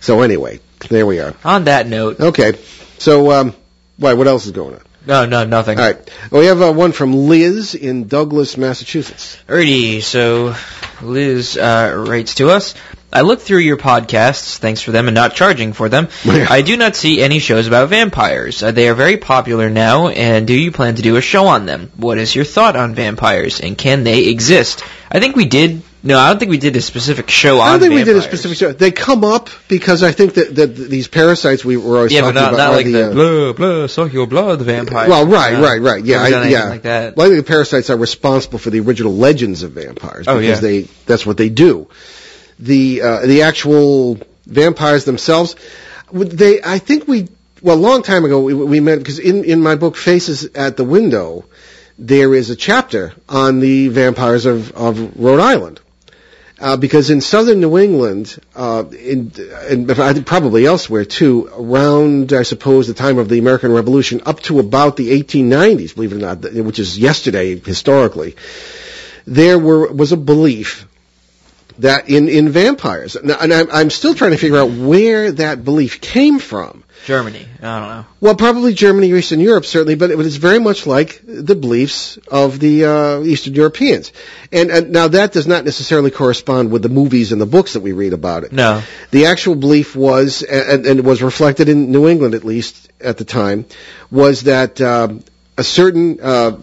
So 0.01 0.23
anyway, 0.23 0.61
there 0.89 1.07
we 1.07 1.21
are. 1.21 1.35
On 1.45 1.65
that 1.65 1.87
note, 1.87 2.21
Okay. 2.21 2.55
So, 2.99 3.31
um, 3.33 3.55
why, 3.99 4.15
what 4.15 4.27
else 4.27 4.47
is 4.47 4.53
going 4.53 4.75
on? 4.75 4.83
no, 5.07 5.27
no, 5.27 5.45
nothing. 5.45 5.79
All 5.79 5.85
right. 5.85 6.11
Well, 6.31 6.41
we 6.41 6.47
have 6.47 6.63
uh, 6.63 6.73
one 6.73 6.93
from 6.93 7.13
Liz 7.15 7.75
in 7.75 8.07
Douglas, 8.07 8.57
Massachusetts. 8.57 9.37
Alrighty, 9.49 10.03
so 10.03 10.55
Liz 11.03 11.57
uh, 11.57 12.05
writes 12.09 12.37
to 12.37 12.51
us. 12.51 12.75
I 13.13 13.21
looked 13.23 13.43
through 13.43 13.59
your 13.59 13.77
podcasts, 13.77 14.57
thanks 14.57 14.81
for 14.81 14.91
them 14.91 15.07
and 15.09 15.15
not 15.15 15.35
charging 15.35 15.73
for 15.75 15.89
them. 15.91 16.09
I 16.25 16.63
do 16.63 16.77
not 16.79 16.97
see 16.97 17.21
any 17.21 17.41
shows 17.41 17.67
about 17.67 17.91
vampires. 17.91 18.63
Uh, 18.63 18.71
they 18.71 18.89
are 18.89 18.95
very 18.95 19.19
popular 19.19 19.69
now, 19.69 20.09
and 20.09 20.47
do 20.47 20.55
you 20.55 20.73
plan 20.73 20.95
to 20.95 21.03
do 21.03 21.17
a 21.17 21.21
show 21.21 21.47
on 21.49 21.67
them? 21.67 21.91
What 21.97 22.17
is 22.19 22.35
your 22.35 22.45
thought 22.47 22.75
on 22.77 22.95
vampires, 22.95 23.61
and 23.61 23.77
can 23.77 24.05
they 24.05 24.29
exist? 24.29 24.83
I 25.11 25.21
think 25.21 25.37
we 25.37 25.45
did. 25.45 25.83
No, 26.05 26.19
I 26.19 26.31
don't 26.31 26.41
think 26.41 26.51
we 26.51 26.59
did 26.59 26.75
a 26.75 26.81
specific 26.81 27.31
show 27.31 27.61
on 27.61 27.65
that. 27.65 27.65
I 27.65 27.71
don't 27.71 27.81
think 27.81 27.95
we 27.95 28.05
did 28.05 28.17
a 28.17 28.23
specific 28.23 28.59
show. 28.59 28.73
They 28.73 28.91
come 28.91 29.23
up 29.23 29.51
because 29.69 30.03
I 30.03 30.11
think 30.11 30.35
that, 30.35 30.57
that 30.57 30.75
these 30.75 31.07
parasites 31.07 31.65
we 31.65 31.77
were 31.77 31.97
always 31.99 32.13
Yeah, 32.13 32.23
but 32.23 32.33
talking 32.33 32.43
not, 32.43 32.55
about 32.55 32.57
not 32.59 32.73
are 32.73 32.77
like 32.77 32.87
the, 32.87 33.11
uh, 33.11 33.13
blah, 33.13 33.53
blah, 33.53 33.87
suck 33.87 34.13
your 34.13 34.27
blood 34.27 34.61
vampire. 34.63 35.09
Well, 35.09 35.27
right, 35.27 35.55
Uh, 35.55 35.63
right, 35.63 35.81
right. 35.81 36.05
Yeah, 36.05 36.23
I, 36.23 36.49
yeah. 36.49 36.69
like 36.71 36.83
that. 36.83 37.17
Well, 37.17 37.27
I 37.27 37.31
think 37.31 37.47
the 37.47 37.49
parasites 37.49 37.89
are 37.89 37.97
responsible 37.97 38.59
for 38.59 38.71
the 38.71 38.81
original 38.81 39.15
legends 39.15 39.63
of 39.63 39.73
vampires 39.73 40.27
Oh, 40.27 40.41
yeah. 40.41 40.57
they 40.57 40.83
that's 41.07 41.25
what 41.25 41.37
they 41.37 41.51
do. 41.51 41.89
The 42.59 43.03
uh, 43.03 43.27
the 43.27 43.43
actual 43.43 44.19
vampires 44.47 45.05
themselves, 45.05 45.55
they 46.13 46.61
I 46.65 46.79
think 46.79 47.07
we 47.07 47.29
well 47.63 47.77
a 47.77 47.79
long 47.79 48.03
time 48.03 48.25
ago 48.25 48.41
we, 48.41 48.55
we 48.55 48.81
met 48.81 48.99
because 48.99 49.21
in 49.21 49.45
in 49.45 49.61
my 49.61 49.77
book 49.77 49.97
Faces 49.97 50.47
at 50.57 50.77
the 50.77 50.85
Window 50.85 51.45
there 51.99 52.35
is 52.35 52.51
a 52.51 52.57
chapter 52.57 53.13
on 53.29 53.61
the 53.61 53.87
vampires 53.89 54.47
of 54.47 54.73
of 54.73 55.17
Rhode 55.17 55.39
Island. 55.41 55.81
Uh, 56.63 56.77
because 56.77 57.11
in 57.11 57.21
southern 57.21 57.59
New 57.59 57.77
England, 57.77 58.39
uh, 58.55 58.85
in, 58.93 59.33
and 59.69 59.91
I 59.91 60.21
probably 60.21 60.65
elsewhere 60.65 61.05
too, 61.05 61.51
around 61.53 62.33
I 62.33 62.43
suppose 62.43 62.87
the 62.87 62.95
time 62.95 63.19
of 63.19 63.29
the 63.29 63.41
American 63.41 63.73
Revolution, 63.73 64.23
up 64.25 64.39
to 64.43 64.61
about 64.61 64.97
the 64.97 65.11
1890s, 65.11 65.97
believe 65.97 66.13
it 66.13 66.17
or 66.17 66.19
not, 66.19 66.53
which 66.53 66.79
is 66.79 66.97
yesterday 66.97 67.59
historically, 67.59 68.37
there 69.27 69.59
were 69.59 69.93
was 69.93 70.13
a 70.13 70.17
belief 70.17 70.87
that 71.79 72.09
in 72.09 72.29
in 72.29 72.49
vampires, 72.49 73.17
and 73.17 73.33
I'm, 73.33 73.71
I'm 73.71 73.91
still 73.91 74.15
trying 74.15 74.33
to 74.33 74.39
figure 74.39 74.59
out 74.59 74.71
where 74.71 75.33
that 75.33 75.65
belief 75.65 76.01
came 76.01 76.39
from. 76.39 76.85
Germany. 77.05 77.47
I 77.61 77.81
don't 77.81 77.89
know. 77.89 78.07
Well, 78.21 78.37
probably 78.37 78.75
Germany, 78.75 79.13
or 79.13 79.17
Eastern 79.17 79.41
Europe, 79.41 79.65
certainly, 79.65 79.97
but 79.97 80.11
it 80.11 80.17
was 80.17 80.37
very 80.37 80.61
much 80.61 80.87
like 80.87 81.21
the 81.25 81.57
beliefs 81.57 82.17
of 82.31 82.61
the 82.61 82.85
uh, 82.85 83.23
Eastern 83.23 83.55
Europeans. 83.55 84.13
And, 84.53 84.71
and 84.71 84.91
now 84.91 85.09
that 85.09 85.33
does 85.33 85.47
not 85.49 85.65
necessarily 85.65 86.13
correspond 86.13 86.71
with 86.71 86.83
the 86.83 86.89
movies 86.89 87.33
and 87.33 87.41
the 87.41 87.47
books 87.47 87.73
that 87.73 87.81
we 87.81 87.93
read 87.93 88.13
about 88.13 88.45
it. 88.45 88.53
No. 88.53 88.83
The 89.11 89.27
actual 89.27 89.57
belief 89.57 89.97
was, 89.97 90.43
and, 90.43 90.87
and 90.87 90.99
it 91.01 91.05
was 91.05 91.23
reflected 91.23 91.69
in 91.69 91.91
New 91.91 92.09
England 92.09 92.35
at 92.35 92.45
least 92.45 92.93
at 93.01 93.19
the 93.19 93.25
time, 93.25 93.67
was 94.11 94.45
that 94.45 94.81
um, 94.81 95.25
a 95.59 95.65
certain 95.65 96.21
uh, 96.23 96.59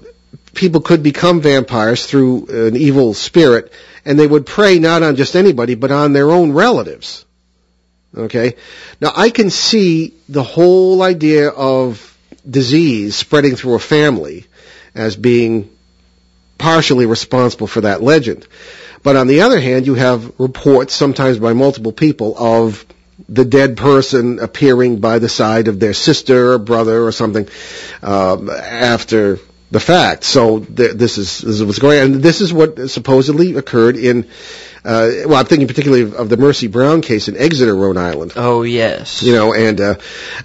people 0.54 0.82
could 0.82 1.04
become 1.04 1.41
vampires 1.41 2.06
through 2.06 2.47
an 2.68 2.76
evil 2.76 3.14
spirit, 3.14 3.72
and 4.06 4.18
they 4.18 4.28
would 4.28 4.45
prey 4.45 4.80
not 4.80 5.04
on 5.04 5.16
just 5.16 5.36
anybody, 5.36 5.76
but 5.76 5.91
on 5.91 6.14
their 6.14 6.32
own 6.32 6.52
relatives. 6.52 7.26
Okay? 8.16 8.56
Now 9.00 9.12
I 9.16 9.30
can 9.30 9.50
see 9.50 10.14
the 10.28 10.43
whole 10.43 11.02
idea 11.02 11.50
of 11.50 12.18
disease 12.50 13.16
spreading 13.16 13.56
through 13.56 13.76
a 13.76 13.80
family 13.80 14.45
as 14.95 15.16
being 15.16 15.70
partially 16.58 17.06
responsible 17.06 17.68
for 17.68 17.82
that 17.82 18.02
legend. 18.02 18.47
But 19.02 19.16
on 19.16 19.28
the 19.28 19.41
other 19.41 19.60
hand, 19.60 19.86
you 19.86 19.95
have 19.95 20.39
reports, 20.39 20.93
sometimes 20.93 21.39
by 21.39 21.54
multiple 21.54 21.93
people, 21.93 22.36
of 22.38 22.86
the 23.28 23.45
dead 23.45 23.78
person 23.78 24.39
appearing 24.39 25.00
by 25.00 25.20
the 25.20 25.30
side 25.30 25.68
of 25.68 25.80
their 25.80 25.93
sister 25.93 26.54
or 26.54 26.58
brother 26.58 27.04
or 27.04 27.12
something 27.12 27.47
um, 28.02 28.50
after 28.50 29.39
the 29.72 29.80
fact. 29.80 30.24
So 30.24 30.59
th- 30.59 30.93
this 30.93 31.17
is 31.17 31.39
this 31.39 31.55
is 31.55 31.63
what's 31.63 31.80
going 31.80 31.99
on, 31.99 32.05
and 32.13 32.24
this 32.24 32.41
is 32.41 32.51
what 32.53 32.89
supposedly 32.89 33.55
occurred 33.55 33.97
in. 33.97 34.28
Uh, 34.82 35.11
well, 35.26 35.36
I'm 35.36 35.45
thinking 35.45 35.67
particularly 35.67 36.03
of, 36.03 36.13
of 36.13 36.30
the 36.30 36.38
Mercy 36.38 36.67
Brown 36.67 37.01
case 37.01 37.28
in 37.28 37.36
Exeter, 37.36 37.76
Rhode 37.76 37.97
Island. 37.97 38.34
Oh 38.38 38.63
yes. 38.63 39.22
You 39.22 39.34
know, 39.34 39.53
and 39.53 39.80
uh, 39.80 39.95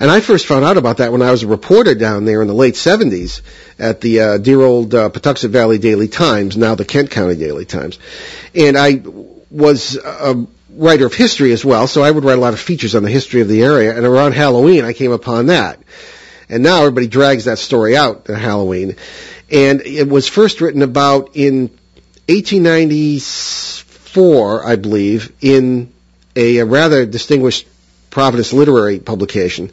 and 0.01 0.11
I 0.11 0.21
first 0.21 0.47
found 0.47 0.65
out 0.65 0.77
about 0.77 0.97
that 0.97 1.13
when 1.13 1.23
I 1.23 1.31
was 1.31 1.45
a 1.45 1.47
reporter 1.47 1.95
down 1.95 2.25
there 2.25 2.43
in 2.43 2.49
the 2.49 2.55
late 2.55 2.75
'70s 2.75 3.43
at 3.79 4.01
the 4.01 4.21
uh, 4.21 4.39
dear 4.39 4.61
old 4.61 4.95
uh, 4.95 5.09
Pawtuxet 5.09 5.51
Valley 5.51 5.79
Daily 5.79 6.09
Times, 6.09 6.57
now 6.57 6.75
the 6.75 6.85
Kent 6.85 7.11
County 7.13 7.37
Daily 7.37 7.65
Times, 7.65 7.99
and 8.55 8.77
I 8.77 9.03
was 9.51 9.97
a 9.97 10.47
writer 10.77 11.07
of 11.07 11.15
history 11.15 11.53
as 11.53 11.65
well, 11.65 11.87
so 11.87 12.03
I 12.03 12.11
would 12.11 12.25
write 12.25 12.39
a 12.39 12.41
lot 12.41 12.55
of 12.55 12.61
features 12.61 12.95
on 12.95 13.03
the 13.03 13.11
history 13.11 13.41
of 13.41 13.49
the 13.49 13.63
area. 13.63 13.97
And 13.97 14.05
around 14.05 14.33
Halloween, 14.33 14.85
I 14.85 14.93
came 14.93 15.13
upon 15.13 15.47
that, 15.47 15.79
And 16.49 16.63
now 16.63 16.81
everybody 16.81 17.07
drags 17.07 17.45
that 17.47 17.59
story 17.59 17.97
out 17.97 18.29
at 18.31 18.39
Halloween. 18.39 18.97
And 19.51 19.81
it 19.83 20.09
was 20.09 20.29
first 20.29 20.61
written 20.61 20.83
about 20.83 21.37
in 21.37 21.71
1894, 22.29 24.67
I 24.67 24.77
believe, 24.77 25.33
in 25.41 25.93
a, 26.37 26.59
a 26.59 26.65
rather 26.65 27.07
distinguished 27.07 27.67
Providence 28.11 28.53
literary 28.53 29.01
publication, 29.01 29.73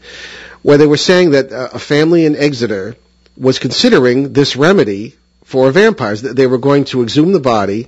where 0.64 0.78
they 0.80 0.88
were 0.88 0.98
saying 0.98 1.32
that 1.32 1.52
uh, 1.52 1.70
a 1.74 1.80
family 1.80 2.26
in 2.26 2.36
Exeter 2.36 2.96
was 3.38 3.60
considering 3.60 4.34
this 4.34 4.56
remedy 4.56 5.16
for 5.44 5.70
vampires. 5.72 6.24
that 6.24 6.36
They 6.36 6.48
were 6.48 6.58
going 6.58 6.86
to 6.86 7.04
exhume 7.04 7.34
the 7.34 7.40
body, 7.40 7.88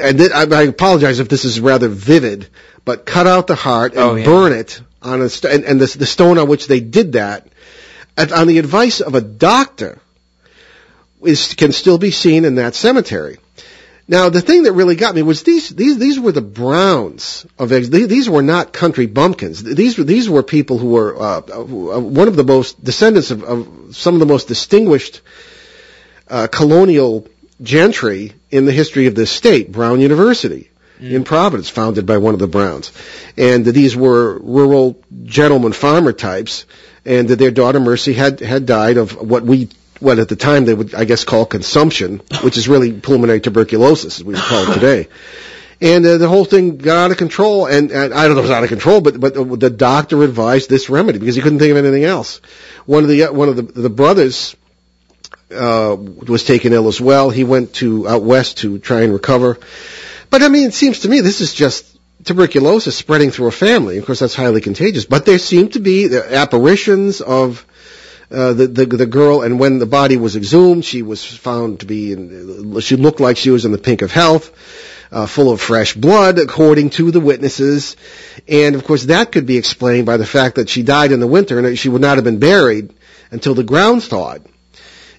and 0.00 0.18
th- 0.18 0.32
I, 0.32 0.42
I 0.50 0.62
apologize 0.62 1.20
if 1.20 1.28
this 1.28 1.44
is 1.44 1.60
rather 1.60 1.86
vivid, 1.88 2.48
but 2.84 3.06
cut 3.06 3.28
out 3.28 3.46
the 3.46 3.54
heart 3.54 3.92
and 3.92 4.00
Oh, 4.00 4.14
yeah. 4.16 4.24
burn 4.24 4.52
it 4.52 4.80
on 5.00 5.22
a 5.22 5.28
st- 5.28 5.54
and, 5.54 5.64
and 5.64 5.80
the, 5.80 5.96
the 5.98 6.06
stone 6.06 6.38
on 6.38 6.48
which 6.48 6.66
they 6.66 6.80
did 6.80 7.12
that, 7.12 7.46
at, 8.16 8.32
on 8.32 8.46
the 8.46 8.58
advice 8.58 9.00
of 9.00 9.14
a 9.14 9.20
doctor, 9.20 9.98
is 11.22 11.54
can 11.54 11.72
still 11.72 11.98
be 11.98 12.10
seen 12.10 12.44
in 12.44 12.56
that 12.56 12.74
cemetery. 12.74 13.38
Now, 14.08 14.28
the 14.28 14.40
thing 14.40 14.64
that 14.64 14.72
really 14.72 14.94
got 14.94 15.16
me 15.16 15.22
was 15.22 15.42
these 15.42 15.68
these 15.68 15.98
these 15.98 16.20
were 16.20 16.30
the 16.30 16.40
Browns 16.40 17.44
of 17.58 17.72
eggs. 17.72 17.90
These, 17.90 18.30
were 18.30 18.42
not 18.42 18.72
country 18.72 19.06
bumpkins. 19.06 19.62
These 19.62 19.98
were 19.98 20.04
these 20.04 20.30
were 20.30 20.44
people 20.44 20.78
who 20.78 20.90
were 20.90 21.16
uh, 21.20 21.40
uh, 21.40 21.64
one 21.64 22.28
of 22.28 22.36
the 22.36 22.44
most 22.44 22.82
descendants 22.82 23.32
of, 23.32 23.42
of 23.42 23.96
some 23.96 24.14
of 24.14 24.20
the 24.20 24.26
most 24.26 24.46
distinguished 24.46 25.22
uh, 26.28 26.46
colonial 26.46 27.26
gentry 27.60 28.32
in 28.50 28.64
the 28.64 28.72
history 28.72 29.06
of 29.06 29.16
this 29.16 29.30
state. 29.30 29.72
Brown 29.72 30.00
University 30.00 30.70
in 31.00 31.24
Providence, 31.24 31.68
founded 31.68 32.06
by 32.06 32.18
one 32.18 32.32
of 32.32 32.40
the 32.40 32.46
Browns, 32.46 32.92
and 33.36 33.66
these 33.66 33.96
were 33.96 34.38
rural 34.38 35.02
gentleman 35.24 35.72
farmer 35.72 36.12
types. 36.12 36.64
And 37.06 37.28
their 37.28 37.52
daughter 37.52 37.80
Mercy 37.80 38.12
had 38.12 38.40
had 38.40 38.66
died 38.66 38.96
of 38.96 39.12
what 39.12 39.44
we 39.44 39.68
what 40.00 40.18
at 40.18 40.28
the 40.28 40.36
time 40.36 40.64
they 40.64 40.74
would 40.74 40.94
I 40.94 41.04
guess 41.04 41.24
call 41.24 41.46
consumption, 41.46 42.20
which 42.42 42.56
is 42.58 42.68
really 42.68 42.92
pulmonary 42.92 43.40
tuberculosis 43.40 44.18
as 44.18 44.24
we 44.24 44.34
would 44.34 44.42
call 44.42 44.70
it 44.70 44.74
today. 44.74 45.08
And 45.80 46.06
uh, 46.06 46.16
the 46.16 46.28
whole 46.28 46.46
thing 46.46 46.78
got 46.78 46.96
out 46.96 47.10
of 47.10 47.18
control, 47.18 47.66
and, 47.66 47.90
and 47.90 48.14
I 48.14 48.26
don't 48.26 48.34
know 48.34 48.40
if 48.40 48.46
it 48.46 48.48
was 48.48 48.50
out 48.50 48.62
of 48.62 48.70
control, 48.70 49.02
but 49.02 49.20
but 49.20 49.34
the 49.60 49.68
doctor 49.68 50.22
advised 50.22 50.70
this 50.70 50.88
remedy 50.88 51.18
because 51.18 51.36
he 51.36 51.42
couldn't 51.42 51.58
think 51.58 51.70
of 51.70 51.76
anything 51.76 52.04
else. 52.04 52.40
One 52.86 53.02
of 53.02 53.10
the 53.10 53.24
uh, 53.24 53.32
one 53.32 53.48
of 53.50 53.56
the 53.56 53.62
the 53.62 53.90
brothers 53.90 54.56
uh, 55.50 55.94
was 55.98 56.44
taken 56.44 56.72
ill 56.72 56.88
as 56.88 57.00
well. 57.00 57.30
He 57.30 57.44
went 57.44 57.74
to 57.74 58.08
out 58.08 58.22
west 58.22 58.58
to 58.58 58.78
try 58.78 59.02
and 59.02 59.12
recover. 59.12 59.58
But 60.30 60.42
I 60.42 60.48
mean, 60.48 60.68
it 60.68 60.74
seems 60.74 61.00
to 61.00 61.08
me 61.08 61.20
this 61.20 61.40
is 61.40 61.52
just 61.52 61.95
tuberculosis 62.26 62.96
spreading 62.96 63.30
through 63.30 63.46
a 63.46 63.52
family. 63.52 63.96
Of 63.96 64.04
course, 64.04 64.18
that's 64.18 64.34
highly 64.34 64.60
contagious. 64.60 65.06
But 65.06 65.24
there 65.24 65.38
seem 65.38 65.70
to 65.70 65.80
be 65.80 66.08
the 66.08 66.34
apparitions 66.34 67.20
of 67.20 67.64
uh, 68.30 68.52
the, 68.52 68.66
the 68.66 68.86
the 68.86 69.06
girl, 69.06 69.42
and 69.42 69.58
when 69.60 69.78
the 69.78 69.86
body 69.86 70.16
was 70.16 70.36
exhumed, 70.36 70.84
she 70.84 71.02
was 71.02 71.24
found 71.24 71.80
to 71.80 71.86
be. 71.86 72.12
In, 72.12 72.80
she 72.80 72.96
looked 72.96 73.20
like 73.20 73.36
she 73.36 73.50
was 73.50 73.64
in 73.64 73.72
the 73.72 73.78
pink 73.78 74.02
of 74.02 74.10
health. 74.10 74.52
Uh, 75.12 75.24
full 75.24 75.52
of 75.52 75.60
fresh 75.60 75.94
blood, 75.94 76.36
according 76.40 76.90
to 76.90 77.12
the 77.12 77.20
witnesses, 77.20 77.96
and 78.48 78.74
of 78.74 78.82
course 78.82 79.04
that 79.04 79.30
could 79.30 79.46
be 79.46 79.56
explained 79.56 80.04
by 80.04 80.16
the 80.16 80.26
fact 80.26 80.56
that 80.56 80.68
she 80.68 80.82
died 80.82 81.12
in 81.12 81.20
the 81.20 81.28
winter 81.28 81.60
and 81.60 81.78
she 81.78 81.88
would 81.88 82.00
not 82.00 82.16
have 82.16 82.24
been 82.24 82.40
buried 82.40 82.92
until 83.30 83.54
the 83.54 83.62
ground 83.62 84.02
thawed. 84.02 84.44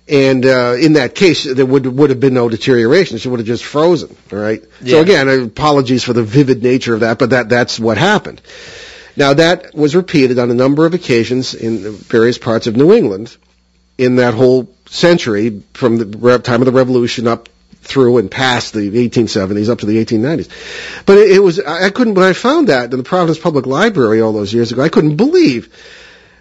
And 0.10 0.46
uh, 0.46 0.76
in 0.80 0.94
that 0.94 1.16
case, 1.16 1.44
there 1.44 1.66
would 1.66 1.86
would 1.86 2.10
have 2.12 2.20
been 2.20 2.34
no 2.34 2.48
deterioration. 2.48 3.18
She 3.18 3.28
would 3.28 3.40
have 3.40 3.48
just 3.48 3.66
frozen. 3.66 4.16
All 4.32 4.40
right. 4.40 4.64
So 4.86 5.02
again, 5.02 5.28
apologies 5.28 6.04
for 6.04 6.14
the 6.14 6.24
vivid 6.24 6.64
nature 6.64 6.94
of 6.94 7.02
that, 7.02 7.20
but 7.20 7.32
that 7.32 7.50
that's 7.50 7.78
what 7.80 7.98
happened. 7.98 8.42
Now 9.18 9.34
that 9.34 9.76
was 9.76 9.96
repeated 9.96 10.40
on 10.40 10.50
a 10.50 10.54
number 10.54 10.86
of 10.86 10.94
occasions 10.94 11.54
in 11.56 11.92
various 11.92 12.38
parts 12.38 12.68
of 12.68 12.78
New 12.78 12.94
England 12.94 13.36
in 13.98 14.18
that 14.18 14.34
whole 14.34 14.70
century, 14.86 15.64
from 15.74 15.98
the 15.98 16.06
re- 16.18 16.38
time 16.38 16.62
of 16.62 16.68
the 16.68 16.72
Revolution 16.72 17.28
up 17.28 17.50
through 17.82 18.18
and 18.18 18.30
past 18.30 18.74
the 18.74 19.10
1870s 19.10 19.70
up 19.70 19.80
to 19.80 19.86
the 19.86 20.04
1890s. 20.06 20.50
But 21.06 21.18
it, 21.18 21.32
it 21.32 21.40
was 21.40 21.60
I 21.60 21.88
I 21.88 21.90
couldn't 21.90 22.14
when 22.14 22.26
I 22.26 22.34
found 22.34 22.70
that 22.70 22.92
in 22.92 22.98
the 22.98 23.04
Providence 23.04 23.40
Public 23.40 23.66
Library 23.66 24.22
all 24.22 24.32
those 24.32 24.54
years 24.54 24.72
ago, 24.72 24.82
I 24.84 24.90
couldn't 24.90 25.18
believe 25.18 25.74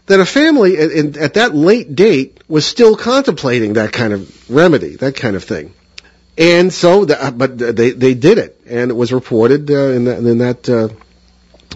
that 0.06 0.20
a 0.20 0.26
family 0.26 0.78
at, 0.78 0.90
in, 0.90 1.18
at 1.18 1.34
that 1.34 1.54
late 1.54 1.94
date 1.94 2.42
was 2.48 2.64
still 2.64 2.96
contemplating 2.96 3.74
that 3.74 3.92
kind 3.92 4.12
of 4.12 4.50
remedy, 4.50 4.96
that 4.96 5.16
kind 5.16 5.36
of 5.36 5.44
thing. 5.44 5.74
And 6.38 6.72
so, 6.72 7.06
the, 7.06 7.32
but 7.34 7.56
they 7.58 7.92
they 7.92 8.14
did 8.14 8.38
it, 8.38 8.60
and 8.66 8.90
it 8.90 8.94
was 8.94 9.12
reported 9.12 9.70
uh, 9.70 9.74
in 9.74 10.04
that 10.04 10.18
in 10.18 10.38
that 10.38 10.68
uh, 10.68 10.88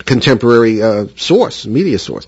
contemporary 0.04 0.82
uh, 0.82 1.06
source, 1.16 1.66
media 1.66 1.98
source. 1.98 2.26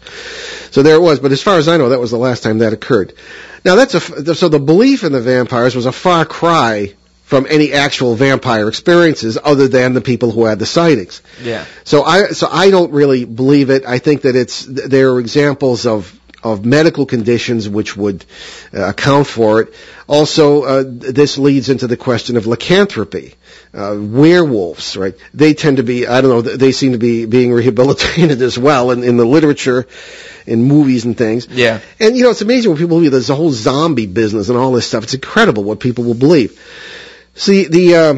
So 0.71 0.83
there 0.83 0.97
it 0.97 1.03
was. 1.03 1.21
But 1.21 1.33
as 1.33 1.43
far 1.43 1.59
as 1.59 1.69
I 1.69 1.77
know, 1.77 1.91
that 1.91 2.01
was 2.01 2.11
the 2.11 2.19
last 2.19 2.43
time 2.43 2.59
that 2.59 2.73
occurred. 2.73 3.13
Now 3.65 3.77
that's 3.77 3.95
a 3.95 4.35
so 4.35 4.49
the 4.49 4.59
belief 4.59 5.05
in 5.05 5.13
the 5.13 5.21
vampires 5.21 5.77
was 5.77 5.87
a 5.87 5.93
far 5.93 6.25
cry 6.25 6.95
from 7.33 7.47
any 7.49 7.73
actual 7.73 8.15
vampire 8.15 8.69
experiences, 8.69 9.39
other 9.43 9.67
than 9.67 9.95
the 9.95 10.03
people 10.03 10.31
who 10.31 10.45
had 10.45 10.59
the 10.59 10.67
sightings. 10.67 11.23
Yeah. 11.43 11.65
So 11.83 12.03
I 12.05 12.27
so 12.33 12.47
I 12.53 12.71
don't 12.71 12.93
really 12.93 13.25
believe 13.25 13.71
it. 13.71 13.87
I 13.87 14.01
think 14.01 14.21
that 14.23 14.37
it's 14.37 14.67
there 14.67 15.13
are 15.13 15.19
examples 15.19 15.87
of 15.87 16.13
of 16.43 16.67
medical 16.67 17.07
conditions 17.07 17.71
which 17.71 17.97
would 17.97 18.27
uh, 18.75 18.91
account 18.91 19.29
for 19.29 19.63
it. 19.63 19.73
Also, 20.07 20.65
uh, 20.65 20.85
this 20.87 21.39
leads 21.39 21.71
into 21.71 21.87
the 21.87 21.97
question 21.97 22.37
of 22.37 22.47
lycanthropy. 22.47 23.33
Uh, 23.73 23.97
werewolves, 23.99 24.99
right? 24.99 25.15
They 25.33 25.55
tend 25.55 25.79
to 25.79 25.83
be, 25.83 26.07
I 26.07 26.21
don't 26.21 26.31
know, 26.31 26.43
they 26.43 26.73
seem 26.73 26.93
to 26.93 26.99
be 26.99 27.25
being 27.25 27.51
rehabilitated 27.51 28.43
as 28.43 28.59
well 28.59 28.91
in, 28.91 29.03
in 29.03 29.17
the 29.17 29.25
literature, 29.25 29.87
in 30.47 30.65
movies 30.65 31.07
and 31.07 31.17
things. 31.17 31.49
Yeah. 31.49 31.81
And 31.99 32.15
you 32.15 32.25
know, 32.25 32.31
it's 32.31 32.43
amazing 32.43 32.71
what 32.71 32.79
people 32.79 32.99
believe. 32.99 33.13
There's 33.13 33.31
a 33.31 33.35
whole 33.35 33.53
zombie 33.53 34.07
business 34.07 34.51
and 34.51 34.59
all 34.59 34.73
this 34.73 34.87
stuff. 34.87 35.05
It's 35.05 35.15
incredible 35.15 35.65
what 35.65 35.81
people 35.81 36.05
will 36.05 36.21
believe. 36.27 36.61
See, 37.35 37.67
the 37.67 37.95
uh, 37.95 38.13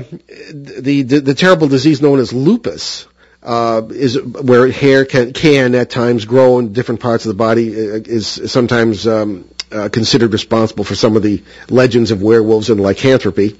the, 0.53 1.03
the 1.03 1.19
the 1.21 1.35
terrible 1.35 1.69
disease 1.69 2.03
known 2.03 2.19
as 2.19 2.33
lupus 2.33 3.07
uh, 3.43 3.83
is 3.91 4.21
where 4.21 4.71
hair 4.71 5.05
can 5.05 5.33
can 5.33 5.75
at 5.75 5.91
times 5.91 6.25
grow 6.25 6.59
in 6.59 6.73
different 6.73 7.01
parts 7.01 7.25
of 7.25 7.29
the 7.29 7.37
body. 7.37 7.75
uh, 7.75 8.01
Is 8.05 8.51
sometimes 8.51 9.07
um, 9.07 9.49
uh, 9.71 9.89
considered 9.89 10.33
responsible 10.33 10.85
for 10.85 10.95
some 10.97 11.17
of 11.17 11.23
the 11.23 11.43
legends 11.69 12.11
of 12.11 12.23
werewolves 12.23 12.71
and 12.71 12.81
lycanthropy. 12.81 13.57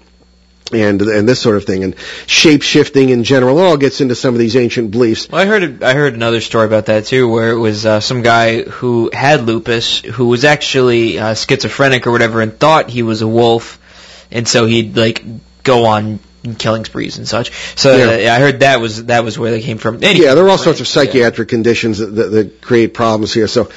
And 0.73 1.01
and 1.03 1.29
this 1.29 1.41
sort 1.41 1.57
of 1.57 1.65
thing, 1.67 1.85
and 1.85 1.95
shape 2.27 2.63
shifting 2.63 3.11
in 3.11 3.23
general, 3.23 3.59
all 3.59 3.77
gets 3.77 4.01
into 4.01 4.15
some 4.15 4.35
of 4.35 4.41
these 4.41 4.57
ancient 4.57 4.91
beliefs. 4.91 5.29
Well, 5.29 5.41
I 5.41 5.45
heard 5.45 5.83
I 5.85 5.93
heard 5.93 6.15
another 6.15 6.41
story 6.41 6.67
about 6.67 6.87
that 6.87 7.05
too, 7.05 7.29
where 7.29 7.51
it 7.51 7.59
was 7.59 7.85
uh, 7.85 8.01
some 8.01 8.23
guy 8.23 8.63
who 8.63 9.11
had 9.13 9.43
lupus, 9.43 10.01
who 10.01 10.29
was 10.29 10.45
actually 10.45 11.19
uh, 11.19 11.35
schizophrenic 11.35 12.07
or 12.07 12.13
whatever, 12.13 12.41
and 12.41 12.59
thought 12.59 12.89
he 12.89 13.03
was 13.03 13.21
a 13.21 13.29
wolf, 13.29 13.79
and 14.31 14.47
so 14.49 14.67
he'd 14.67 14.97
like 14.97 15.25
go 15.63 15.87
on 15.87 16.19
killing 16.59 16.85
sprees 16.85 17.17
and 17.17 17.27
such. 17.27 17.51
So 17.77 17.97
Yeah. 17.97 18.05
uh, 18.05 18.17
yeah, 18.19 18.35
I 18.35 18.39
heard 18.39 18.61
that 18.61 18.81
was 18.81 19.05
that 19.07 19.25
was 19.25 19.39
where 19.39 19.51
they 19.51 19.63
came 19.63 19.79
from. 19.79 20.03
Anyway, 20.03 20.27
Yeah, 20.27 20.35
there 20.35 20.45
are 20.45 20.51
all 20.51 20.59
sorts 20.59 20.81
of 20.81 20.87
psychiatric 20.87 21.49
conditions 21.49 21.99
that, 21.99 22.07
that, 22.07 22.31
that 22.33 22.61
create 22.61 22.93
problems 22.93 23.33
here. 23.33 23.47
So, 23.49 23.71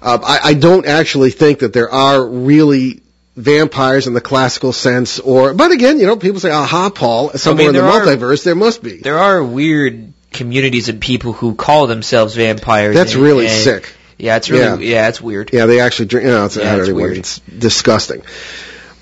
uh, 0.00 0.18
I, 0.22 0.50
I 0.50 0.54
don't 0.54 0.86
actually 0.86 1.30
think 1.30 1.60
that 1.60 1.72
there 1.72 1.90
are 1.90 2.24
really 2.24 3.00
vampires 3.36 4.06
in 4.06 4.14
the 4.14 4.20
classical 4.20 4.72
sense, 4.72 5.18
or 5.18 5.54
but 5.54 5.72
again, 5.72 5.98
you 5.98 6.06
know, 6.06 6.16
people 6.16 6.38
say, 6.38 6.50
"Aha, 6.50 6.90
Paul!" 6.90 7.30
Somewhere 7.30 7.68
in 7.68 7.74
the 7.74 7.82
are- 7.82 8.00
multiverse, 8.02 8.44
there 8.44 8.54
must 8.54 8.82
be. 8.82 8.98
There 8.98 9.18
are 9.18 9.42
weird 9.42 10.12
communities 10.32 10.88
of 10.88 11.00
people 11.00 11.32
who 11.32 11.54
call 11.54 11.86
themselves 11.88 12.36
vampires. 12.36 12.94
That's 12.94 13.14
and- 13.14 13.22
really 13.22 13.46
and- 13.46 13.54
sick. 13.54 13.94
Yeah, 14.18 14.36
it's 14.36 14.48
really 14.50 14.86
yeah, 14.88 15.08
it's 15.08 15.20
weird. 15.20 15.50
Yeah, 15.52 15.66
they 15.66 15.80
actually 15.80 16.06
drink. 16.06 16.26
You 16.26 16.32
know, 16.32 16.44
it's, 16.44 16.56
Yeah, 16.56 16.76
it's 16.76 16.88
weird. 16.90 17.16
It's 17.16 17.40
disgusting. 17.40 18.22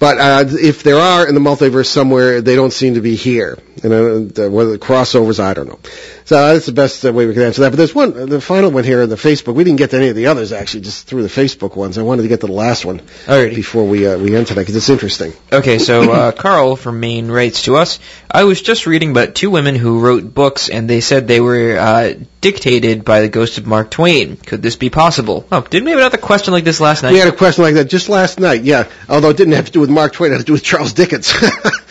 But 0.01 0.19
uh, 0.19 0.45
if 0.49 0.83
there 0.83 0.97
are 0.97 1.29
in 1.29 1.35
the 1.35 1.43
multiverse 1.43 1.87
somewhere, 1.87 2.41
they 2.41 2.57
don't 2.57 2.73
seem 2.73 2.95
to 2.95 3.03
be 3.03 3.17
here. 3.17 3.59
And 3.85 3.93
uh, 3.93 4.33
the, 4.35 4.51
whether 4.51 4.73
the 4.73 4.79
crossovers, 4.79 5.39
I 5.39 5.53
don't 5.53 5.69
know. 5.69 5.79
So 6.25 6.37
that's 6.53 6.67
the 6.67 6.73
best 6.73 7.05
uh, 7.05 7.13
way 7.13 7.27
we 7.27 7.35
can 7.35 7.43
answer 7.43 7.63
that. 7.63 7.71
But 7.71 7.77
there's 7.77 7.95
one, 7.95 8.29
the 8.29 8.41
final 8.41 8.71
one 8.71 8.85
here 8.85 9.03
in 9.03 9.09
the 9.09 9.17
Facebook. 9.17 9.55
We 9.55 9.65
didn't 9.65 9.79
get 9.79 9.91
to 9.91 9.97
any 9.97 10.09
of 10.09 10.17
the 10.17 10.27
others 10.27 10.53
actually, 10.53 10.83
just 10.83 11.07
through 11.07 11.23
the 11.23 11.29
Facebook 11.29 11.77
ones. 11.77 11.99
I 11.99 12.03
wanted 12.03 12.23
to 12.23 12.29
get 12.29 12.41
to 12.41 12.47
the 12.47 12.53
last 12.53 12.85
one 12.85 13.01
Alrighty. 13.01 13.55
before 13.55 13.87
we 13.87 14.07
uh, 14.07 14.19
we 14.19 14.37
end 14.37 14.47
tonight 14.47 14.63
because 14.63 14.77
it's 14.77 14.89
interesting. 14.89 15.33
Okay, 15.53 15.79
so 15.79 16.11
uh, 16.13 16.33
Carl 16.47 16.77
from 16.77 17.01
Maine 17.01 17.29
writes 17.31 17.63
to 17.63 17.77
us. 17.77 17.99
I 18.31 18.45
was 18.45 18.63
just 18.63 18.87
reading 18.87 19.11
about 19.11 19.35
two 19.35 19.51
women 19.51 19.75
who 19.75 20.01
wrote 20.01 20.33
books, 20.33 20.69
and 20.69 20.89
they 20.89 21.01
said 21.01 21.27
they 21.27 21.41
were 21.41 21.77
uh, 21.79 22.15
dictated 22.41 23.05
by 23.05 23.21
the 23.21 23.29
ghost 23.29 23.59
of 23.59 23.67
Mark 23.67 23.91
Twain. 23.91 24.37
Could 24.37 24.63
this 24.63 24.77
be 24.77 24.91
possible? 24.91 25.47
Oh, 25.51 25.63
didn't 25.63 25.85
we 25.85 25.91
have 25.91 26.01
another 26.01 26.19
question 26.19 26.53
like 26.53 26.65
this 26.65 26.81
last 26.81 27.03
night? 27.03 27.13
We 27.13 27.19
had 27.19 27.29
a 27.29 27.37
question 27.37 27.65
like 27.65 27.75
that 27.75 27.87
just 27.87 28.09
last 28.09 28.39
night. 28.39 28.63
Yeah, 28.63 28.89
although 29.09 29.31
it 29.31 29.37
didn't 29.37 29.55
have 29.55 29.67
to 29.67 29.73
do 29.73 29.81
with 29.81 29.91
Mark 29.91 30.13
Twain, 30.13 30.33
it 30.33 30.35
had 30.35 30.41
to 30.41 30.47
do 30.47 30.53
with 30.53 30.65
Charles 30.65 30.93
Dickens. 30.93 31.33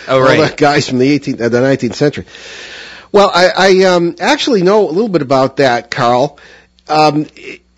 Oh, 0.09 0.19
right. 0.19 0.39
All 0.39 0.47
the 0.47 0.55
guys 0.55 0.89
from 0.89 0.97
the 0.97 1.19
18th, 1.19 1.39
uh, 1.39 1.49
the 1.49 1.59
19th 1.59 1.93
century. 1.93 2.25
Well, 3.11 3.31
I, 3.33 3.51
I 3.55 3.83
um, 3.85 4.15
actually 4.19 4.63
know 4.63 4.87
a 4.87 4.91
little 4.91 5.09
bit 5.09 5.21
about 5.21 5.57
that, 5.57 5.89
Carl. 5.89 6.37
Um, 6.87 7.27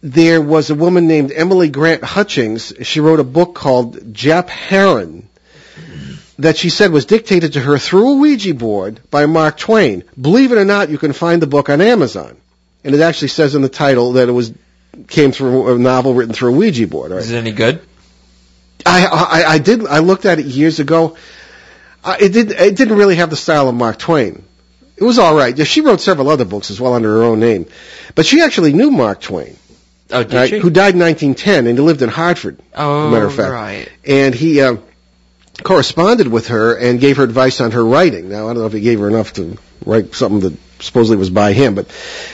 there 0.01 0.41
was 0.41 0.69
a 0.69 0.75
woman 0.75 1.07
named 1.07 1.31
Emily 1.31 1.69
Grant 1.69 2.03
Hutchings. 2.03 2.73
She 2.81 2.99
wrote 2.99 3.19
a 3.19 3.23
book 3.23 3.55
called 3.55 3.97
Jap 4.13 4.49
Herron 4.49 5.29
that 6.39 6.57
she 6.57 6.69
said 6.69 6.91
was 6.91 7.05
dictated 7.05 7.53
to 7.53 7.59
her 7.59 7.77
through 7.77 8.13
a 8.13 8.15
Ouija 8.15 8.53
board 8.53 8.99
by 9.11 9.25
Mark 9.25 9.57
Twain. 9.57 10.03
Believe 10.19 10.51
it 10.51 10.57
or 10.57 10.65
not, 10.65 10.89
you 10.89 10.97
can 10.97 11.13
find 11.13 11.41
the 11.41 11.47
book 11.47 11.69
on 11.69 11.81
Amazon. 11.81 12.35
And 12.83 12.95
it 12.95 13.01
actually 13.01 13.27
says 13.27 13.53
in 13.53 13.61
the 13.61 13.69
title 13.69 14.13
that 14.13 14.27
it 14.27 14.31
was 14.31 14.51
came 15.07 15.31
through 15.31 15.73
a 15.73 15.77
novel 15.77 16.13
written 16.13 16.33
through 16.33 16.53
a 16.53 16.57
Ouija 16.57 16.87
board. 16.87 17.11
Right? 17.11 17.21
Is 17.21 17.31
it 17.31 17.37
any 17.37 17.51
good? 17.51 17.81
I, 18.85 19.05
I 19.05 19.53
I 19.53 19.57
did 19.59 19.85
I 19.85 19.99
looked 19.99 20.25
at 20.25 20.39
it 20.39 20.47
years 20.47 20.79
ago. 20.79 21.15
Uh, 22.03 22.17
it 22.19 22.29
did 22.29 22.51
it 22.51 22.75
didn't 22.75 22.97
really 22.97 23.17
have 23.17 23.29
the 23.29 23.35
style 23.35 23.69
of 23.69 23.75
Mark 23.75 23.99
Twain. 23.99 24.43
It 25.01 25.03
was 25.03 25.17
all 25.19 25.35
right. 25.35 25.57
Yeah, 25.57 25.65
She 25.65 25.81
wrote 25.81 25.99
several 25.99 26.29
other 26.29 26.45
books 26.45 26.69
as 26.71 26.79
well 26.79 26.93
under 26.93 27.09
her 27.17 27.23
own 27.23 27.39
name, 27.39 27.65
but 28.15 28.25
she 28.25 28.41
actually 28.41 28.71
knew 28.73 28.91
Mark 28.91 29.19
Twain, 29.19 29.57
Oh, 30.11 30.23
did 30.23 30.33
right, 30.33 30.49
she? 30.49 30.59
who 30.59 30.69
died 30.69 30.93
in 30.93 30.99
1910, 31.01 31.67
and 31.67 31.77
he 31.77 31.83
lived 31.83 32.01
in 32.03 32.09
Hartford. 32.09 32.59
oh, 32.75 33.09
matter 33.09 33.25
of 33.25 33.33
fact. 33.35 33.51
right. 33.51 33.89
and 34.05 34.35
he 34.35 34.61
uh, 34.61 34.75
corresponded 35.63 36.27
with 36.27 36.47
her 36.49 36.75
and 36.77 36.99
gave 36.99 37.17
her 37.17 37.23
advice 37.23 37.61
on 37.61 37.71
her 37.71 37.83
writing. 37.83 38.29
Now, 38.29 38.45
I 38.49 38.53
don't 38.53 38.61
know 38.61 38.67
if 38.67 38.73
he 38.73 38.81
gave 38.81 38.99
her 38.99 39.07
enough 39.07 39.33
to 39.33 39.57
write 39.85 40.13
something 40.15 40.41
that 40.41 40.57
supposedly 40.81 41.17
was 41.17 41.29
by 41.29 41.53
him, 41.53 41.75
but 41.75 41.87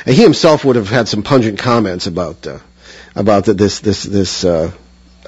uh, 0.06 0.12
he 0.12 0.22
himself 0.24 0.66
would 0.66 0.76
have 0.76 0.90
had 0.90 1.08
some 1.08 1.24
pungent 1.24 1.60
comments 1.60 2.08
about 2.08 2.46
uh, 2.48 2.60
about 3.16 3.46
the, 3.46 3.54
this 3.54 3.80
this 3.80 4.04
this 4.04 4.44
uh, 4.44 4.72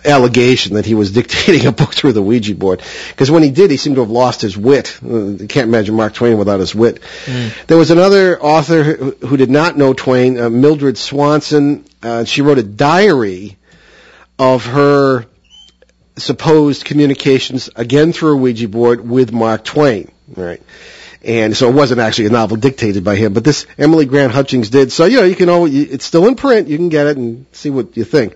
allegation 0.06 0.76
that 0.76 0.86
he 0.86 0.96
was 0.96 1.12
dictating 1.20 1.66
a 1.68 1.72
book 1.72 1.94
through 1.94 2.14
the 2.14 2.22
Ouija 2.22 2.56
board. 2.56 2.82
Because 3.10 3.30
when 3.32 3.44
he 3.44 3.52
did, 3.52 3.72
he 3.72 3.78
seemed 3.78 3.96
to 3.96 4.02
have 4.02 4.10
lost 4.10 4.42
his 4.42 4.58
wit. 4.58 4.98
You 5.02 5.48
can't 5.50 5.68
imagine 5.68 5.96
Mark 5.96 6.14
Twain 6.14 6.38
without 6.38 6.60
his 6.60 6.74
wit. 6.74 7.02
There 7.68 7.78
was 7.78 7.92
another 7.92 8.40
author 8.42 8.84
who, 8.84 9.12
who 9.12 9.38
did 9.38 9.50
not 9.50 9.78
know 9.78 9.94
Twain, 9.94 10.40
uh, 10.40 10.50
Mildred 10.50 10.98
Swanson. 10.98 11.86
Uh, 12.02 12.24
she 12.24 12.42
wrote 12.42 12.58
a 12.58 12.64
diary 12.64 13.58
of 14.38 14.66
her 14.66 15.26
supposed 16.18 16.86
communications 16.86 17.70
again 17.76 18.14
through 18.14 18.34
a 18.34 18.38
Ouija 18.38 18.68
board 18.68 19.08
with 19.08 19.32
Mark 19.32 19.64
Twain, 19.64 20.12
right? 20.36 20.62
And 21.22 21.56
so 21.56 21.70
it 21.70 21.74
wasn't 21.74 22.00
actually 22.00 22.28
a 22.28 22.32
novel 22.32 22.56
dictated 22.56 23.04
by 23.04 23.16
him, 23.16 23.34
but 23.34 23.44
this 23.44 23.66
Emily 23.78 24.06
Grant 24.06 24.32
Hutchings 24.32 24.70
did. 24.70 24.92
So 24.92 25.06
you 25.06 25.18
know, 25.18 25.26
you 25.26 25.36
can 25.36 25.50
always, 25.50 25.74
it's 25.76 26.06
still 26.06 26.28
in 26.28 26.36
print. 26.36 26.70
You 26.70 26.78
can 26.78 26.90
get 26.90 27.08
it 27.08 27.18
and 27.18 27.46
see 27.52 27.70
what 27.70 27.98
you 27.98 28.06
think. 28.06 28.36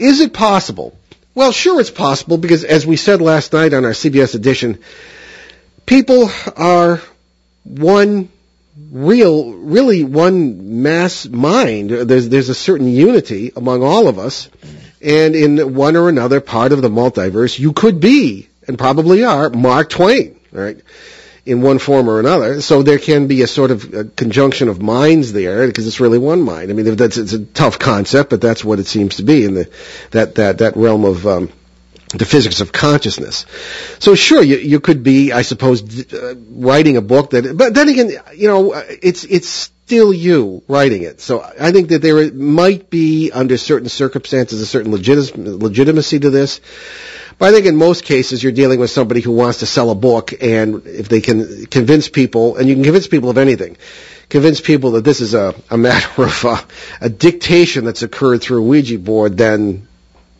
Is 0.00 0.20
it 0.20 0.32
possible? 0.32 0.96
Well, 1.34 1.52
sure, 1.52 1.78
it's 1.80 1.90
possible 1.90 2.38
because 2.38 2.64
as 2.64 2.86
we 2.86 2.96
said 2.96 3.20
last 3.20 3.52
night 3.52 3.74
on 3.74 3.84
our 3.84 3.92
CBS 3.92 4.34
edition, 4.34 4.78
people 5.84 6.30
are 6.56 7.02
one 7.64 8.30
real, 8.90 9.52
really 9.52 10.02
one 10.02 10.82
mass 10.82 11.28
mind. 11.28 11.90
There's 11.90 12.30
there's 12.30 12.48
a 12.48 12.54
certain 12.54 12.88
unity 12.88 13.52
among 13.54 13.82
all 13.82 14.08
of 14.08 14.18
us, 14.18 14.48
and 15.02 15.36
in 15.36 15.74
one 15.74 15.96
or 15.96 16.08
another 16.08 16.40
part 16.40 16.72
of 16.72 16.80
the 16.80 16.88
multiverse, 16.88 17.58
you 17.58 17.74
could 17.74 18.00
be 18.00 18.48
and 18.66 18.78
probably 18.78 19.24
are 19.24 19.50
Mark 19.50 19.90
Twain, 19.90 20.40
right? 20.50 20.80
In 21.50 21.62
one 21.62 21.80
form 21.80 22.08
or 22.08 22.20
another, 22.20 22.60
so 22.60 22.82
there 22.84 23.00
can 23.00 23.26
be 23.26 23.42
a 23.42 23.48
sort 23.48 23.72
of 23.72 23.92
a 23.92 24.04
conjunction 24.04 24.68
of 24.68 24.80
minds 24.80 25.32
there 25.32 25.66
because 25.66 25.84
it's 25.84 25.98
really 25.98 26.16
one 26.18 26.42
mind. 26.42 26.70
I 26.70 26.74
mean, 26.74 26.94
that's 26.94 27.16
it's 27.16 27.32
a 27.32 27.44
tough 27.44 27.76
concept, 27.76 28.30
but 28.30 28.40
that's 28.40 28.64
what 28.64 28.78
it 28.78 28.86
seems 28.86 29.16
to 29.16 29.24
be 29.24 29.44
in 29.44 29.54
the 29.54 29.68
that 30.12 30.36
that 30.36 30.58
that 30.58 30.76
realm 30.76 31.04
of 31.04 31.26
um, 31.26 31.50
the 32.14 32.24
physics 32.24 32.60
of 32.60 32.72
consciousness. 32.72 33.46
So 34.00 34.14
sure, 34.14 34.42
you, 34.42 34.56
you 34.56 34.80
could 34.80 35.02
be, 35.02 35.32
I 35.32 35.42
suppose, 35.42 36.12
uh, 36.12 36.34
writing 36.50 36.96
a 36.96 37.00
book 37.00 37.30
that, 37.30 37.56
but 37.56 37.74
then 37.74 37.88
again, 37.88 38.10
you 38.34 38.48
know, 38.48 38.72
uh, 38.72 38.82
it's, 38.88 39.24
it's 39.24 39.48
still 39.48 40.12
you 40.12 40.62
writing 40.66 41.02
it. 41.02 41.20
So 41.20 41.40
I 41.42 41.72
think 41.72 41.88
that 41.90 42.02
there 42.02 42.32
might 42.32 42.90
be, 42.90 43.30
under 43.32 43.56
certain 43.56 43.88
circumstances, 43.88 44.60
a 44.60 44.66
certain 44.66 44.90
legit- 44.92 45.36
legitimacy 45.36 46.20
to 46.20 46.30
this. 46.30 46.60
But 47.38 47.48
I 47.48 47.52
think 47.52 47.66
in 47.66 47.76
most 47.76 48.04
cases 48.04 48.42
you're 48.42 48.52
dealing 48.52 48.80
with 48.80 48.90
somebody 48.90 49.20
who 49.20 49.32
wants 49.32 49.60
to 49.60 49.66
sell 49.66 49.90
a 49.90 49.94
book 49.94 50.32
and 50.42 50.86
if 50.86 51.08
they 51.08 51.20
can 51.20 51.66
convince 51.66 52.08
people, 52.08 52.56
and 52.56 52.68
you 52.68 52.74
can 52.74 52.84
convince 52.84 53.06
people 53.06 53.30
of 53.30 53.38
anything, 53.38 53.78
convince 54.28 54.60
people 54.60 54.92
that 54.92 55.04
this 55.04 55.20
is 55.20 55.34
a, 55.34 55.54
a 55.70 55.78
matter 55.78 56.22
of 56.24 56.44
uh, 56.44 56.62
a 57.00 57.08
dictation 57.08 57.84
that's 57.84 58.02
occurred 58.02 58.42
through 58.42 58.58
a 58.58 58.66
Ouija 58.66 58.98
board, 58.98 59.36
then 59.36 59.86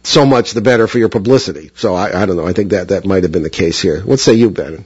so 0.02 0.24
much 0.26 0.52
the 0.52 0.60
better 0.60 0.86
for 0.86 0.98
your 0.98 1.08
publicity. 1.08 1.70
So 1.74 1.94
I, 1.94 2.22
I 2.22 2.26
don't 2.26 2.36
know. 2.36 2.46
I 2.46 2.52
think 2.52 2.70
that 2.70 2.88
that 2.88 3.04
might 3.04 3.22
have 3.22 3.32
been 3.32 3.42
the 3.42 3.50
case 3.50 3.80
here. 3.80 4.00
What 4.00 4.20
say 4.20 4.34
you, 4.34 4.50
Ben? 4.50 4.84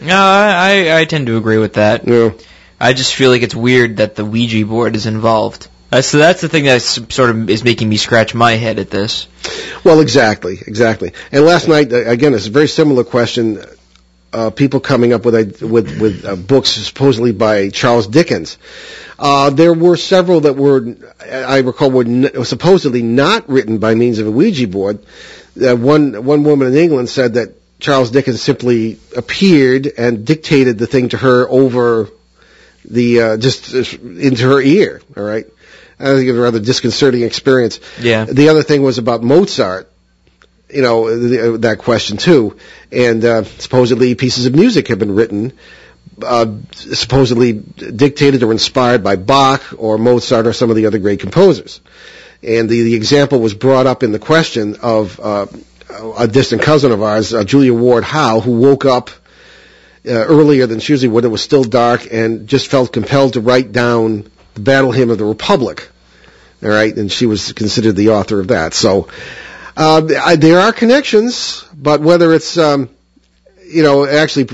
No, 0.00 0.16
I, 0.16 0.98
I 1.00 1.04
tend 1.04 1.26
to 1.28 1.36
agree 1.36 1.58
with 1.58 1.74
that. 1.74 2.06
Yeah. 2.06 2.32
I 2.78 2.92
just 2.92 3.14
feel 3.14 3.30
like 3.30 3.42
it's 3.42 3.54
weird 3.54 3.98
that 3.98 4.16
the 4.16 4.24
Ouija 4.24 4.66
board 4.66 4.96
is 4.96 5.06
involved. 5.06 5.68
Uh, 5.90 6.02
so 6.02 6.18
that's 6.18 6.40
the 6.40 6.48
thing 6.48 6.64
that 6.64 6.82
sort 6.82 7.30
of 7.30 7.48
is 7.48 7.64
making 7.64 7.88
me 7.88 7.96
scratch 7.96 8.34
my 8.34 8.52
head 8.52 8.78
at 8.78 8.90
this. 8.90 9.28
Well, 9.84 10.00
exactly, 10.00 10.58
exactly. 10.66 11.12
And 11.30 11.44
last 11.44 11.68
night, 11.68 11.92
uh, 11.92 12.04
again, 12.04 12.34
it's 12.34 12.48
a 12.48 12.50
very 12.50 12.68
similar 12.68 13.04
question. 13.04 13.62
Uh, 14.32 14.50
people 14.50 14.80
coming 14.80 15.12
up 15.14 15.24
with 15.24 15.34
a, 15.34 15.66
with 15.66 15.98
with 16.00 16.24
uh, 16.24 16.36
books 16.36 16.70
supposedly 16.70 17.32
by 17.32 17.70
Charles 17.70 18.06
Dickens. 18.06 18.58
Uh, 19.18 19.48
there 19.50 19.72
were 19.72 19.96
several 19.96 20.40
that 20.40 20.56
were, 20.56 20.96
I 21.20 21.58
recall, 21.60 21.90
were 21.90 22.04
n- 22.04 22.44
supposedly 22.44 23.02
not 23.02 23.48
written 23.48 23.78
by 23.78 23.94
means 23.94 24.18
of 24.18 24.26
a 24.26 24.30
Ouija 24.30 24.68
board. 24.68 24.98
Uh, 25.58 25.74
one 25.76 26.24
one 26.24 26.44
woman 26.44 26.68
in 26.68 26.74
England 26.74 27.08
said 27.08 27.34
that 27.34 27.54
Charles 27.78 28.10
Dickens 28.10 28.42
simply 28.42 28.98
appeared 29.16 29.86
and 29.96 30.26
dictated 30.26 30.76
the 30.76 30.86
thing 30.86 31.10
to 31.10 31.16
her 31.16 31.48
over 31.48 32.10
the 32.84 33.20
uh, 33.22 33.36
just 33.38 33.74
uh, 33.74 33.98
into 34.02 34.48
her 34.48 34.60
ear. 34.60 35.00
All 35.16 35.22
right. 35.22 35.46
I 35.98 36.04
think 36.04 36.26
it 36.28 36.32
was 36.32 36.40
a 36.40 36.42
rather 36.42 36.60
disconcerting 36.60 37.22
experience. 37.22 37.80
Yeah. 38.00 38.24
The 38.24 38.50
other 38.50 38.62
thing 38.62 38.82
was 38.82 38.98
about 38.98 39.22
Mozart. 39.22 39.90
You 40.68 40.82
know 40.82 41.16
the, 41.16 41.54
uh, 41.54 41.56
that 41.58 41.78
question 41.78 42.16
too, 42.16 42.56
and 42.90 43.24
uh, 43.24 43.44
supposedly 43.44 44.14
pieces 44.16 44.46
of 44.46 44.54
music 44.54 44.88
have 44.88 44.98
been 44.98 45.14
written, 45.14 45.52
uh, 46.22 46.56
supposedly 46.72 47.52
dictated 47.52 48.42
or 48.42 48.50
inspired 48.50 49.04
by 49.04 49.16
Bach 49.16 49.62
or 49.78 49.96
Mozart 49.96 50.46
or 50.46 50.52
some 50.52 50.70
of 50.70 50.76
the 50.76 50.86
other 50.86 50.98
great 50.98 51.20
composers. 51.20 51.80
And 52.42 52.68
the, 52.68 52.82
the 52.82 52.94
example 52.94 53.40
was 53.40 53.54
brought 53.54 53.86
up 53.86 54.02
in 54.02 54.12
the 54.12 54.18
question 54.18 54.76
of 54.82 55.18
uh, 55.20 55.46
a 56.18 56.28
distant 56.28 56.62
cousin 56.62 56.92
of 56.92 57.02
ours, 57.02 57.32
uh, 57.32 57.44
Julia 57.44 57.74
Ward 57.74 58.04
Howe, 58.04 58.40
who 58.40 58.52
woke 58.52 58.84
up 58.84 59.10
uh, 60.06 60.10
earlier 60.10 60.66
than 60.66 60.80
she 60.80 60.92
usually 60.92 61.08
would. 61.08 61.24
It 61.24 61.28
was 61.28 61.42
still 61.42 61.64
dark 61.64 62.06
and 62.12 62.46
just 62.46 62.68
felt 62.68 62.92
compelled 62.92 63.34
to 63.34 63.40
write 63.40 63.72
down 63.72 64.30
the 64.54 64.60
Battle 64.60 64.92
Hymn 64.92 65.10
of 65.10 65.18
the 65.18 65.24
Republic. 65.24 65.88
All 66.62 66.70
right, 66.70 66.96
and 66.96 67.12
she 67.12 67.26
was 67.26 67.52
considered 67.52 67.96
the 67.96 68.10
author 68.10 68.40
of 68.40 68.48
that. 68.48 68.72
So 68.72 69.08
uh, 69.76 70.06
I, 70.24 70.36
there 70.36 70.58
are 70.60 70.72
connections, 70.72 71.64
but 71.74 72.00
whether 72.00 72.32
it's 72.34 72.56
um, 72.58 72.88
you 73.66 73.82
know 73.82 74.06
actually 74.06 74.44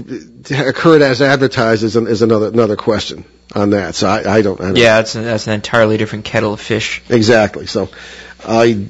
occurred 0.51 1.03
as 1.03 1.23
advertised 1.23 1.83
is, 1.85 1.97
an, 1.97 2.07
is 2.07 2.23
another 2.23 2.49
another 2.49 2.77
question 2.77 3.25
on 3.55 3.71
that. 3.71 3.95
So 3.95 4.09
I, 4.09 4.39
I 4.39 4.43
don't. 4.43 4.61
I 4.61 4.65
don't 4.69 4.77
Yeah, 4.77 4.97
that's 4.97 5.15
an, 5.15 5.25
that's 5.25 5.47
an 5.47 5.53
entirely 5.55 5.97
different 5.97 6.25
kettle 6.25 6.53
of 6.55 6.61
fish. 6.61 7.03
exactly. 7.09 7.67
So 7.67 7.89
I 8.45 8.87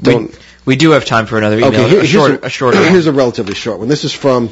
don't. 0.00 0.36
We 0.64 0.76
do 0.76 0.90
have 0.92 1.04
time 1.04 1.26
for 1.26 1.38
another 1.38 1.56
email. 1.58 1.72
Okay, 1.72 1.88
here- 1.88 2.00
a 2.02 2.06
short, 2.06 2.30
a, 2.32 2.46
a 2.46 2.50
shorter 2.50 2.78
one. 2.80 2.90
Here's 2.90 3.06
a 3.06 3.12
relatively 3.12 3.54
short 3.54 3.78
one. 3.80 3.88
This 3.88 4.04
is 4.04 4.12
from 4.12 4.50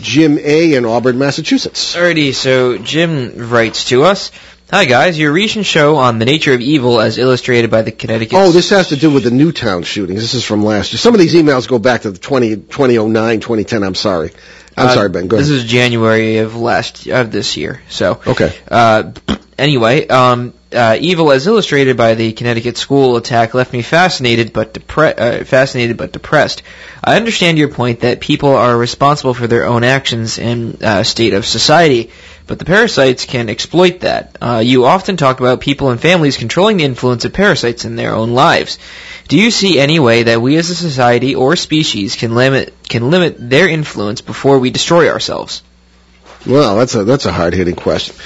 Jim 0.00 0.38
A. 0.38 0.74
in 0.74 0.84
Auburn, 0.84 1.18
Massachusetts. 1.18 1.94
Alrighty, 1.96 2.34
so 2.34 2.76
Jim 2.78 3.50
writes 3.50 3.86
to 3.86 4.02
us. 4.04 4.32
Hi 4.70 4.84
guys, 4.84 5.18
your 5.18 5.32
recent 5.32 5.66
show 5.66 5.96
on 5.96 6.20
the 6.20 6.24
nature 6.24 6.54
of 6.54 6.60
evil 6.60 7.00
as 7.00 7.18
illustrated 7.18 7.72
by 7.72 7.82
the 7.82 7.90
Connecticut... 7.90 8.38
Oh, 8.38 8.52
this 8.52 8.70
has 8.70 8.90
to 8.90 8.96
do 8.96 9.10
with 9.10 9.24
the 9.24 9.32
Newtown 9.32 9.82
shootings. 9.82 10.20
This 10.20 10.34
is 10.34 10.44
from 10.44 10.62
last 10.64 10.92
year. 10.92 10.98
Some 10.98 11.12
of 11.12 11.18
these 11.18 11.34
emails 11.34 11.66
go 11.66 11.80
back 11.80 12.02
to 12.02 12.12
the 12.12 12.18
20, 12.18 12.54
2009, 12.54 13.40
2010. 13.40 13.82
I'm 13.82 13.96
sorry. 13.96 14.30
I'm 14.76 14.86
Uh, 14.86 14.94
sorry, 14.94 15.08
Ben. 15.08 15.26
Go 15.26 15.38
This 15.38 15.50
is 15.50 15.64
January 15.64 16.38
of 16.38 16.54
last 16.54 17.08
of 17.08 17.32
this 17.32 17.56
year. 17.56 17.82
So 17.88 18.20
Okay. 18.24 18.56
Uh, 18.70 19.10
anyway, 19.60 20.08
um, 20.08 20.52
uh, 20.72 20.96
evil 21.00 21.30
as 21.30 21.46
illustrated 21.46 21.96
by 21.96 22.14
the 22.14 22.32
Connecticut 22.32 22.76
school 22.76 23.16
attack 23.16 23.54
left 23.54 23.72
me 23.72 23.82
fascinated 23.82 24.52
but 24.52 24.74
depre- 24.74 25.18
uh, 25.18 25.44
fascinated 25.44 25.96
but 25.96 26.12
depressed. 26.12 26.62
I 27.02 27.16
understand 27.16 27.58
your 27.58 27.68
point 27.68 28.00
that 28.00 28.20
people 28.20 28.50
are 28.50 28.76
responsible 28.76 29.34
for 29.34 29.46
their 29.46 29.66
own 29.66 29.84
actions 29.84 30.38
and 30.38 30.82
uh, 30.82 31.02
state 31.02 31.34
of 31.34 31.44
society, 31.44 32.10
but 32.46 32.58
the 32.58 32.64
parasites 32.64 33.24
can 33.26 33.48
exploit 33.48 34.00
that. 34.00 34.36
Uh, 34.40 34.62
you 34.64 34.84
often 34.84 35.16
talk 35.16 35.40
about 35.40 35.60
people 35.60 35.90
and 35.90 36.00
families 36.00 36.36
controlling 36.36 36.78
the 36.78 36.84
influence 36.84 37.24
of 37.24 37.32
parasites 37.32 37.84
in 37.84 37.96
their 37.96 38.14
own 38.14 38.30
lives. 38.30 38.78
Do 39.28 39.38
you 39.38 39.50
see 39.50 39.78
any 39.78 40.00
way 40.00 40.24
that 40.24 40.42
we 40.42 40.56
as 40.56 40.70
a 40.70 40.74
society 40.74 41.34
or 41.34 41.54
species 41.56 42.16
can 42.16 42.34
limit 42.34 42.74
can 42.88 43.10
limit 43.10 43.36
their 43.38 43.68
influence 43.68 44.20
before 44.20 44.58
we 44.58 44.70
destroy 44.70 45.08
ourselves? 45.08 45.62
Well, 46.46 46.76
that's 46.76 46.94
a 46.94 47.04
that's 47.04 47.26
a 47.26 47.32
hard 47.32 47.54
hitting 47.54 47.76
question. 47.76 48.16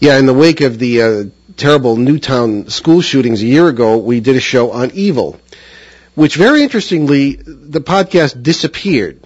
Yeah, 0.00 0.18
in 0.18 0.26
the 0.26 0.34
wake 0.34 0.60
of 0.60 0.78
the 0.78 1.02
uh, 1.02 1.24
terrible 1.56 1.96
Newtown 1.96 2.68
school 2.68 3.00
shootings 3.00 3.42
a 3.42 3.46
year 3.46 3.68
ago, 3.68 3.98
we 3.98 4.20
did 4.20 4.36
a 4.36 4.40
show 4.40 4.70
on 4.70 4.92
evil, 4.92 5.40
which 6.14 6.36
very 6.36 6.62
interestingly, 6.62 7.34
the 7.34 7.80
podcast 7.80 8.42
disappeared. 8.42 9.20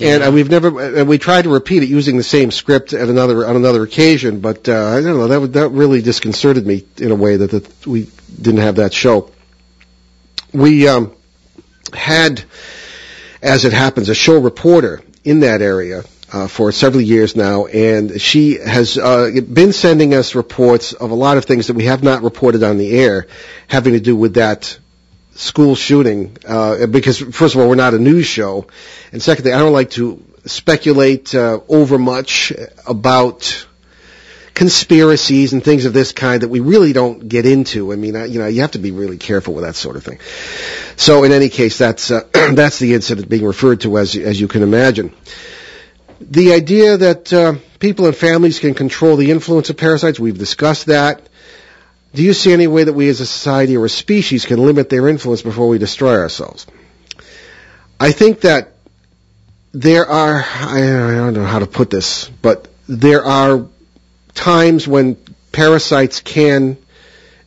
And 0.00 0.22
uh, 0.22 0.30
we've 0.32 0.48
never, 0.48 1.00
and 1.00 1.06
we 1.06 1.18
tried 1.18 1.42
to 1.42 1.50
repeat 1.50 1.82
it 1.82 1.90
using 1.90 2.16
the 2.16 2.22
same 2.22 2.50
script 2.50 2.94
at 2.94 3.10
another 3.10 3.46
on 3.46 3.56
another 3.56 3.82
occasion, 3.82 4.40
but 4.40 4.66
uh, 4.66 4.72
I 4.86 5.02
don't 5.02 5.18
know 5.18 5.28
that 5.28 5.40
would- 5.40 5.52
that 5.52 5.68
really 5.68 6.00
disconcerted 6.00 6.66
me 6.66 6.84
in 6.96 7.10
a 7.10 7.14
way 7.14 7.36
that, 7.36 7.50
that 7.50 7.86
we 7.86 8.08
didn't 8.40 8.60
have 8.60 8.76
that 8.76 8.94
show. 8.94 9.30
We 10.54 10.88
um, 10.88 11.12
had, 11.92 12.42
as 13.42 13.66
it 13.66 13.74
happens, 13.74 14.08
a 14.08 14.14
show 14.14 14.38
reporter 14.40 15.02
in 15.24 15.40
that 15.40 15.60
area 15.60 16.04
uh, 16.32 16.48
for 16.48 16.72
several 16.72 17.02
years 17.02 17.36
now, 17.36 17.66
and 17.66 18.20
she 18.20 18.58
has 18.58 18.96
uh, 18.96 19.30
been 19.52 19.72
sending 19.72 20.14
us 20.14 20.34
reports 20.34 20.94
of 20.94 21.10
a 21.10 21.14
lot 21.14 21.36
of 21.36 21.44
things 21.44 21.66
that 21.66 21.74
we 21.74 21.84
have 21.84 22.02
not 22.02 22.22
reported 22.22 22.62
on 22.62 22.78
the 22.78 22.98
air, 22.98 23.26
having 23.68 23.92
to 23.92 24.00
do 24.00 24.16
with 24.16 24.34
that 24.34 24.78
school 25.34 25.74
shooting. 25.74 26.36
Uh, 26.46 26.86
because 26.86 27.18
first 27.18 27.54
of 27.54 27.60
all, 27.60 27.68
we're 27.68 27.74
not 27.74 27.92
a 27.94 27.98
news 27.98 28.26
show, 28.26 28.66
and 29.12 29.22
secondly, 29.22 29.52
I 29.52 29.58
don't 29.58 29.74
like 29.74 29.90
to 29.90 30.24
speculate 30.46 31.34
uh, 31.34 31.60
over 31.68 31.98
much 31.98 32.52
about 32.86 33.66
conspiracies 34.54 35.52
and 35.52 35.62
things 35.64 35.84
of 35.84 35.92
this 35.92 36.12
kind 36.12 36.42
that 36.42 36.48
we 36.48 36.60
really 36.60 36.92
don't 36.92 37.28
get 37.28 37.46
into. 37.46 37.92
I 37.92 37.96
mean, 37.96 38.14
you 38.30 38.38
know, 38.38 38.46
you 38.46 38.62
have 38.62 38.72
to 38.72 38.78
be 38.78 38.90
really 38.90 39.18
careful 39.18 39.54
with 39.54 39.64
that 39.64 39.76
sort 39.76 39.96
of 39.96 40.04
thing. 40.04 40.18
So, 40.96 41.24
in 41.24 41.32
any 41.32 41.50
case, 41.50 41.76
that's 41.76 42.10
uh, 42.10 42.22
that's 42.32 42.78
the 42.78 42.94
incident 42.94 43.28
being 43.28 43.44
referred 43.44 43.82
to 43.82 43.98
as 43.98 44.16
as 44.16 44.40
you 44.40 44.48
can 44.48 44.62
imagine. 44.62 45.14
The 46.30 46.52
idea 46.52 46.96
that 46.96 47.32
uh, 47.32 47.54
people 47.78 48.06
and 48.06 48.16
families 48.16 48.60
can 48.60 48.74
control 48.74 49.16
the 49.16 49.30
influence 49.30 49.70
of 49.70 49.76
parasites, 49.76 50.20
we've 50.20 50.38
discussed 50.38 50.86
that. 50.86 51.28
Do 52.14 52.22
you 52.22 52.32
see 52.32 52.52
any 52.52 52.66
way 52.66 52.84
that 52.84 52.92
we 52.92 53.08
as 53.08 53.20
a 53.20 53.26
society 53.26 53.76
or 53.76 53.86
a 53.86 53.88
species 53.88 54.44
can 54.44 54.64
limit 54.64 54.88
their 54.88 55.08
influence 55.08 55.42
before 55.42 55.68
we 55.68 55.78
destroy 55.78 56.18
ourselves? 56.18 56.66
I 57.98 58.12
think 58.12 58.42
that 58.42 58.72
there 59.72 60.06
are, 60.06 60.44
I 60.44 60.80
don't 60.80 61.34
know 61.34 61.46
how 61.46 61.60
to 61.60 61.66
put 61.66 61.90
this, 61.90 62.28
but 62.28 62.68
there 62.88 63.24
are 63.24 63.66
times 64.34 64.86
when 64.86 65.16
parasites 65.50 66.20
can 66.20 66.76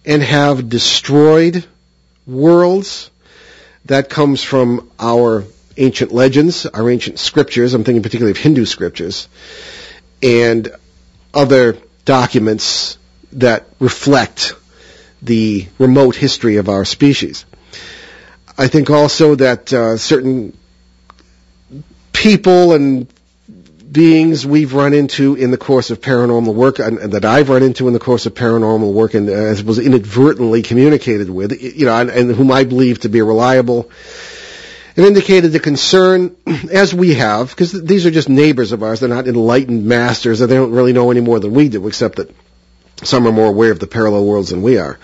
and 0.05 0.21
have 0.21 0.69
destroyed 0.69 1.65
worlds. 2.26 3.09
That 3.86 4.09
comes 4.09 4.43
from 4.43 4.89
our 4.99 5.45
ancient 5.78 6.11
legends, 6.11 6.65
our 6.65 6.89
ancient 6.89 7.19
scriptures. 7.19 7.73
I'm 7.73 7.84
thinking 7.84 8.03
particularly 8.03 8.32
of 8.32 8.38
Hindu 8.38 8.65
scriptures 8.65 9.28
and 10.21 10.71
other 11.34 11.78
documents 12.05 12.97
that 13.34 13.65
reflect 13.80 14.53
the 15.21 15.67
remote 15.78 16.15
history 16.15 16.57
of 16.57 16.69
our 16.69 16.86
species. 16.86 17.45
I 18.57 18.67
think 18.67 18.89
also 18.89 19.36
that 19.36 19.73
uh, 19.73 19.97
certain 19.97 20.57
people 22.13 22.73
and 22.73 23.07
beings 23.91 24.45
we've 24.45 24.73
run 24.73 24.93
into 24.93 25.36
in 25.36 25.51
the 25.51 25.57
course 25.57 25.89
of 25.89 26.01
paranormal 26.01 26.53
work 26.53 26.80
and, 26.80 26.97
and, 26.97 27.13
that 27.13 27.23
I've 27.23 27.49
run 27.49 27.63
into 27.63 27.88
in 27.88 27.93
the 27.93 27.99
course 27.99 28.26
of 28.26 28.34
paranormal 28.34 28.91
work 28.93 29.13
and 29.13 29.30
uh, 29.30 29.55
was 29.65 29.80
inadvertently 29.80 30.63
communicated 30.63 31.30
with, 31.30 31.61
you 31.61 31.86
know, 31.86 31.95
and, 31.95 32.09
and, 32.09 32.32
whom 32.36 32.51
I 32.51 32.65
believe 32.65 32.99
to 33.01 33.09
be 33.09 33.21
reliable, 33.21 33.89
and 34.95 35.05
indicated 35.05 35.51
the 35.51 35.59
concern, 35.59 36.35
as 36.71 36.93
we 36.93 37.15
have, 37.15 37.49
because 37.49 37.71
these 37.83 38.05
are 38.05 38.11
just 38.11 38.29
neighbors 38.29 38.71
of 38.71 38.83
ours, 38.83 38.99
they're 38.99 39.09
not 39.09 39.27
enlightened 39.27 39.85
masters, 39.85 40.41
and 40.41 40.49
they 40.49 40.55
don't 40.55 40.71
really 40.71 40.93
know 40.93 41.11
any 41.11 41.21
more 41.21 41.39
than 41.39 41.53
we 41.53 41.69
do, 41.69 41.85
except 41.87 42.15
that 42.17 42.33
some 43.03 43.27
are 43.27 43.31
more 43.31 43.47
aware 43.47 43.71
of 43.71 43.79
the 43.79 43.87
parallel 43.87 44.25
worlds 44.25 44.49
than 44.49 44.61
we 44.61 44.77
are, 44.77 44.99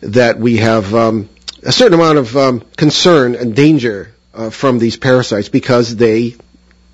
that 0.00 0.38
we 0.38 0.58
have 0.58 0.94
um, 0.94 1.28
a 1.62 1.72
certain 1.72 1.94
amount 1.94 2.18
of 2.18 2.36
um, 2.36 2.60
concern 2.76 3.34
and 3.34 3.56
danger 3.56 4.14
uh, 4.34 4.50
from 4.50 4.78
these 4.78 4.96
parasites 4.96 5.48
because 5.48 5.96
they 5.96 6.34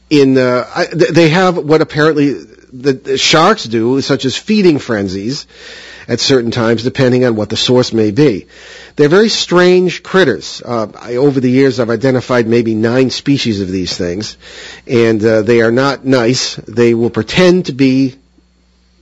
in 0.08 0.36
uh, 0.36 0.86
they 0.92 1.30
have 1.30 1.56
what 1.56 1.80
apparently 1.80 2.32
the, 2.32 2.92
the, 2.92 3.18
sharks 3.18 3.64
do, 3.64 4.00
such 4.00 4.24
as 4.24 4.36
feeding 4.36 4.78
frenzies 4.78 5.46
at 6.10 6.18
certain 6.18 6.50
times, 6.50 6.82
depending 6.82 7.24
on 7.24 7.36
what 7.36 7.48
the 7.48 7.56
source 7.56 7.92
may 7.92 8.10
be. 8.10 8.48
They're 8.96 9.08
very 9.08 9.28
strange 9.28 10.02
critters. 10.02 10.60
Uh, 10.60 10.88
I, 11.00 11.16
over 11.16 11.38
the 11.38 11.48
years, 11.48 11.78
I've 11.78 11.88
identified 11.88 12.48
maybe 12.48 12.74
nine 12.74 13.10
species 13.10 13.60
of 13.60 13.70
these 13.70 13.96
things, 13.96 14.36
and 14.88 15.24
uh, 15.24 15.42
they 15.42 15.60
are 15.62 15.70
not 15.70 16.04
nice. 16.04 16.56
They 16.56 16.94
will 16.94 17.10
pretend 17.10 17.66
to 17.66 17.72
be 17.72 18.16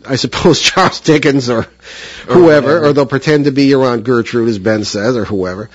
I 0.06 0.16
suppose 0.16 0.61
Charles 0.70 1.00
Dickens 1.00 1.50
or 1.50 1.66
whoever, 2.28 2.84
or, 2.84 2.92
they'll 2.92 3.06
pretend 3.06 3.46
to 3.46 3.52
be 3.52 3.64
your 3.64 3.84
Aunt 3.84 4.04
Gertrude, 4.04 4.48
as 4.48 4.59
Ben 4.59 4.84
says, 4.84 5.16
or 5.16 5.24
whoever. 5.24 5.70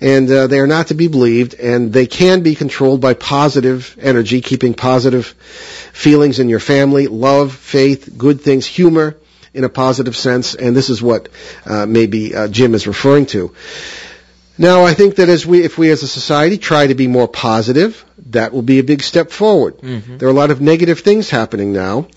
And 0.00 0.30
uh, 0.30 0.46
they 0.46 0.60
are 0.60 0.66
not 0.66 0.88
to 0.88 0.94
be 0.94 1.08
believed, 1.08 1.54
and 1.54 1.92
they 1.92 2.06
can 2.06 2.42
be 2.42 2.54
controlled 2.54 3.00
by 3.00 3.14
positive 3.14 3.96
energy, 4.00 4.40
keeping 4.40 4.72
positive 4.72 5.26
feelings 5.26 6.38
in 6.38 6.48
your 6.48 6.58
family, 6.60 7.06
love, 7.06 7.54
faith, 7.54 8.16
good 8.16 8.40
things, 8.40 8.66
humor 8.66 9.16
in 9.56 9.64
a 9.64 9.68
positive 9.68 10.16
sense, 10.16 10.54
and 10.54 10.76
this 10.76 10.90
is 10.90 11.02
what 11.02 11.28
uh, 11.64 11.86
maybe 11.86 12.34
uh, 12.34 12.48
Jim 12.48 12.74
is 12.74 12.86
referring 12.86 13.26
to. 13.26 13.54
Now, 14.58 14.84
I 14.84 14.94
think 14.94 15.16
that 15.16 15.28
as 15.28 15.44
we, 15.44 15.64
if 15.64 15.76
we 15.76 15.90
as 15.90 16.02
a 16.02 16.08
society 16.08 16.56
try 16.56 16.86
to 16.86 16.94
be 16.94 17.06
more 17.06 17.28
positive, 17.28 18.04
that 18.30 18.52
will 18.52 18.62
be 18.62 18.78
a 18.78 18.82
big 18.82 19.02
step 19.02 19.30
forward. 19.30 19.78
Mm-hmm. 19.78 20.16
There 20.16 20.28
are 20.28 20.30
a 20.30 20.34
lot 20.34 20.50
of 20.50 20.60
negative 20.60 21.00
things 21.00 21.28
happening 21.28 21.72
now, 21.72 22.08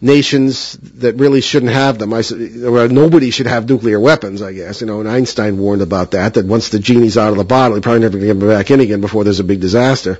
nations 0.00 0.72
that 0.72 1.14
really 1.14 1.40
shouldn't 1.40 1.72
have 1.72 1.98
them. 1.98 2.12
I, 2.12 2.22
well, 2.30 2.88
nobody 2.88 3.30
should 3.30 3.46
have 3.46 3.68
nuclear 3.68 3.98
weapons, 3.98 4.42
I 4.42 4.52
guess. 4.52 4.82
You 4.82 4.86
know, 4.86 5.00
and 5.00 5.08
Einstein 5.08 5.58
warned 5.58 5.80
about 5.80 6.10
that, 6.10 6.34
that 6.34 6.44
once 6.44 6.68
the 6.68 6.78
genie's 6.78 7.16
out 7.16 7.30
of 7.30 7.38
the 7.38 7.44
bottle, 7.44 7.76
he 7.76 7.80
probably 7.80 8.00
never 8.00 8.18
going 8.18 8.28
to 8.28 8.46
get 8.46 8.56
back 8.58 8.70
in 8.70 8.80
again 8.80 9.00
before 9.00 9.24
there's 9.24 9.40
a 9.40 9.44
big 9.44 9.60
disaster. 9.60 10.18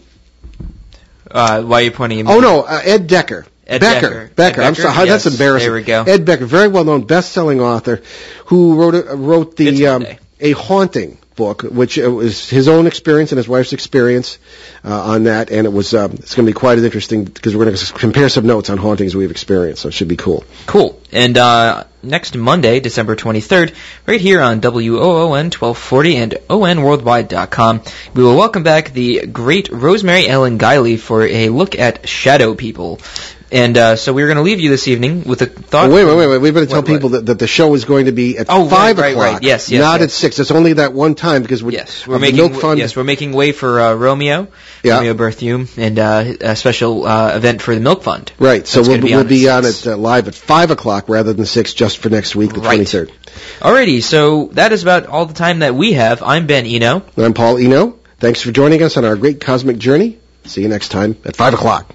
uh, 1.30 1.62
why 1.62 1.80
are 1.80 1.84
you 1.84 1.90
pointing? 1.90 2.20
At 2.20 2.26
me? 2.26 2.32
Oh 2.32 2.40
no, 2.40 2.60
uh, 2.60 2.80
Ed 2.84 3.06
Decker. 3.06 3.46
Ed 3.66 3.80
Becker. 3.80 4.08
Becker. 4.08 4.34
Becker. 4.34 4.60
Ed 4.60 4.66
I'm 4.66 4.74
sorry. 4.74 5.06
Yes. 5.06 5.24
That's 5.24 5.34
embarrassing. 5.34 5.66
There 5.66 5.74
we 5.74 5.82
go. 5.82 6.02
Ed 6.02 6.26
Becker, 6.26 6.44
very 6.44 6.68
well 6.68 6.84
known, 6.84 7.06
best-selling 7.06 7.62
author, 7.62 8.02
who 8.46 8.78
wrote 8.78 8.94
a, 8.94 9.16
wrote 9.16 9.56
the 9.56 9.86
um, 9.86 10.06
a 10.40 10.52
haunting 10.52 11.18
book, 11.34 11.62
which 11.62 11.98
uh, 11.98 12.10
was 12.10 12.48
his 12.48 12.68
own 12.68 12.86
experience 12.86 13.32
and 13.32 13.38
his 13.38 13.48
wife's 13.48 13.72
experience 13.72 14.38
uh, 14.84 15.12
on 15.12 15.24
that, 15.24 15.50
and 15.50 15.66
it 15.66 15.72
was 15.72 15.94
uh, 15.94 16.08
it's 16.12 16.34
going 16.34 16.46
to 16.46 16.50
be 16.50 16.58
quite 16.58 16.78
as 16.78 16.84
interesting 16.84 17.24
because 17.24 17.56
we're 17.56 17.64
going 17.64 17.76
to 17.76 17.92
compare 17.92 18.28
some 18.28 18.46
notes 18.46 18.70
on 18.70 18.78
hauntings 18.78 19.14
we've 19.14 19.30
experienced, 19.30 19.82
so 19.82 19.88
it 19.88 19.92
should 19.92 20.08
be 20.08 20.16
cool. 20.16 20.44
Cool. 20.66 21.00
And 21.12 21.36
uh, 21.38 21.84
next 22.02 22.36
Monday, 22.36 22.80
December 22.80 23.16
23rd, 23.16 23.74
right 24.06 24.20
here 24.20 24.40
on 24.40 24.60
WOON 24.60 25.50
1240 25.50 26.16
and 26.16 26.32
ONWorldwide.com, 26.48 27.82
we 28.14 28.22
will 28.22 28.36
welcome 28.36 28.62
back 28.62 28.92
the 28.92 29.26
great 29.26 29.70
Rosemary 29.70 30.26
Ellen 30.26 30.58
Guiley 30.58 30.98
for 30.98 31.22
a 31.22 31.48
look 31.48 31.78
at 31.78 32.08
Shadow 32.08 32.54
People. 32.54 33.00
And 33.52 33.76
uh, 33.76 33.96
so 33.96 34.12
we 34.12 34.22
are 34.22 34.26
going 34.26 34.36
to 34.36 34.42
leave 34.42 34.58
you 34.58 34.70
this 34.70 34.88
evening 34.88 35.24
with 35.24 35.42
a 35.42 35.46
thought. 35.46 35.90
Wait, 35.90 36.04
wait, 36.04 36.16
wait, 36.16 36.26
wait. 36.26 36.38
We 36.38 36.50
better 36.50 36.66
tell 36.66 36.78
what, 36.78 36.86
people 36.86 37.10
what? 37.10 37.18
That, 37.18 37.26
that 37.26 37.38
the 37.38 37.46
show 37.46 37.74
is 37.74 37.84
going 37.84 38.06
to 38.06 38.12
be 38.12 38.38
at 38.38 38.46
oh, 38.48 38.68
five 38.68 38.98
right, 38.98 39.12
o'clock. 39.12 39.24
Right, 39.24 39.32
right. 39.34 39.42
Yes, 39.42 39.70
yes, 39.70 39.80
not 39.80 40.00
yes. 40.00 40.04
at 40.04 40.10
six. 40.10 40.38
It's 40.38 40.50
only 40.50 40.74
that 40.74 40.92
one 40.92 41.14
time 41.14 41.42
because 41.42 41.62
we're, 41.62 41.72
yes, 41.72 42.06
we're 42.06 42.18
making 42.18 42.36
milk 42.36 42.54
fund. 42.54 42.78
yes, 42.78 42.96
we're 42.96 43.04
making 43.04 43.32
way 43.32 43.52
for 43.52 43.80
uh, 43.80 43.94
Romeo, 43.94 44.48
yeah. 44.82 44.96
Romeo 44.96 45.14
Berthiaume, 45.14 45.78
and 45.78 45.98
uh, 45.98 46.34
a 46.40 46.56
special 46.56 47.06
uh, 47.06 47.36
event 47.36 47.62
for 47.62 47.74
the 47.74 47.80
milk 47.80 48.02
fund. 48.02 48.32
Right. 48.38 48.66
So 48.66 48.82
we'll 48.82 49.00
be, 49.00 49.10
we'll 49.10 49.20
on, 49.20 49.28
be 49.28 49.48
on 49.48 49.64
uh, 49.64 49.96
live 49.96 50.26
at 50.28 50.34
five 50.34 50.70
o'clock 50.70 51.08
rather 51.08 51.32
than 51.32 51.46
six, 51.46 51.74
just 51.74 51.98
for 51.98 52.08
next 52.08 52.34
week, 52.34 52.52
the 52.52 52.60
twenty 52.60 52.84
third. 52.84 53.12
Alrighty. 53.60 54.02
So 54.02 54.46
that 54.52 54.72
is 54.72 54.82
about 54.82 55.06
all 55.06 55.26
the 55.26 55.34
time 55.34 55.60
that 55.60 55.74
we 55.74 55.92
have. 55.92 56.22
I'm 56.22 56.46
Ben 56.46 56.66
Eno. 56.66 57.02
And 57.16 57.24
I'm 57.24 57.34
Paul 57.34 57.58
Eno. 57.58 57.98
Thanks 58.18 58.40
for 58.40 58.52
joining 58.52 58.82
us 58.82 58.96
on 58.96 59.04
our 59.04 59.16
great 59.16 59.40
cosmic 59.40 59.78
journey. 59.78 60.18
See 60.44 60.62
you 60.62 60.68
next 60.68 60.88
time 60.88 61.16
at 61.24 61.36
five 61.36 61.54
o'clock. 61.54 61.94